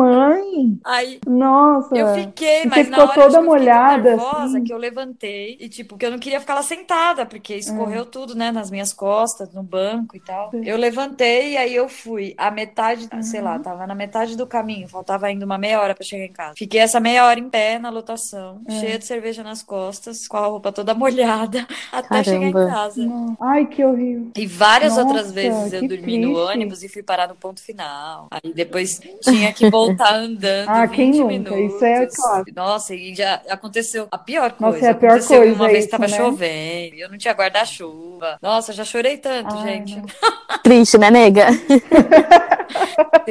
Aí 0.85 1.19
Nossa. 1.27 1.97
eu 1.97 2.15
fiquei, 2.15 2.63
Você 2.63 2.69
mas 2.69 2.89
na 2.89 2.97
ficou 2.99 3.03
hora 3.05 3.15
toda 3.15 3.29
tipo, 3.29 3.41
eu 3.41 3.45
molhada, 3.45 4.03
nervosa 4.11 4.45
assim? 4.57 4.65
que 4.65 4.73
eu 4.73 4.77
levantei 4.79 5.57
e 5.61 5.69
tipo, 5.69 5.97
que 5.97 6.07
eu 6.07 6.11
não 6.11 6.19
queria 6.19 6.41
ficar 6.41 6.55
lá 6.55 6.63
sentada, 6.63 7.27
porque 7.27 7.55
escorreu 7.55 8.05
tudo, 8.07 8.35
né, 8.35 8.51
nas 8.51 8.71
minhas 8.71 8.93
costas, 8.93 9.53
no 9.53 9.63
banco 9.63 10.17
e 10.17 10.21
tal. 10.21 10.51
Sim. 10.51 10.63
Eu 10.65 10.77
levantei 10.77 11.53
e 11.53 11.57
aí 11.57 11.75
eu 11.75 11.89
fui 11.89 12.35
a 12.37 12.51
metade, 12.51 13.09
sei 13.23 13.41
lá, 13.41 13.57
Uhum. 13.57 13.63
tava 13.63 13.87
na 13.87 13.95
metade 13.95 14.37
do 14.37 14.47
caminho, 14.47 14.89
faltava 14.89 15.27
ainda 15.27 15.45
uma 15.45 15.59
meia 15.59 15.81
hora 15.81 15.95
pra 15.95 16.05
chegar 16.05 16.25
em 16.25 16.33
casa. 16.33 16.55
Fiquei 16.57 16.81
essa 16.81 17.01
meia 17.01 17.27
hora 17.27 17.39
em 17.39 17.49
pé 17.49 17.79
na 17.79 17.91
lotação, 17.91 18.61
É. 18.67 18.81
cheia 18.81 18.99
de 18.99 19.05
cerveja 19.07 19.43
nas 19.43 19.63
costas, 19.63 20.27
com 20.29 20.37
a 20.37 20.47
roupa 20.47 20.73
toda 20.73 20.95
molhada, 20.95 21.67
até 21.91 22.23
chegar 22.25 22.47
em 22.47 22.53
Caramba. 22.53 22.73
casa. 22.73 23.05
Não. 23.05 23.37
Ai, 23.41 23.67
que 23.67 23.85
horrível. 23.85 24.31
E 24.37 24.47
várias 24.47 24.97
Nossa, 24.97 25.07
outras 25.07 25.33
vezes 25.33 25.73
eu 25.73 25.87
dormi 25.89 26.19
no 26.19 26.35
triste. 26.35 26.53
ônibus 26.53 26.83
e 26.83 26.89
fui 26.89 27.03
parar 27.03 27.29
no 27.29 27.35
ponto 27.35 27.61
final. 27.63 28.29
Aí 28.31 28.53
depois 28.55 29.01
tinha 29.23 29.53
que 29.53 29.69
voltar 29.71 30.15
andando 30.15 30.62
Ah, 30.67 30.89
quem 30.89 31.13
20 31.13 31.21
nunca? 31.21 31.33
minutos. 31.33 31.75
Isso 31.75 31.85
é 31.85 32.07
clássico. 32.07 32.51
Nossa, 32.57 32.95
e 32.95 33.15
já 33.15 33.41
aconteceu 33.49 34.09
a 34.11 34.19
pior 34.19 34.55
Nossa, 34.59 34.73
coisa. 34.73 34.87
é 34.87 34.91
a 34.91 34.95
pior 34.95 35.11
aconteceu 35.11 35.39
coisa 35.39 35.55
uma 35.55 35.67
vez 35.67 35.79
isso, 35.79 35.87
que 35.89 35.91
tava 35.91 36.09
né? 36.11 36.17
chovendo, 36.17 36.95
eu 36.97 37.11
não 37.11 37.19
tinha 37.19 37.35
guarda-chuva. 37.35 38.39
Nossa, 38.43 38.73
já 38.73 38.85
chorei 38.85 39.17
tanto, 39.17 39.55
Ai, 39.55 39.63
gente. 39.69 40.03
Triste, 40.63 40.99
né, 40.99 41.11
nega? 41.11 41.47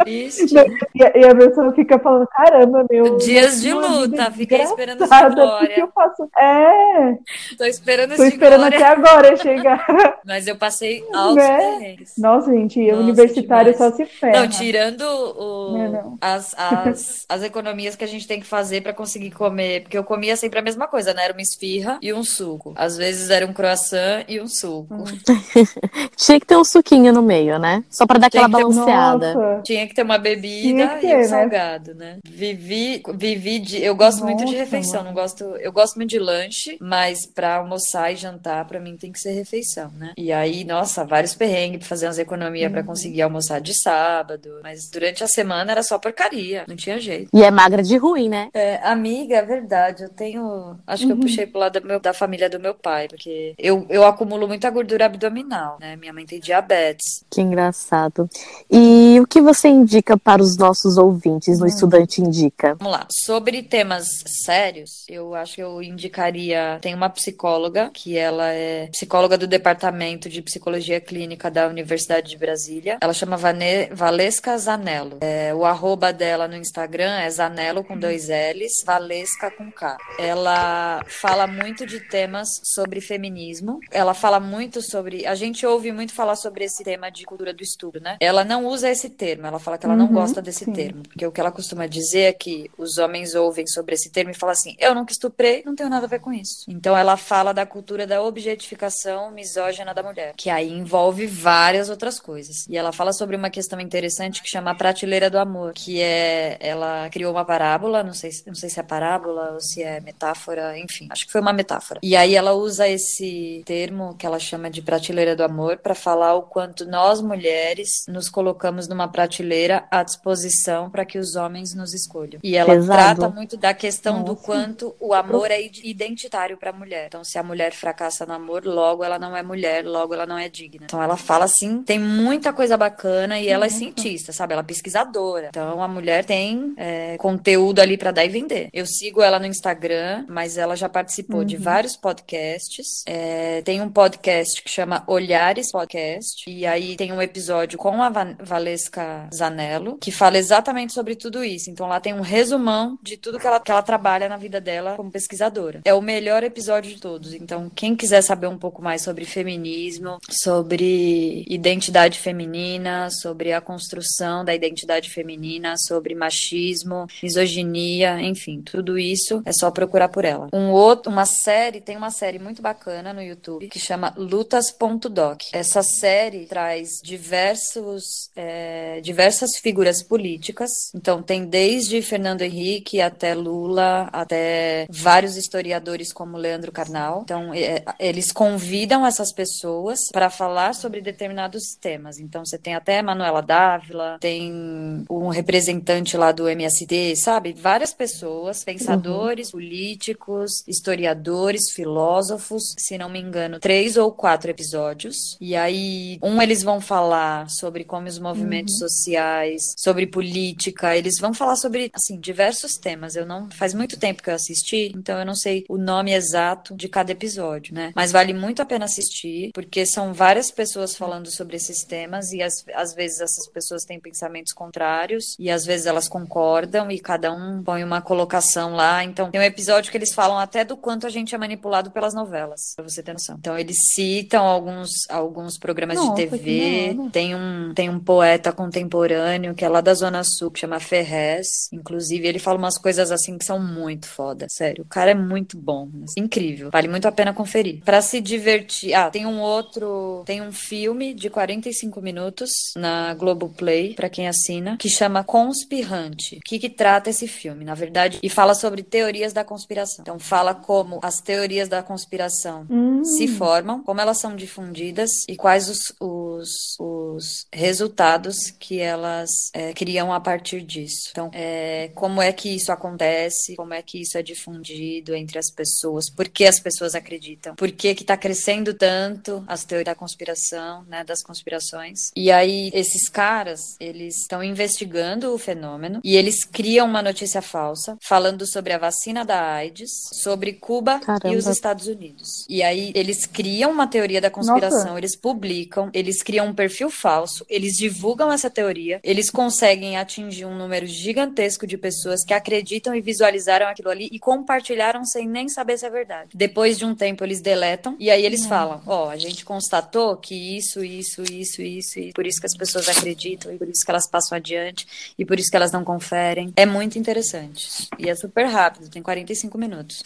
Triste. 0.03 0.53
E, 0.95 1.03
a- 1.03 1.11
e 1.15 1.25
a 1.25 1.35
pessoa 1.35 1.71
fica 1.73 1.99
falando, 1.99 2.27
caramba, 2.27 2.85
meu. 2.89 3.17
Dias 3.17 3.61
de 3.61 3.73
luta, 3.73 4.31
fiquei 4.31 4.61
esperando 4.61 4.99
desgraçada, 4.99 5.35
glória. 5.35 5.67
porque 5.67 5.81
eu 5.81 5.89
faço. 5.93 6.29
É, 6.37 7.17
Tô 7.57 7.65
esperando 7.65 8.15
tô 8.15 8.23
esperando 8.23 8.59
glória. 8.61 8.77
até 8.77 8.87
agora 8.87 9.37
chegar. 9.37 9.85
Mas 10.25 10.47
eu 10.47 10.55
passei 10.55 11.03
altos 11.13 11.35
Né? 11.35 11.95
Nossa, 12.17 12.51
gente, 12.51 12.79
Nossa, 12.91 13.01
universitário 13.03 13.73
demais. 13.73 13.91
só 13.91 13.95
se 13.97 14.05
ferra. 14.05 14.41
Não, 14.41 14.47
tirando 14.49 15.01
o- 15.01 15.77
Não, 15.77 15.91
não. 15.91 16.17
As, 16.21 16.55
as, 16.57 17.25
as 17.27 17.43
economias 17.43 17.95
que 17.95 18.03
a 18.03 18.07
gente 18.07 18.27
tem 18.27 18.39
que 18.39 18.45
fazer 18.45 18.81
pra 18.81 18.93
conseguir 18.93 19.31
comer, 19.31 19.81
porque 19.83 19.97
eu 19.97 20.03
comia 20.03 20.35
sempre 20.35 20.59
a 20.59 20.61
mesma 20.61 20.87
coisa, 20.87 21.13
né? 21.13 21.23
Era 21.25 21.33
uma 21.33 21.41
esfirra 21.41 21.97
e 22.01 22.13
um 22.13 22.23
suco. 22.23 22.73
Às 22.75 22.97
vezes 22.97 23.29
era 23.29 23.45
um 23.45 23.53
croissant 23.53 24.23
e 24.27 24.39
um 24.41 24.47
suco. 24.47 24.93
Hum. 24.93 25.03
Tinha 26.15 26.39
que 26.39 26.45
ter 26.45 26.57
um 26.57 26.63
suquinho 26.63 27.13
no 27.13 27.21
meio, 27.21 27.57
né? 27.59 27.83
Só 27.89 28.05
pra 28.05 28.17
dar 28.19 28.27
aquela 28.27 28.47
Tinha 28.47 28.57
que 28.57 28.63
balanceada. 28.63 29.20
Nossa. 29.33 29.61
Tinha 29.63 29.87
que 29.87 29.93
ter 29.93 30.03
uma 30.03 30.17
bebida 30.17 30.87
que 30.87 30.97
e 30.97 30.99
ter, 31.09 31.15
um 31.15 31.19
né? 31.19 31.23
salgado, 31.25 31.93
né? 31.95 32.17
Vivi, 32.25 33.01
vivi 33.15 33.59
de. 33.59 33.81
Eu 33.83 33.95
gosto 33.95 34.23
muito 34.23 34.39
de 34.39 34.45
Nossa, 34.45 34.57
refeição, 34.57 34.93
mano. 35.03 35.05
não 35.07 35.13
gosto. 35.13 35.43
Eu 35.43 35.71
gosto 35.71 35.95
muito 35.95 36.09
de 36.09 36.19
lanche, 36.19 36.77
mas 36.81 37.25
pra 37.25 37.55
almoçar 37.57 38.11
e 38.11 38.15
jantar, 38.15 38.65
pra 38.65 38.79
mim 38.79 38.97
tem 38.97 39.11
que 39.11 39.19
ser 39.19 39.31
refeição, 39.31 39.91
né? 39.97 40.13
E 40.17 40.31
aí, 40.31 40.63
nossa, 40.63 41.03
vários 41.05 41.35
perrengues 41.35 41.79
pra 41.79 41.87
fazer 41.89 42.07
umas 42.07 42.19
economias 42.19 42.67
Uhum. 42.67 42.71
pra 42.73 42.83
conseguir 42.83 43.21
almoçar 43.21 43.61
de 43.61 43.73
sábado. 43.79 44.59
Mas 44.63 44.89
durante 44.91 45.23
a 45.23 45.27
semana 45.27 45.71
era 45.71 45.83
só 45.83 45.97
porcaria, 45.99 46.63
não 46.67 46.75
tinha 46.75 46.99
jeito. 46.99 47.29
E 47.33 47.43
é 47.43 47.51
magra 47.51 47.81
de 47.83 47.97
ruim, 47.97 48.29
né? 48.29 48.49
É, 48.53 48.75
amiga, 48.83 49.37
é 49.37 49.41
verdade. 49.45 50.03
Eu 50.03 50.09
tenho. 50.09 50.77
Acho 50.87 51.05
que 51.05 51.11
eu 51.11 51.15
Uhum. 51.15 51.21
puxei 51.21 51.45
pro 51.45 51.59
lado 51.59 51.79
do 51.79 51.87
meu- 51.87 51.99
da 51.99 52.13
família 52.13 52.49
do 52.49 52.59
meu 52.59 52.73
pai, 52.73 53.07
porque 53.07 53.53
eu, 53.57 53.85
eu 53.89 54.03
acumulo 54.05 54.47
muita 54.47 54.69
gordura 54.69 55.05
abdominal, 55.05 55.77
né? 55.79 55.95
Minha 55.95 56.13
mãe 56.13 56.25
tem 56.25 56.39
diabetes. 56.39 57.23
Que 57.29 57.41
engraçado. 57.41 58.29
E 58.69 59.10
o 59.19 59.27
que 59.27 59.41
você 59.41 59.67
indica 59.67 60.17
para 60.17 60.41
os 60.41 60.57
nossos 60.57 60.97
ouvintes 60.97 61.57
Hum. 61.57 61.61
no 61.61 61.67
Estudante 61.67 62.21
Indica? 62.21 62.75
Vamos 62.75 62.93
lá. 62.93 63.07
Sobre 63.25 63.63
temas 63.63 64.07
sérios, 64.45 65.05
eu 65.07 65.33
acho 65.35 65.55
que 65.55 65.63
eu 65.63 65.81
indicaria. 65.81 66.79
Tem 66.81 66.93
uma 66.93 67.09
psicóloga, 67.09 67.89
que 67.93 68.17
ela 68.17 68.51
é 68.51 68.87
psicóloga 68.87 69.37
do 69.37 69.47
Departamento 69.47 70.29
de 70.29 70.41
Psicologia 70.41 70.99
Clínica 70.99 71.49
da 71.49 71.67
Universidade 71.67 72.29
de 72.29 72.37
Brasília. 72.37 72.97
Ela 73.01 73.13
chama 73.13 73.37
Vane... 73.37 73.87
Valesca 73.91 74.57
Zanello. 74.57 75.17
É, 75.21 75.53
o 75.53 75.65
arroba 75.65 76.11
dela 76.13 76.47
no 76.47 76.55
Instagram 76.55 77.19
é 77.19 77.29
Zanello 77.29 77.83
com 77.83 77.97
dois 77.97 78.27
L's, 78.29 78.83
Valesca 78.85 79.51
com 79.51 79.71
K. 79.71 79.97
Ela 80.19 81.01
fala 81.07 81.47
muito 81.47 81.85
de 81.85 81.99
temas 81.99 82.47
sobre 82.63 83.01
feminismo. 83.01 83.79
Ela 83.91 84.13
fala 84.13 84.39
muito 84.39 84.81
sobre. 84.81 85.25
A 85.25 85.35
gente 85.35 85.65
ouve 85.65 85.91
muito 85.91 86.13
falar 86.13 86.35
sobre 86.35 86.65
esse 86.65 86.83
tema 86.83 87.09
de 87.09 87.25
cultura 87.25 87.53
do 87.53 87.63
estupro, 87.63 88.01
né? 88.01 88.17
Ela 88.19 88.43
não 88.43 88.65
usa 88.65 88.89
esse 88.89 89.00
termo, 89.09 89.45
ela 89.47 89.59
fala 89.59 89.77
que 89.77 89.85
ela 89.85 89.95
não 89.95 90.05
Uhum, 90.07 90.13
gosta 90.13 90.41
desse 90.41 90.65
sim. 90.65 90.73
termo. 90.73 91.03
Porque 91.03 91.25
o 91.25 91.31
que 91.31 91.39
ela 91.39 91.51
costuma 91.51 91.85
dizer 91.87 92.21
é 92.21 92.33
que 92.33 92.69
os 92.77 92.97
homens 92.97 93.35
ouvem 93.35 93.65
sobre 93.67 93.95
esse 93.95 94.09
termo 94.11 94.31
e 94.31 94.33
falam 94.33 94.53
assim: 94.53 94.75
eu 94.79 94.93
nunca 94.95 95.11
estuprei, 95.11 95.63
não 95.65 95.75
tenho 95.75 95.89
nada 95.89 96.05
a 96.05 96.09
ver 96.09 96.19
com 96.19 96.31
isso. 96.33 96.65
Então 96.67 96.95
ela 96.97 97.15
fala 97.17 97.53
da 97.53 97.65
cultura 97.65 98.05
da 98.07 98.21
objetificação 98.21 99.31
misógina 99.31 99.93
da 99.93 100.03
mulher, 100.03 100.33
que 100.37 100.49
aí 100.49 100.71
envolve 100.71 101.25
várias 101.27 101.89
outras 101.89 102.19
coisas. 102.19 102.67
E 102.67 102.77
ela 102.77 102.91
fala 102.91 103.11
sobre 103.13 103.35
uma 103.35 103.49
questão 103.49 103.79
interessante 103.79 104.41
que 104.41 104.49
chama 104.49 104.71
a 104.71 104.75
prateleira 104.75 105.29
do 105.29 105.37
amor, 105.39 105.73
que 105.73 105.99
é 106.01 106.57
ela 106.59 107.09
criou 107.09 107.31
uma 107.31 107.45
parábola, 107.45 108.03
não 108.03 108.13
sei, 108.13 108.31
se- 108.31 108.43
não 108.47 108.55
sei 108.55 108.69
se 108.69 108.79
é 108.79 108.83
parábola 108.83 109.51
ou 109.53 109.59
se 109.61 109.81
é 109.83 109.99
metáfora, 110.01 110.77
enfim, 110.77 111.07
acho 111.09 111.25
que 111.25 111.31
foi 111.31 111.41
uma 111.41 111.53
metáfora. 111.53 111.99
E 112.03 112.15
aí 112.15 112.35
ela 112.35 112.53
usa 112.53 112.87
esse 112.87 113.63
termo 113.65 114.15
que 114.15 114.25
ela 114.25 114.39
chama 114.39 114.69
de 114.69 114.81
prateleira 114.81 115.35
do 115.35 115.43
amor 115.43 115.77
para 115.77 115.95
falar 115.95 116.35
o 116.35 116.43
quanto 116.43 116.85
nós 116.85 117.21
mulheres 117.21 118.05
nos 118.07 118.29
colocamos 118.29 118.87
numa 118.93 119.07
prateleira 119.07 119.85
à 119.89 120.03
disposição 120.03 120.89
para 120.89 121.05
que 121.05 121.17
os 121.17 121.35
homens 121.35 121.73
nos 121.73 121.93
escolham. 121.93 122.39
E 122.43 122.55
ela 122.55 122.73
Pesado. 122.73 123.19
trata 123.21 123.29
muito 123.35 123.57
da 123.57 123.73
questão 123.73 124.23
do 124.23 124.33
Nossa. 124.33 124.43
quanto 124.43 124.95
o 124.99 125.13
amor 125.13 125.49
é 125.51 125.61
id- 125.61 125.81
identitário 125.83 126.57
para 126.57 126.69
a 126.69 126.73
mulher. 126.73 127.05
Então, 127.07 127.23
se 127.23 127.37
a 127.37 127.43
mulher 127.43 127.71
fracassa 127.73 128.25
no 128.25 128.33
amor, 128.33 128.65
logo 128.65 129.03
ela 129.03 129.17
não 129.17 129.35
é 129.35 129.41
mulher, 129.41 129.85
logo 129.85 130.13
ela 130.13 130.25
não 130.25 130.37
é 130.37 130.47
digna. 130.49 130.85
Então, 130.85 131.01
ela 131.01 131.17
fala 131.17 131.45
assim, 131.45 131.81
tem 131.83 131.97
muita 131.99 132.53
coisa 132.53 132.77
bacana 132.77 133.39
e 133.39 133.47
ela 133.47 133.65
é 133.65 133.69
cientista, 133.69 134.31
sabe? 134.31 134.53
Ela 134.53 134.61
é 134.61 134.65
pesquisadora. 134.65 135.47
Então, 135.49 135.81
a 135.81 135.87
mulher 135.87 136.25
tem 136.25 136.73
é, 136.77 137.17
conteúdo 137.17 137.79
ali 137.79 137.97
para 137.97 138.11
dar 138.11 138.25
e 138.25 138.29
vender. 138.29 138.69
Eu 138.73 138.85
sigo 138.85 139.21
ela 139.21 139.39
no 139.39 139.45
Instagram, 139.45 140.25
mas 140.27 140.57
ela 140.57 140.75
já 140.75 140.89
participou 140.89 141.43
de 141.43 141.55
Uhum. 141.55 141.61
vários 141.61 141.95
podcasts. 141.95 143.03
É, 143.05 143.61
tem 143.63 143.81
um 143.81 143.89
podcast 143.89 144.61
que 144.61 144.69
chama 144.69 145.03
Olhares 145.07 145.71
Podcast. 145.71 146.49
E 146.49 146.65
aí 146.65 146.95
tem 146.95 147.11
um 147.11 147.21
episódio 147.21 147.77
com 147.77 148.01
a 148.01 148.09
Van- 148.09 148.35
Valesca 148.81 149.29
Zanello, 149.33 149.97
que 149.97 150.11
fala 150.11 150.37
exatamente 150.37 150.93
sobre 150.93 151.15
tudo 151.15 151.43
isso. 151.43 151.69
Então 151.69 151.87
lá 151.87 151.99
tem 151.99 152.13
um 152.13 152.21
resumão 152.21 152.97
de 153.01 153.17
tudo 153.17 153.39
que 153.39 153.45
ela, 153.45 153.59
que 153.59 153.71
ela 153.71 153.81
trabalha 153.81 154.27
na 154.27 154.37
vida 154.37 154.59
dela 154.59 154.95
como 154.95 155.11
pesquisadora. 155.11 155.81
É 155.85 155.93
o 155.93 156.01
melhor 156.01 156.43
episódio 156.43 156.93
de 156.93 156.99
todos. 156.99 157.33
Então, 157.33 157.69
quem 157.73 157.95
quiser 157.95 158.21
saber 158.21 158.47
um 158.47 158.57
pouco 158.57 158.81
mais 158.81 159.01
sobre 159.01 159.25
feminismo, 159.25 160.17
sobre 160.29 161.45
identidade 161.47 162.19
feminina, 162.19 163.09
sobre 163.09 163.53
a 163.53 163.61
construção 163.61 164.43
da 164.43 164.53
identidade 164.53 165.09
feminina, 165.09 165.75
sobre 165.77 166.15
machismo, 166.15 167.07
misoginia, 167.21 168.19
enfim, 168.21 168.61
tudo 168.61 168.97
isso 168.97 169.41
é 169.45 169.51
só 169.51 169.69
procurar 169.69 170.09
por 170.09 170.25
ela. 170.25 170.47
Um 170.53 170.71
outro, 170.71 171.11
uma 171.11 171.25
série, 171.25 171.81
tem 171.81 171.97
uma 171.97 172.11
série 172.11 172.39
muito 172.39 172.61
bacana 172.61 173.13
no 173.13 173.21
YouTube 173.21 173.67
que 173.67 173.79
chama 173.79 174.13
Lutas.doc. 174.17 175.41
Essa 175.53 175.83
série 175.83 176.45
traz 176.45 177.01
diversos 177.03 178.29
é, 178.35 178.70
é, 178.71 179.01
diversas 179.01 179.57
figuras 179.57 180.01
políticas. 180.01 180.71
Então, 180.95 181.21
tem 181.21 181.45
desde 181.45 182.01
Fernando 182.01 182.41
Henrique 182.41 183.01
até 183.01 183.33
Lula, 183.33 184.09
até 184.13 184.87
vários 184.89 185.35
historiadores 185.35 186.13
como 186.13 186.37
Leandro 186.37 186.71
Carnal. 186.71 187.21
Então, 187.23 187.53
é, 187.53 187.83
eles 187.99 188.31
convidam 188.31 189.05
essas 189.05 189.33
pessoas 189.33 189.99
para 190.11 190.29
falar 190.29 190.73
sobre 190.73 191.01
determinados 191.01 191.75
temas. 191.75 192.17
Então, 192.19 192.45
você 192.45 192.57
tem 192.57 192.75
até 192.75 193.01
Manuela 193.01 193.41
Dávila, 193.41 194.17
tem 194.19 195.03
um 195.09 195.27
representante 195.27 196.15
lá 196.15 196.31
do 196.31 196.47
MST, 196.47 197.15
sabe? 197.17 197.53
Várias 197.53 197.93
pessoas, 197.93 198.63
pensadores, 198.63 199.47
uhum. 199.47 199.59
políticos, 199.59 200.63
historiadores, 200.67 201.71
filósofos, 201.71 202.73
se 202.77 202.97
não 202.97 203.09
me 203.09 203.19
engano, 203.19 203.59
três 203.59 203.97
ou 203.97 204.11
quatro 204.11 204.49
episódios. 204.49 205.37
E 205.41 205.55
aí, 205.55 206.17
um 206.21 206.41
eles 206.41 206.63
vão 206.63 206.79
falar 206.79 207.49
sobre 207.49 207.83
como 207.83 208.07
os 208.07 208.19
movimentos 208.19 208.60
uhum. 208.60 208.60
Sociais, 208.69 209.73
sobre 209.77 210.07
política, 210.07 210.95
eles 210.95 211.19
vão 211.19 211.33
falar 211.33 211.55
sobre, 211.55 211.89
assim, 211.93 212.19
diversos 212.19 212.73
temas. 212.73 213.15
Eu 213.15 213.25
não, 213.25 213.49
faz 213.49 213.73
muito 213.73 213.97
tempo 213.97 214.21
que 214.21 214.29
eu 214.29 214.35
assisti, 214.35 214.91
então 214.95 215.19
eu 215.19 215.25
não 215.25 215.35
sei 215.35 215.65
o 215.69 215.77
nome 215.77 216.13
exato 216.13 216.75
de 216.75 216.87
cada 216.87 217.11
episódio, 217.11 217.73
né? 217.73 217.91
Mas 217.95 218.11
vale 218.11 218.33
muito 218.33 218.61
a 218.61 218.65
pena 218.65 218.85
assistir, 218.85 219.51
porque 219.53 219.85
são 219.85 220.13
várias 220.13 220.51
pessoas 220.51 220.95
falando 220.95 221.31
sobre 221.31 221.55
esses 221.55 221.83
temas 221.83 222.31
e 222.31 222.41
às, 222.41 222.63
às 222.73 222.93
vezes 222.93 223.21
essas 223.21 223.47
pessoas 223.47 223.83
têm 223.83 223.99
pensamentos 223.99 224.53
contrários 224.53 225.35
e 225.39 225.49
às 225.49 225.65
vezes 225.65 225.85
elas 225.85 226.07
concordam 226.07 226.91
e 226.91 226.99
cada 226.99 227.31
um 227.33 227.63
põe 227.63 227.83
uma 227.83 228.01
colocação 228.01 228.73
lá. 228.75 229.03
Então, 229.03 229.31
tem 229.31 229.39
um 229.39 229.43
episódio 229.43 229.91
que 229.91 229.97
eles 229.97 230.13
falam 230.13 230.37
até 230.37 230.63
do 230.63 230.75
quanto 230.77 231.07
a 231.07 231.09
gente 231.09 231.33
é 231.33 231.37
manipulado 231.37 231.91
pelas 231.91 232.13
novelas, 232.13 232.73
pra 232.75 232.83
você 232.83 233.01
ter 233.01 233.13
noção. 233.13 233.35
Então, 233.39 233.57
eles 233.57 233.77
citam 233.93 234.45
alguns, 234.45 235.09
alguns 235.09 235.57
programas 235.57 235.97
Nossa, 235.97 236.15
de 236.15 236.29
TV. 236.29 236.97
Tem 237.11 237.35
um, 237.35 237.73
tem 237.73 237.89
um 237.89 237.99
poeta 237.99 238.50
contemporâneo 238.53 239.55
que 239.55 239.65
é 239.65 239.69
lá 239.69 239.81
da 239.81 239.93
Zona 239.93 240.23
Sul, 240.23 240.51
que 240.51 240.59
chama 240.59 240.79
Ferrez. 240.79 241.69
Inclusive, 241.71 242.27
ele 242.27 242.39
fala 242.39 242.57
umas 242.57 242.77
coisas 242.77 243.11
assim 243.11 243.37
que 243.37 243.45
são 243.45 243.59
muito 243.59 244.07
foda. 244.07 244.47
Sério, 244.49 244.83
o 244.83 244.87
cara 244.87 245.11
é 245.11 245.15
muito 245.15 245.57
bom. 245.57 245.89
Assim, 246.03 246.21
incrível. 246.21 246.69
Vale 246.71 246.87
muito 246.87 247.07
a 247.07 247.11
pena 247.11 247.33
conferir. 247.33 247.83
Para 247.83 248.01
se 248.01 248.19
divertir. 248.19 248.93
Ah, 248.93 249.09
tem 249.09 249.25
um 249.25 249.39
outro. 249.39 250.23
Tem 250.25 250.41
um 250.41 250.51
filme 250.51 251.13
de 251.13 251.29
45 251.29 252.01
minutos 252.01 252.51
na 252.75 253.13
Globoplay, 253.13 253.93
para 253.93 254.09
quem 254.09 254.27
assina, 254.27 254.77
que 254.77 254.89
chama 254.89 255.23
Conspirante. 255.23 256.37
O 256.37 256.41
que, 256.41 256.59
que 256.59 256.69
trata 256.69 257.09
esse 257.09 257.27
filme? 257.27 257.65
Na 257.65 257.73
verdade, 257.73 258.19
e 258.21 258.29
fala 258.29 258.53
sobre 258.53 258.83
teorias 258.83 259.33
da 259.33 259.43
conspiração. 259.43 260.01
Então, 260.01 260.19
fala 260.19 260.53
como 260.53 260.99
as 261.01 261.21
teorias 261.21 261.67
da 261.67 261.83
conspiração 261.83 262.65
hum. 262.69 263.03
se 263.03 263.27
formam, 263.27 263.83
como 263.83 264.01
elas 264.01 264.19
são 264.19 264.35
difundidas 264.35 265.09
e 265.27 265.35
quais 265.35 265.69
os, 265.69 265.93
os, 265.99 266.75
os 266.79 267.47
resultados 267.51 268.37
que 268.49 268.79
elas 268.79 269.29
é, 269.53 269.73
criam 269.73 270.11
a 270.11 270.19
partir 270.19 270.61
disso. 270.61 271.09
Então, 271.11 271.29
é, 271.33 271.91
como 271.93 272.21
é 272.21 272.31
que 272.31 272.49
isso 272.49 272.71
acontece, 272.71 273.55
como 273.55 273.73
é 273.73 273.81
que 273.81 274.01
isso 274.01 274.17
é 274.17 274.23
difundido 274.23 275.13
entre 275.13 275.37
as 275.37 275.51
pessoas, 275.51 276.09
por 276.09 276.27
que 276.27 276.45
as 276.45 276.59
pessoas 276.59 276.95
acreditam, 276.95 277.55
por 277.55 277.71
que 277.71 277.89
está 277.89 278.17
crescendo 278.17 278.73
tanto 278.73 279.43
as 279.47 279.63
teorias 279.63 279.81
da 279.85 279.95
conspiração, 279.95 280.83
né, 280.87 281.03
das 281.03 281.23
conspirações. 281.23 282.11
E 282.15 282.31
aí, 282.31 282.69
esses 282.73 283.09
caras, 283.09 283.75
eles 283.79 284.21
estão 284.21 284.43
investigando 284.43 285.33
o 285.33 285.37
fenômeno 285.37 285.99
e 286.03 286.15
eles 286.15 286.43
criam 286.43 286.87
uma 286.87 287.01
notícia 287.01 287.41
falsa 287.41 287.97
falando 288.01 288.45
sobre 288.45 288.73
a 288.73 288.77
vacina 288.77 289.25
da 289.25 289.53
AIDS, 289.53 289.91
sobre 290.13 290.53
Cuba 290.53 290.99
Caramba. 290.99 291.29
e 291.33 291.35
os 291.35 291.47
Estados 291.47 291.87
Unidos. 291.87 292.45
E 292.47 292.61
aí, 292.61 292.91
eles 292.95 293.25
criam 293.25 293.71
uma 293.71 293.87
teoria 293.87 294.21
da 294.21 294.29
conspiração, 294.29 294.85
Nossa. 294.85 294.97
eles 294.99 295.15
publicam, 295.15 295.89
eles 295.93 296.21
criam 296.21 296.47
um 296.47 296.53
perfil 296.53 296.89
falso, 296.89 297.45
eles 297.49 297.73
divulgam 297.73 298.20
essa 298.29 298.49
teoria, 298.49 298.99
eles 299.03 299.29
conseguem 299.29 299.95
atingir 299.95 300.43
um 300.43 300.57
número 300.57 300.85
gigantesco 300.85 301.65
de 301.65 301.77
pessoas 301.77 302.25
que 302.25 302.33
acreditam 302.33 302.93
e 302.93 302.99
visualizaram 302.99 303.67
aquilo 303.67 303.89
ali 303.89 304.09
e 304.11 304.19
compartilharam 304.19 305.05
sem 305.05 305.27
nem 305.27 305.47
saber 305.47 305.77
se 305.77 305.85
é 305.85 305.89
verdade. 305.89 306.31
Depois 306.33 306.77
de 306.77 306.83
um 306.85 306.93
tempo, 306.93 307.23
eles 307.23 307.41
deletam 307.41 307.95
e 307.97 308.11
aí 308.11 308.25
eles 308.25 308.45
falam: 308.45 308.81
Ó, 308.85 309.05
oh, 309.05 309.09
a 309.09 309.17
gente 309.17 309.45
constatou 309.45 310.17
que 310.17 310.35
isso, 310.57 310.83
isso, 310.83 311.23
isso, 311.31 311.61
isso, 311.61 311.99
e 311.99 312.11
por 312.13 312.25
isso 312.25 312.39
que 312.39 312.45
as 312.45 312.55
pessoas 312.55 312.89
acreditam, 312.89 313.53
e 313.53 313.57
por 313.57 313.67
isso 313.67 313.83
que 313.83 313.91
elas 313.91 314.07
passam 314.07 314.35
adiante, 314.35 315.13
e 315.17 315.25
por 315.25 315.39
isso 315.39 315.49
que 315.49 315.55
elas 315.55 315.71
não 315.71 315.83
conferem. 315.83 316.53
É 316.55 316.65
muito 316.65 316.99
interessante. 316.99 317.87
E 317.97 318.09
é 318.09 318.15
super 318.15 318.45
rápido, 318.45 318.89
tem 318.89 319.01
45 319.01 319.57
minutos. 319.57 320.03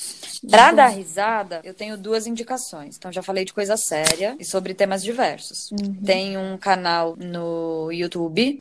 Pra 0.49 0.72
dar 0.72 0.88
risada, 0.88 1.61
eu 1.63 1.74
tenho 1.74 1.97
duas 1.97 2.28
indicações. 2.28 2.95
Então, 2.97 3.11
já 3.11 3.24
falei 3.24 3.45
de 3.45 3.53
coisa 3.53 3.76
séria 3.78 4.36
e 4.39 4.45
sobre 4.45 4.74
temas 4.74 5.03
diversos. 5.03 5.72
Uhum. 5.72 5.95
Tem 6.05 6.38
um 6.38 6.57
canal 6.57 7.16
no 7.18 7.91
YouTube 7.91 8.05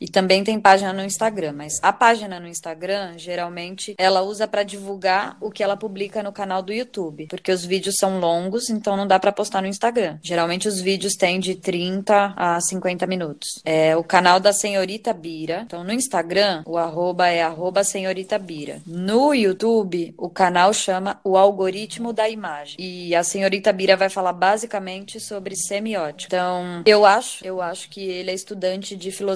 e 0.01 0.07
também 0.07 0.43
tem 0.43 0.59
página 0.59 0.93
no 0.93 1.03
Instagram, 1.03 1.53
mas 1.53 1.79
a 1.81 1.91
página 1.91 2.39
no 2.39 2.47
Instagram, 2.47 3.17
geralmente, 3.17 3.95
ela 3.97 4.21
usa 4.21 4.47
para 4.47 4.63
divulgar 4.63 5.37
o 5.39 5.51
que 5.51 5.63
ela 5.63 5.77
publica 5.77 6.23
no 6.23 6.31
canal 6.31 6.61
do 6.61 6.73
YouTube, 6.73 7.27
porque 7.27 7.51
os 7.51 7.65
vídeos 7.65 7.95
são 7.99 8.19
longos, 8.19 8.69
então 8.69 8.97
não 8.97 9.07
dá 9.07 9.19
para 9.19 9.31
postar 9.31 9.61
no 9.61 9.67
Instagram. 9.67 10.17
Geralmente 10.21 10.67
os 10.67 10.79
vídeos 10.79 11.13
têm 11.13 11.39
de 11.39 11.55
30 11.55 12.33
a 12.35 12.59
50 12.59 13.05
minutos. 13.07 13.61
É 13.63 13.95
o 13.95 14.03
canal 14.03 14.39
da 14.39 14.53
Senhorita 14.53 15.13
Bira. 15.13 15.63
Então 15.65 15.83
no 15.83 15.91
Instagram, 15.91 16.63
o 16.65 16.77
arroba 16.77 17.27
é 17.27 17.41
arroba 17.41 17.83
Senhorita 17.83 18.37
Bira. 18.37 18.81
No 18.85 19.33
YouTube, 19.33 20.13
o 20.17 20.29
canal 20.29 20.73
chama 20.73 21.19
O 21.23 21.37
Algoritmo 21.37 22.13
da 22.13 22.29
Imagem. 22.29 22.75
E 22.79 23.15
a 23.15 23.23
Senhorita 23.23 23.71
Bira 23.71 23.95
vai 23.95 24.09
falar 24.09 24.33
basicamente 24.33 25.19
sobre 25.19 25.55
semiótica. 25.55 26.35
Então, 26.35 26.83
eu 26.85 27.05
acho, 27.05 27.45
eu 27.45 27.61
acho 27.61 27.89
que 27.89 28.01
ele 28.01 28.31
é 28.31 28.33
estudante 28.33 28.95
de 28.95 29.11
filosofia, 29.11 29.34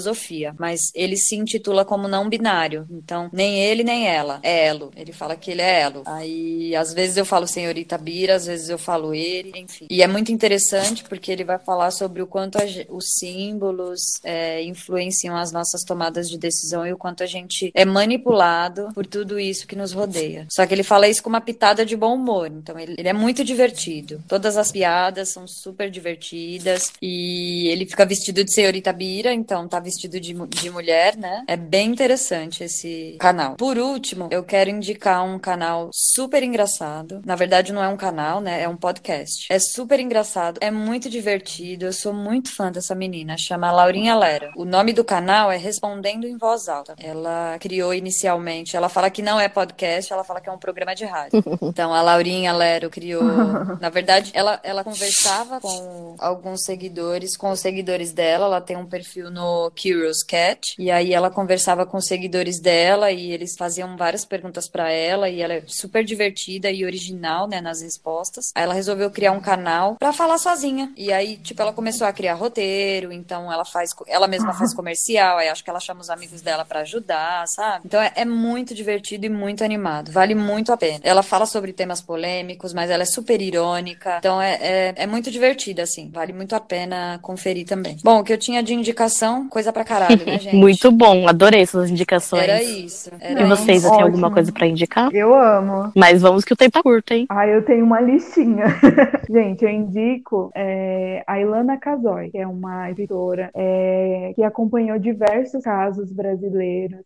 mas 0.57 0.91
ele 0.93 1.17
se 1.17 1.35
intitula 1.35 1.85
como 1.85 2.07
não 2.07 2.29
binário. 2.29 2.85
Então, 2.89 3.29
nem 3.31 3.59
ele 3.59 3.83
nem 3.83 4.07
ela. 4.07 4.39
É 4.43 4.67
elo. 4.67 4.91
Ele 4.95 5.11
fala 5.11 5.35
que 5.35 5.51
ele 5.51 5.61
é 5.61 5.81
elo. 5.81 6.03
Aí, 6.05 6.75
às 6.75 6.93
vezes 6.93 7.17
eu 7.17 7.25
falo 7.25 7.47
senhorita 7.47 7.97
Bira, 7.97 8.35
às 8.35 8.45
vezes 8.45 8.69
eu 8.69 8.77
falo 8.77 9.13
ele, 9.13 9.51
enfim. 9.55 9.87
E 9.89 10.01
é 10.01 10.07
muito 10.07 10.31
interessante 10.31 11.03
porque 11.03 11.31
ele 11.31 11.43
vai 11.43 11.59
falar 11.59 11.91
sobre 11.91 12.21
o 12.21 12.27
quanto 12.27 12.57
a, 12.57 12.61
os 12.89 13.13
símbolos 13.17 14.19
é, 14.23 14.63
influenciam 14.63 15.35
as 15.35 15.51
nossas 15.51 15.83
tomadas 15.83 16.29
de 16.29 16.37
decisão 16.37 16.85
e 16.85 16.93
o 16.93 16.97
quanto 16.97 17.23
a 17.23 17.25
gente 17.25 17.71
é 17.73 17.85
manipulado 17.85 18.89
por 18.93 19.05
tudo 19.05 19.39
isso 19.39 19.67
que 19.67 19.75
nos 19.75 19.91
rodeia. 19.91 20.45
Só 20.49 20.65
que 20.65 20.73
ele 20.73 20.83
fala 20.83 21.07
isso 21.07 21.23
com 21.23 21.29
uma 21.29 21.41
pitada 21.41 21.85
de 21.85 21.95
bom 21.95 22.15
humor. 22.15 22.47
Então, 22.47 22.77
ele, 22.77 22.95
ele 22.97 23.07
é 23.07 23.13
muito 23.13 23.43
divertido. 23.43 24.23
Todas 24.27 24.57
as 24.57 24.71
piadas 24.71 25.29
são 25.29 25.47
super 25.47 25.89
divertidas 25.89 26.93
e 27.01 27.67
ele 27.67 27.85
fica 27.85 28.05
vestido 28.05 28.43
de 28.43 28.53
senhorita 28.53 28.93
Bira, 28.93 29.33
então 29.33 29.67
tá 29.67 29.79
vestido 29.79 29.88
de, 29.95 30.33
de 30.33 30.69
mulher, 30.69 31.15
né? 31.15 31.43
É 31.47 31.55
bem 31.55 31.89
interessante 31.89 32.63
esse 32.63 33.17
canal. 33.19 33.55
Por 33.55 33.77
último, 33.77 34.27
eu 34.31 34.43
quero 34.43 34.69
indicar 34.69 35.23
um 35.23 35.39
canal 35.39 35.89
super 35.93 36.43
engraçado. 36.43 37.21
Na 37.25 37.35
verdade, 37.35 37.73
não 37.73 37.83
é 37.83 37.87
um 37.87 37.97
canal, 37.97 38.41
né? 38.41 38.61
É 38.61 38.69
um 38.69 38.75
podcast. 38.75 39.47
É 39.49 39.59
super 39.59 39.99
engraçado, 39.99 40.57
é 40.61 40.71
muito 40.71 41.09
divertido. 41.09 41.85
Eu 41.85 41.93
sou 41.93 42.13
muito 42.13 42.53
fã 42.55 42.71
dessa 42.71 42.95
menina, 42.95 43.37
chama 43.37 43.71
Laurinha 43.71 44.15
Lera. 44.15 44.51
O 44.55 44.65
nome 44.65 44.93
do 44.93 45.03
canal 45.03 45.51
é 45.51 45.57
Respondendo 45.57 46.25
em 46.25 46.37
Voz 46.37 46.67
Alta. 46.67 46.95
Ela 46.99 47.57
criou 47.59 47.93
inicialmente, 47.93 48.75
ela 48.75 48.89
fala 48.89 49.09
que 49.09 49.21
não 49.21 49.39
é 49.39 49.47
podcast, 49.47 50.11
ela 50.11 50.23
fala 50.23 50.41
que 50.41 50.49
é 50.49 50.51
um 50.51 50.57
programa 50.57 50.95
de 50.95 51.05
rádio. 51.05 51.43
Então, 51.61 51.93
a 51.93 52.01
Laurinha 52.01 52.51
Lero 52.53 52.89
criou. 52.89 53.21
Na 53.79 53.89
verdade, 53.89 54.31
ela, 54.33 54.59
ela 54.63 54.83
conversava 54.83 55.59
com 55.59 56.15
alguns 56.17 56.63
seguidores, 56.63 57.37
com 57.37 57.51
os 57.51 57.59
seguidores 57.59 58.11
dela. 58.11 58.45
Ela 58.45 58.61
tem 58.61 58.75
um 58.75 58.85
perfil 58.85 59.29
no 59.29 59.71
Curious 59.81 60.23
Cat. 60.23 60.75
E 60.77 60.91
aí 60.91 61.13
ela 61.13 61.29
conversava 61.29 61.85
com 61.85 61.97
os 61.97 62.05
seguidores 62.05 62.59
dela 62.59 63.11
e 63.11 63.31
eles 63.31 63.55
faziam 63.57 63.95
várias 63.95 64.25
perguntas 64.25 64.67
para 64.67 64.91
ela. 64.91 65.29
E 65.29 65.41
ela 65.41 65.53
é 65.53 65.63
super 65.67 66.03
divertida 66.03 66.69
e 66.69 66.83
original, 66.83 67.47
né, 67.47 67.61
nas 67.61 67.81
respostas. 67.81 68.51
Aí 68.53 68.63
ela 68.63 68.73
resolveu 68.73 69.09
criar 69.09 69.31
um 69.31 69.39
canal 69.39 69.95
para 69.95 70.11
falar 70.11 70.37
sozinha. 70.37 70.91
E 70.97 71.13
aí, 71.13 71.37
tipo, 71.37 71.61
ela 71.61 71.71
começou 71.71 72.05
a 72.05 72.13
criar 72.13 72.33
roteiro. 72.33 73.11
Então 73.11 73.51
ela 73.51 73.65
faz, 73.65 73.91
ela 74.07 74.27
mesma 74.27 74.53
faz 74.53 74.73
comercial. 74.73 75.37
Aí 75.37 75.47
acho 75.47 75.63
que 75.63 75.69
ela 75.69 75.79
chama 75.79 76.01
os 76.01 76.09
amigos 76.09 76.41
dela 76.41 76.65
para 76.65 76.81
ajudar, 76.81 77.47
sabe? 77.47 77.83
Então 77.85 78.01
é, 78.01 78.11
é 78.15 78.25
muito 78.25 78.73
divertido 78.75 79.25
e 79.25 79.29
muito 79.29 79.63
animado. 79.63 80.11
Vale 80.11 80.35
muito 80.35 80.71
a 80.73 80.77
pena. 80.77 80.99
Ela 81.03 81.23
fala 81.23 81.45
sobre 81.45 81.71
temas 81.71 82.01
polêmicos, 82.01 82.73
mas 82.73 82.89
ela 82.89 83.03
é 83.03 83.05
super 83.05 83.41
irônica. 83.41 84.17
Então 84.19 84.41
é, 84.41 84.57
é, 84.61 84.93
é 84.95 85.07
muito 85.07 85.31
divertida, 85.31 85.83
assim. 85.83 86.09
Vale 86.11 86.33
muito 86.33 86.55
a 86.55 86.59
pena 86.59 87.19
conferir 87.21 87.65
também. 87.65 87.97
Bom, 88.03 88.19
o 88.19 88.23
que 88.23 88.33
eu 88.33 88.37
tinha 88.37 88.61
de 88.63 88.73
indicação, 88.73 89.47
coisa 89.47 89.68
pra 89.71 89.83
caralho, 89.83 90.25
né, 90.25 90.37
gente? 90.39 90.55
muito 90.55 90.91
bom, 90.91 91.27
adorei 91.27 91.65
suas 91.65 91.89
indicações. 91.89 92.43
Era 92.43 92.63
isso. 92.63 93.11
Era 93.19 93.41
e 93.41 93.45
vocês, 93.45 93.83
têm 93.83 94.01
alguma 94.01 94.31
coisa 94.31 94.51
para 94.51 94.67
indicar? 94.67 95.13
Eu 95.13 95.33
amo. 95.33 95.91
Mas 95.95 96.21
vamos 96.21 96.43
que 96.43 96.53
o 96.53 96.57
tempo 96.57 96.77
é 96.77 96.81
curto, 96.81 97.13
hein? 97.13 97.25
Ah, 97.29 97.47
eu 97.47 97.63
tenho 97.63 97.85
uma 97.85 97.99
listinha. 97.99 98.65
gente, 99.29 99.63
eu 99.63 99.69
indico 99.69 100.51
é, 100.55 101.23
a 101.25 101.39
Ilana 101.39 101.77
Casoy, 101.77 102.29
que 102.29 102.37
é 102.37 102.47
uma 102.47 102.89
editora 102.91 103.49
é, 103.53 104.33
que 104.35 104.43
acompanhou 104.43 104.97
diversos 104.97 105.63
casos 105.63 106.11
brasileiros 106.11 106.99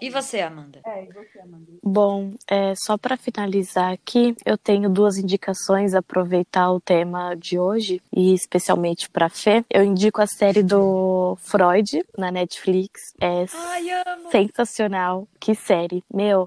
E 0.00 0.10
você, 0.10 0.40
Amanda? 0.40 0.80
É, 0.84 1.04
e 1.04 1.12
você, 1.12 1.40
Amanda? 1.40 1.70
Bom, 1.82 2.34
é, 2.46 2.74
só 2.76 2.98
para 2.98 3.16
finalizar 3.16 3.92
aqui, 3.92 4.36
eu 4.44 4.58
tenho 4.58 4.90
duas 4.90 5.16
indicações, 5.16 5.94
aproveitar 5.94 6.70
o 6.70 6.80
tema 6.80 7.34
de 7.34 7.58
hoje, 7.58 8.02
e 8.14 8.34
especialmente 8.34 9.08
para 9.08 9.28
Fê. 9.30 9.64
Eu 9.70 9.82
indico 9.82 10.20
a 10.20 10.26
série 10.26 10.62
do 10.62 11.36
Freud 11.40 12.04
na 12.16 12.30
Netflix. 12.30 13.14
É 13.20 13.46
Ai, 13.52 13.86
sensacional. 14.30 15.26
Que 15.40 15.54
série. 15.54 16.04
Meu, 16.12 16.46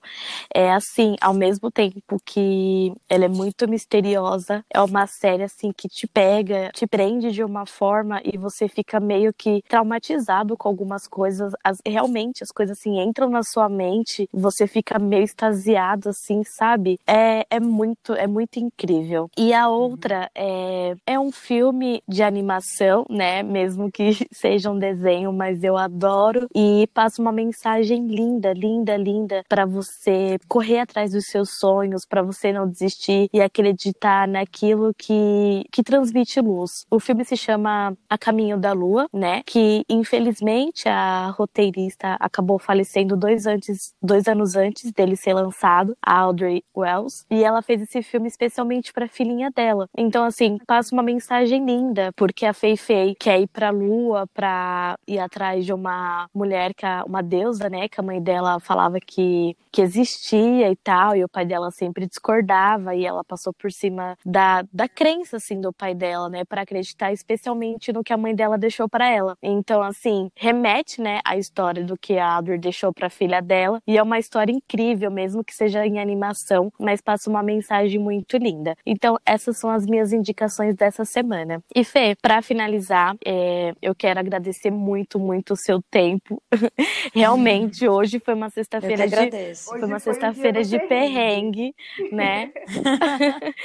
é 0.54 0.72
assim, 0.72 1.16
ao 1.20 1.34
mesmo 1.34 1.72
tempo 1.72 2.22
que 2.24 2.94
ela 3.10 3.26
é 3.26 3.28
muito 3.28 3.68
misteriosa, 3.68 4.64
é 4.70 4.80
uma 4.82 5.08
série 5.08 5.44
assim 5.44 5.72
que 5.76 5.88
te 5.88 6.06
pega, 6.06 6.70
te 6.74 6.86
prende 6.86 7.32
de 7.32 7.44
uma 7.44 7.66
forma 7.66 8.22
e 8.24 8.38
você 8.38 8.68
fica 8.68 9.00
meio 9.00 9.34
que 9.34 9.64
traumatizado 9.68 10.56
com 10.56 10.68
algumas 10.68 11.08
coisas. 11.08 11.54
As, 11.64 11.80
realmente 11.84 12.44
as 12.44 12.52
coisas 12.52 12.78
assim 12.78 13.00
entram 13.02 13.33
na 13.34 13.44
sua 13.44 13.68
mente, 13.68 14.30
você 14.32 14.68
fica 14.68 14.98
meio 14.98 15.24
extasiado 15.24 16.10
assim, 16.10 16.44
sabe? 16.44 17.00
É, 17.06 17.46
é 17.50 17.60
muito, 17.60 18.14
é 18.14 18.28
muito 18.28 18.58
incrível. 18.60 19.30
E 19.38 19.54
a 19.54 19.68
outra 19.68 20.30
é, 20.36 20.96
é 21.06 21.20
um 21.20 21.32
filme 21.32 22.02
de 22.08 22.24
animação, 22.24 23.06
né? 23.10 23.44
Mesmo 23.44 23.92
que 23.92 24.12
seja 24.32 24.72
um 24.72 24.80
desenho, 24.80 25.34
mas 25.34 25.64
eu 25.64 25.76
adoro 25.76 26.48
e 26.56 26.88
passa 26.94 27.22
uma 27.22 27.32
mensagem 27.32 28.08
linda, 28.08 28.54
linda, 28.54 28.96
linda 28.96 29.44
para 29.50 29.66
você 29.66 30.38
correr 30.48 30.80
atrás 30.80 31.12
dos 31.12 31.26
seus 31.26 31.58
sonhos, 31.58 32.06
para 32.06 32.22
você 32.22 32.54
não 32.54 32.70
desistir 32.70 33.30
e 33.34 33.42
acreditar 33.42 34.28
naquilo 34.28 34.94
que 34.98 35.66
que 35.72 35.84
transmite 35.84 36.40
luz. 36.40 36.86
O 36.90 37.00
filme 37.00 37.26
se 37.26 37.36
chama 37.36 37.96
A 38.10 38.18
Caminho 38.18 38.58
da 38.58 38.74
Lua, 38.74 39.08
né? 39.12 39.42
Que 39.46 39.84
infelizmente 39.90 40.88
a 40.88 41.30
roteirista 41.32 42.16
acabou 42.20 42.60
falecendo 42.60 43.18
dois 43.24 43.48
antes, 43.48 43.94
dois 44.02 44.28
anos 44.28 44.56
antes 44.56 44.92
dele 44.92 45.16
ser 45.16 45.34
lançado, 45.34 45.96
a 46.02 46.20
Audrey 46.20 46.62
Wells, 46.76 47.26
e 47.32 47.42
ela 47.42 47.62
fez 47.62 47.82
esse 47.82 48.02
filme 48.04 48.28
especialmente 48.28 48.92
para 48.92 49.08
filhinha 49.08 49.50
dela. 49.50 49.88
Então 49.98 50.26
assim 50.26 50.58
passa 50.68 50.94
uma 50.94 51.02
mensagem 51.02 51.66
linda, 51.66 52.12
porque 52.18 52.46
a 52.46 52.54
Fei 52.54 52.76
Fei 52.76 53.16
quer 53.16 53.40
ir 53.40 53.48
para 53.48 53.70
a 53.70 53.72
Lua 53.72 54.28
para 54.34 54.98
ir 55.08 55.20
atrás 55.20 55.66
de 55.66 55.72
uma 55.72 56.28
mulher 56.34 56.74
que 56.74 56.86
a, 56.86 57.04
uma 57.08 57.24
deusa, 57.24 57.70
né? 57.70 57.88
Que 57.88 58.02
a 58.02 58.04
mãe 58.04 58.22
dela 58.22 58.60
falava 58.60 59.00
que 59.00 59.56
que 59.74 59.82
existia 59.82 60.70
e 60.70 60.76
tal, 60.76 61.16
e 61.16 61.24
o 61.24 61.28
pai 61.28 61.48
dela 61.48 61.72
sempre 61.72 62.06
discordava 62.06 62.96
e 62.96 63.04
ela 63.04 63.24
passou 63.24 63.52
por 63.52 63.72
cima 63.72 64.16
da, 64.24 64.64
da 64.72 64.88
crença 64.88 65.38
assim 65.38 65.60
do 65.60 65.74
pai 65.74 65.96
dela, 65.96 66.30
né, 66.30 66.46
para 66.46 66.62
acreditar 66.62 67.12
especialmente 67.12 67.92
no 67.92 68.04
que 68.04 68.14
a 68.14 68.18
mãe 68.18 68.36
dela 68.36 68.56
deixou 68.56 68.88
para 68.88 69.10
ela. 69.10 69.36
Então, 69.42 69.82
assim, 69.82 70.30
remete, 70.36 71.02
né, 71.02 71.22
a 71.26 71.36
história 71.38 71.84
do 71.84 71.98
que 71.98 72.20
a 72.20 72.36
Audrey 72.36 72.60
deixou 72.60 72.94
para 72.94 73.08
a 73.08 73.10
filha 73.14 73.42
dela, 73.42 73.80
e 73.88 73.98
é 73.98 74.04
uma 74.04 74.20
história 74.20 74.52
incrível, 74.52 75.10
mesmo 75.10 75.44
que 75.44 75.54
seja 75.54 75.86
em 75.86 76.00
animação, 76.00 76.72
mas 76.80 77.00
passa 77.00 77.30
uma 77.30 77.44
mensagem 77.44 78.00
muito 78.00 78.38
linda. 78.38 78.76
Então, 78.86 79.18
essas 79.26 79.58
são 79.58 79.70
as 79.70 79.86
minhas 79.86 80.12
indicações 80.12 80.76
dessa 80.76 81.06
semana. 81.06 81.64
E 81.74 81.84
Fê, 81.84 82.16
para 82.22 82.42
finalizar, 82.42 83.16
é, 83.26 83.74
eu 83.82 83.94
quero 83.96 84.20
agradecer 84.20 84.72
muito, 84.72 85.20
muito 85.20 85.54
o 85.54 85.58
seu 85.58 85.82
tempo. 85.82 86.42
Realmente, 87.14 87.88
hoje 87.88 88.20
foi 88.20 88.34
uma 88.34 88.50
sexta-feira 88.50 89.08
de 89.08 89.16
agradeço. 89.16 89.70
foi 89.70 89.84
uma 89.84 90.00
sexta-feira 90.00 90.64
dia 90.64 90.80
de 90.80 90.88
perrengue. 90.88 91.74
perrengue, 91.74 91.76
né? 92.12 92.52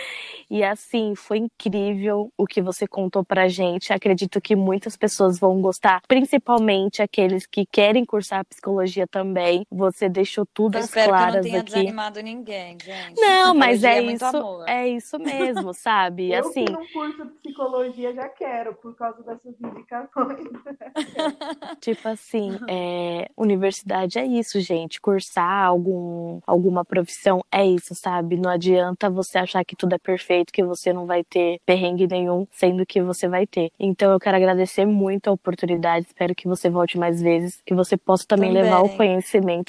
e 0.51 0.63
assim, 0.63 1.15
foi 1.15 1.39
incrível 1.39 2.31
o 2.37 2.47
que 2.47 2.61
você 2.61 2.87
contou 2.87 3.25
pra 3.25 3.49
gente. 3.49 3.93
Acredito 3.93 4.41
que 4.41 4.55
muitas 4.55 4.97
pessoas 4.97 5.39
vão 5.39 5.61
gostar, 5.61 6.03
principalmente 6.07 7.01
aqueles 7.03 7.47
que 7.47 7.65
querem 7.67 8.05
cursar 8.05 8.45
psicologia 8.45 9.07
também. 9.07 9.38
Você 9.71 10.09
deixou 10.09 10.47
tudo 10.53 10.77
Eu 10.77 10.81
às 10.81 10.87
espero 10.87 11.07
que 11.07 11.11
eu 11.11 11.13
não 11.13 11.19
claras 11.31 11.45
tenha 11.47 11.61
aqui. 11.61 11.71
desanimado 11.71 12.21
ninguém, 12.23 12.77
gente. 12.83 13.21
Não, 13.21 13.55
mas 13.55 13.83
é 13.85 14.01
muito 14.01 14.17
isso, 14.17 14.37
amor. 14.37 14.69
é 14.69 14.89
isso 14.89 15.19
mesmo, 15.19 15.75
sabe? 15.75 16.33
Eu 16.33 16.41
Assim, 16.41 16.65
que 16.65 16.73
não 16.73 16.87
curso 16.89 17.27
psicologia 17.43 18.15
já 18.15 18.29
quero, 18.29 18.75
por 18.75 18.95
causa 18.97 19.23
dessas 19.23 19.55
indicações. 19.61 20.39
Tipo 21.81 22.09
assim, 22.09 22.59
é, 22.69 23.29
universidade 23.37 24.19
é 24.19 24.27
isso, 24.27 24.61
gente. 24.61 25.01
Cursar 25.01 25.67
algum, 25.67 26.41
alguma 26.47 26.85
profissão 26.85 27.41
é 27.53 27.65
isso, 27.67 27.95
sabe? 27.95 28.37
Não 28.37 28.51
adianta 28.51 29.09
você 29.11 29.39
achar 29.39 29.65
que 29.65 29.77
tudo 29.77 29.95
é 29.95 29.99
perfeito, 29.99 30.53
que 30.53 30.65
você 30.65 30.93
não 30.93 31.07
vai 31.07 31.23
ter 31.25 31.61
perrengue 31.65 32.07
nenhum, 32.07 32.47
sendo 32.51 32.85
que 32.87 33.01
você 33.03 33.29
vai 33.29 33.47
ter. 33.47 33.71
Então 33.79 34.13
eu 34.13 34.19
quero 34.19 34.37
agradecer 34.37 34.85
muito 34.87 35.29
a 35.29 35.33
oportunidade. 35.33 36.07
Espero 36.07 36.35
que 36.35 36.49
você 36.49 36.69
volte 36.71 36.99
mais 36.99 37.21
vezes, 37.21 37.61
que 37.65 37.75
você 37.75 37.97
possa 37.97 38.25
também, 38.27 38.49
Também. 38.51 38.63
levar 38.65 38.81
o 38.83 38.89
conhecimento 38.97 39.18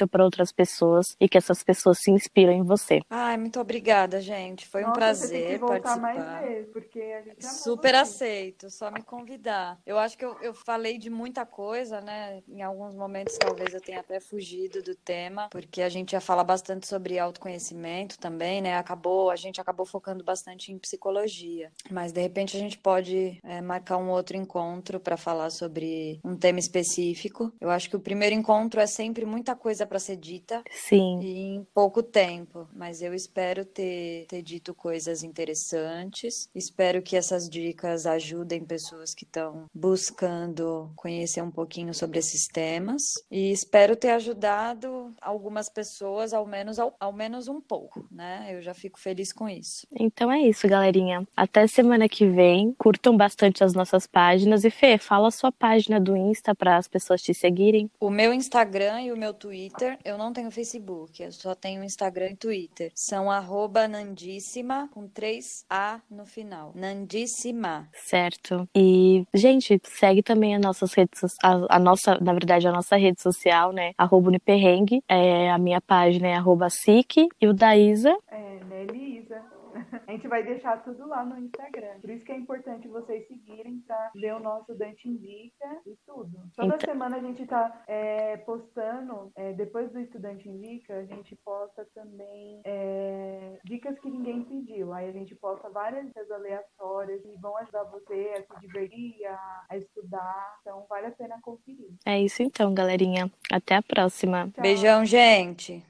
para 0.07 0.23
outras 0.23 0.51
pessoas 0.51 1.15
e 1.19 1.27
que 1.27 1.37
essas 1.37 1.63
pessoas 1.63 1.99
se 1.99 2.11
inspiram 2.11 2.53
em 2.53 2.63
você. 2.63 3.01
Ai, 3.09 3.37
muito 3.37 3.59
obrigada, 3.59 4.21
gente. 4.21 4.67
Foi 4.67 4.81
um 4.83 4.87
Nossa, 4.87 4.93
que 4.93 4.99
prazer 4.99 5.59
voltar 5.59 5.81
participar. 5.81 6.01
mais 6.01 6.49
vezes, 6.49 6.71
porque 6.71 6.99
a 6.99 7.21
gente 7.21 7.45
ama 7.45 7.53
Super 7.53 7.91
você. 7.93 8.01
aceito, 8.01 8.69
só 8.69 8.91
me 8.91 9.01
convidar. 9.01 9.79
Eu 9.85 9.97
acho 9.97 10.17
que 10.17 10.25
eu, 10.25 10.37
eu 10.41 10.53
falei 10.53 10.97
de 10.97 11.09
muita 11.09 11.45
coisa, 11.45 12.01
né? 12.01 12.41
Em 12.47 12.61
alguns 12.61 12.95
momentos 12.95 13.37
talvez 13.37 13.73
eu 13.73 13.81
tenha 13.81 13.99
até 13.99 14.19
fugido 14.19 14.81
do 14.81 14.95
tema, 14.95 15.49
porque 15.49 15.81
a 15.81 15.89
gente 15.89 16.13
ia 16.13 16.21
falar 16.21 16.43
bastante 16.43 16.87
sobre 16.87 17.17
autoconhecimento 17.19 18.17
também, 18.19 18.61
né? 18.61 18.77
Acabou, 18.77 19.29
a 19.29 19.35
gente 19.35 19.59
acabou 19.59 19.85
focando 19.85 20.23
bastante 20.23 20.71
em 20.71 20.77
psicologia. 20.77 21.71
Mas 21.89 22.11
de 22.11 22.21
repente 22.21 22.55
a 22.55 22.59
gente 22.59 22.77
pode 22.77 23.39
é, 23.43 23.61
marcar 23.61 23.97
um 23.97 24.09
outro 24.09 24.37
encontro 24.37 24.99
para 24.99 25.17
falar 25.17 25.49
sobre 25.49 26.19
um 26.23 26.35
tema 26.35 26.59
específico. 26.59 27.51
Eu 27.59 27.69
acho 27.69 27.89
que 27.89 27.95
o 27.95 27.99
primeiro 27.99 28.35
encontro 28.35 28.79
é 28.79 28.87
sempre 28.87 29.25
muita 29.39 29.55
coisa 29.55 29.87
para 29.87 29.99
ser 29.99 30.17
dita. 30.17 30.61
Sim, 30.69 31.19
em 31.21 31.67
pouco 31.73 32.03
tempo, 32.03 32.67
mas 32.73 33.01
eu 33.01 33.13
espero 33.13 33.63
ter, 33.63 34.25
ter 34.27 34.41
dito 34.41 34.73
coisas 34.73 35.23
interessantes. 35.23 36.49
Espero 36.53 37.01
que 37.01 37.15
essas 37.15 37.49
dicas 37.49 38.05
ajudem 38.05 38.65
pessoas 38.65 39.13
que 39.13 39.23
estão 39.23 39.65
buscando 39.73 40.91
conhecer 40.97 41.41
um 41.41 41.49
pouquinho 41.49 41.93
sobre 41.93 42.19
esses 42.19 42.47
temas. 42.47 43.13
E 43.31 43.49
espero 43.51 43.95
ter 43.95 44.09
ajudado 44.09 45.13
algumas 45.21 45.69
pessoas, 45.69 46.33
ao 46.33 46.45
menos, 46.45 46.77
ao, 46.77 46.93
ao 46.99 47.13
menos 47.13 47.47
um 47.47 47.61
pouco, 47.61 48.05
né? 48.11 48.49
Eu 48.49 48.61
já 48.61 48.73
fico 48.73 48.99
feliz 48.99 49.31
com 49.31 49.47
isso. 49.47 49.87
então 49.97 50.29
é 50.29 50.41
isso, 50.41 50.67
galerinha. 50.67 51.25
Até 51.35 51.65
semana 51.65 52.09
que 52.09 52.25
vem. 52.25 52.75
Curtam 52.77 53.15
bastante 53.15 53.63
as 53.63 53.73
nossas 53.73 54.05
páginas. 54.05 54.65
E 54.65 54.69
Fê, 54.69 54.97
fala 54.97 55.29
a 55.29 55.31
sua 55.31 55.51
página 55.51 55.97
do 55.97 56.17
Insta 56.17 56.53
para 56.53 56.75
as 56.75 56.89
pessoas 56.89 57.21
te 57.21 57.33
seguirem. 57.33 57.89
O 58.01 58.09
meu 58.09 58.33
Instagram 58.33 59.01
e 59.03 59.11
o 59.13 59.17
meu 59.17 59.28
Twitter, 59.33 59.97
eu 60.03 60.17
não 60.17 60.33
tenho 60.33 60.51
Facebook, 60.51 61.21
eu 61.21 61.31
só 61.31 61.55
tenho 61.55 61.83
Instagram 61.83 62.31
e 62.31 62.35
Twitter. 62.35 62.91
São 62.95 63.29
arroba 63.29 63.87
nandíssima 63.87 64.89
com 64.93 65.07
3A 65.07 66.01
no 66.09 66.25
final. 66.25 66.71
Nandíssima. 66.75 67.89
Certo. 67.93 68.67
E, 68.75 69.25
gente, 69.33 69.79
segue 69.83 70.23
também 70.23 70.55
as 70.55 70.61
nossas 70.61 70.93
redes 70.93 71.19
a, 71.43 71.75
a 71.75 71.79
nossa, 71.79 72.17
na 72.21 72.33
verdade, 72.33 72.67
a 72.67 72.71
nossa 72.71 72.95
rede 72.95 73.21
social, 73.21 73.71
né? 73.71 73.91
Arroba 73.97 74.29
Uniperrengue. 74.29 75.01
É, 75.07 75.49
a 75.51 75.57
minha 75.57 75.81
página 75.81 76.27
é 76.27 76.35
arroba 76.35 76.69
Sique. 76.69 77.27
E 77.41 77.47
o 77.47 77.53
da 77.53 77.75
Isa. 77.77 78.15
É, 78.29 78.63
né, 78.65 78.83
Elisa? 78.83 79.41
A 80.07 80.11
gente 80.11 80.27
vai 80.27 80.43
deixar 80.43 80.83
tudo 80.83 81.07
lá 81.07 81.23
no 81.25 81.37
Instagram. 81.39 81.99
Por 82.01 82.09
isso 82.09 82.25
que 82.25 82.31
é 82.31 82.37
importante 82.37 82.87
vocês 82.87 83.27
seguirem 83.27 83.79
pra 83.85 84.11
ver 84.15 84.33
o 84.35 84.39
nosso 84.39 84.73
Dante 84.75 85.07
Indica 85.07 85.81
e 85.85 85.95
tudo. 86.05 86.31
Toda 86.55 86.75
Então- 86.75 86.79
semana 86.79 87.17
a 87.17 87.19
gente 87.21 87.45
tá 87.45 87.83
é, 87.87 88.37
postando, 88.37 89.31
é, 89.35 89.53
depois 89.53 89.91
do 89.91 89.99
Estudante 89.99 90.47
Indica, 90.49 90.97
a 90.97 91.05
gente 91.05 91.35
posta 91.43 91.87
também 91.93 92.61
é, 92.65 93.59
dicas 93.65 93.97
que 93.99 94.09
ninguém 94.09 94.43
pediu. 94.43 94.93
Aí 94.93 95.09
a 95.09 95.11
gente 95.13 95.35
posta 95.35 95.69
várias 95.69 96.05
dicas 96.07 96.29
aleatórias 96.31 97.21
que 97.21 97.37
vão 97.39 97.55
ajudar 97.57 97.83
você 97.85 98.33
a 98.37 98.41
se 98.55 98.61
divertir, 98.61 99.25
a, 99.25 99.65
a 99.69 99.77
estudar. 99.77 100.57
Então 100.61 100.85
vale 100.89 101.07
a 101.07 101.11
pena 101.11 101.39
conferir. 101.41 101.89
É 102.05 102.19
isso 102.19 102.41
então, 102.43 102.73
galerinha. 102.73 103.31
Até 103.51 103.75
a 103.75 103.81
próxima. 103.81 104.49
Tchau. 104.53 104.61
Beijão, 104.61 105.05
gente. 105.05 105.83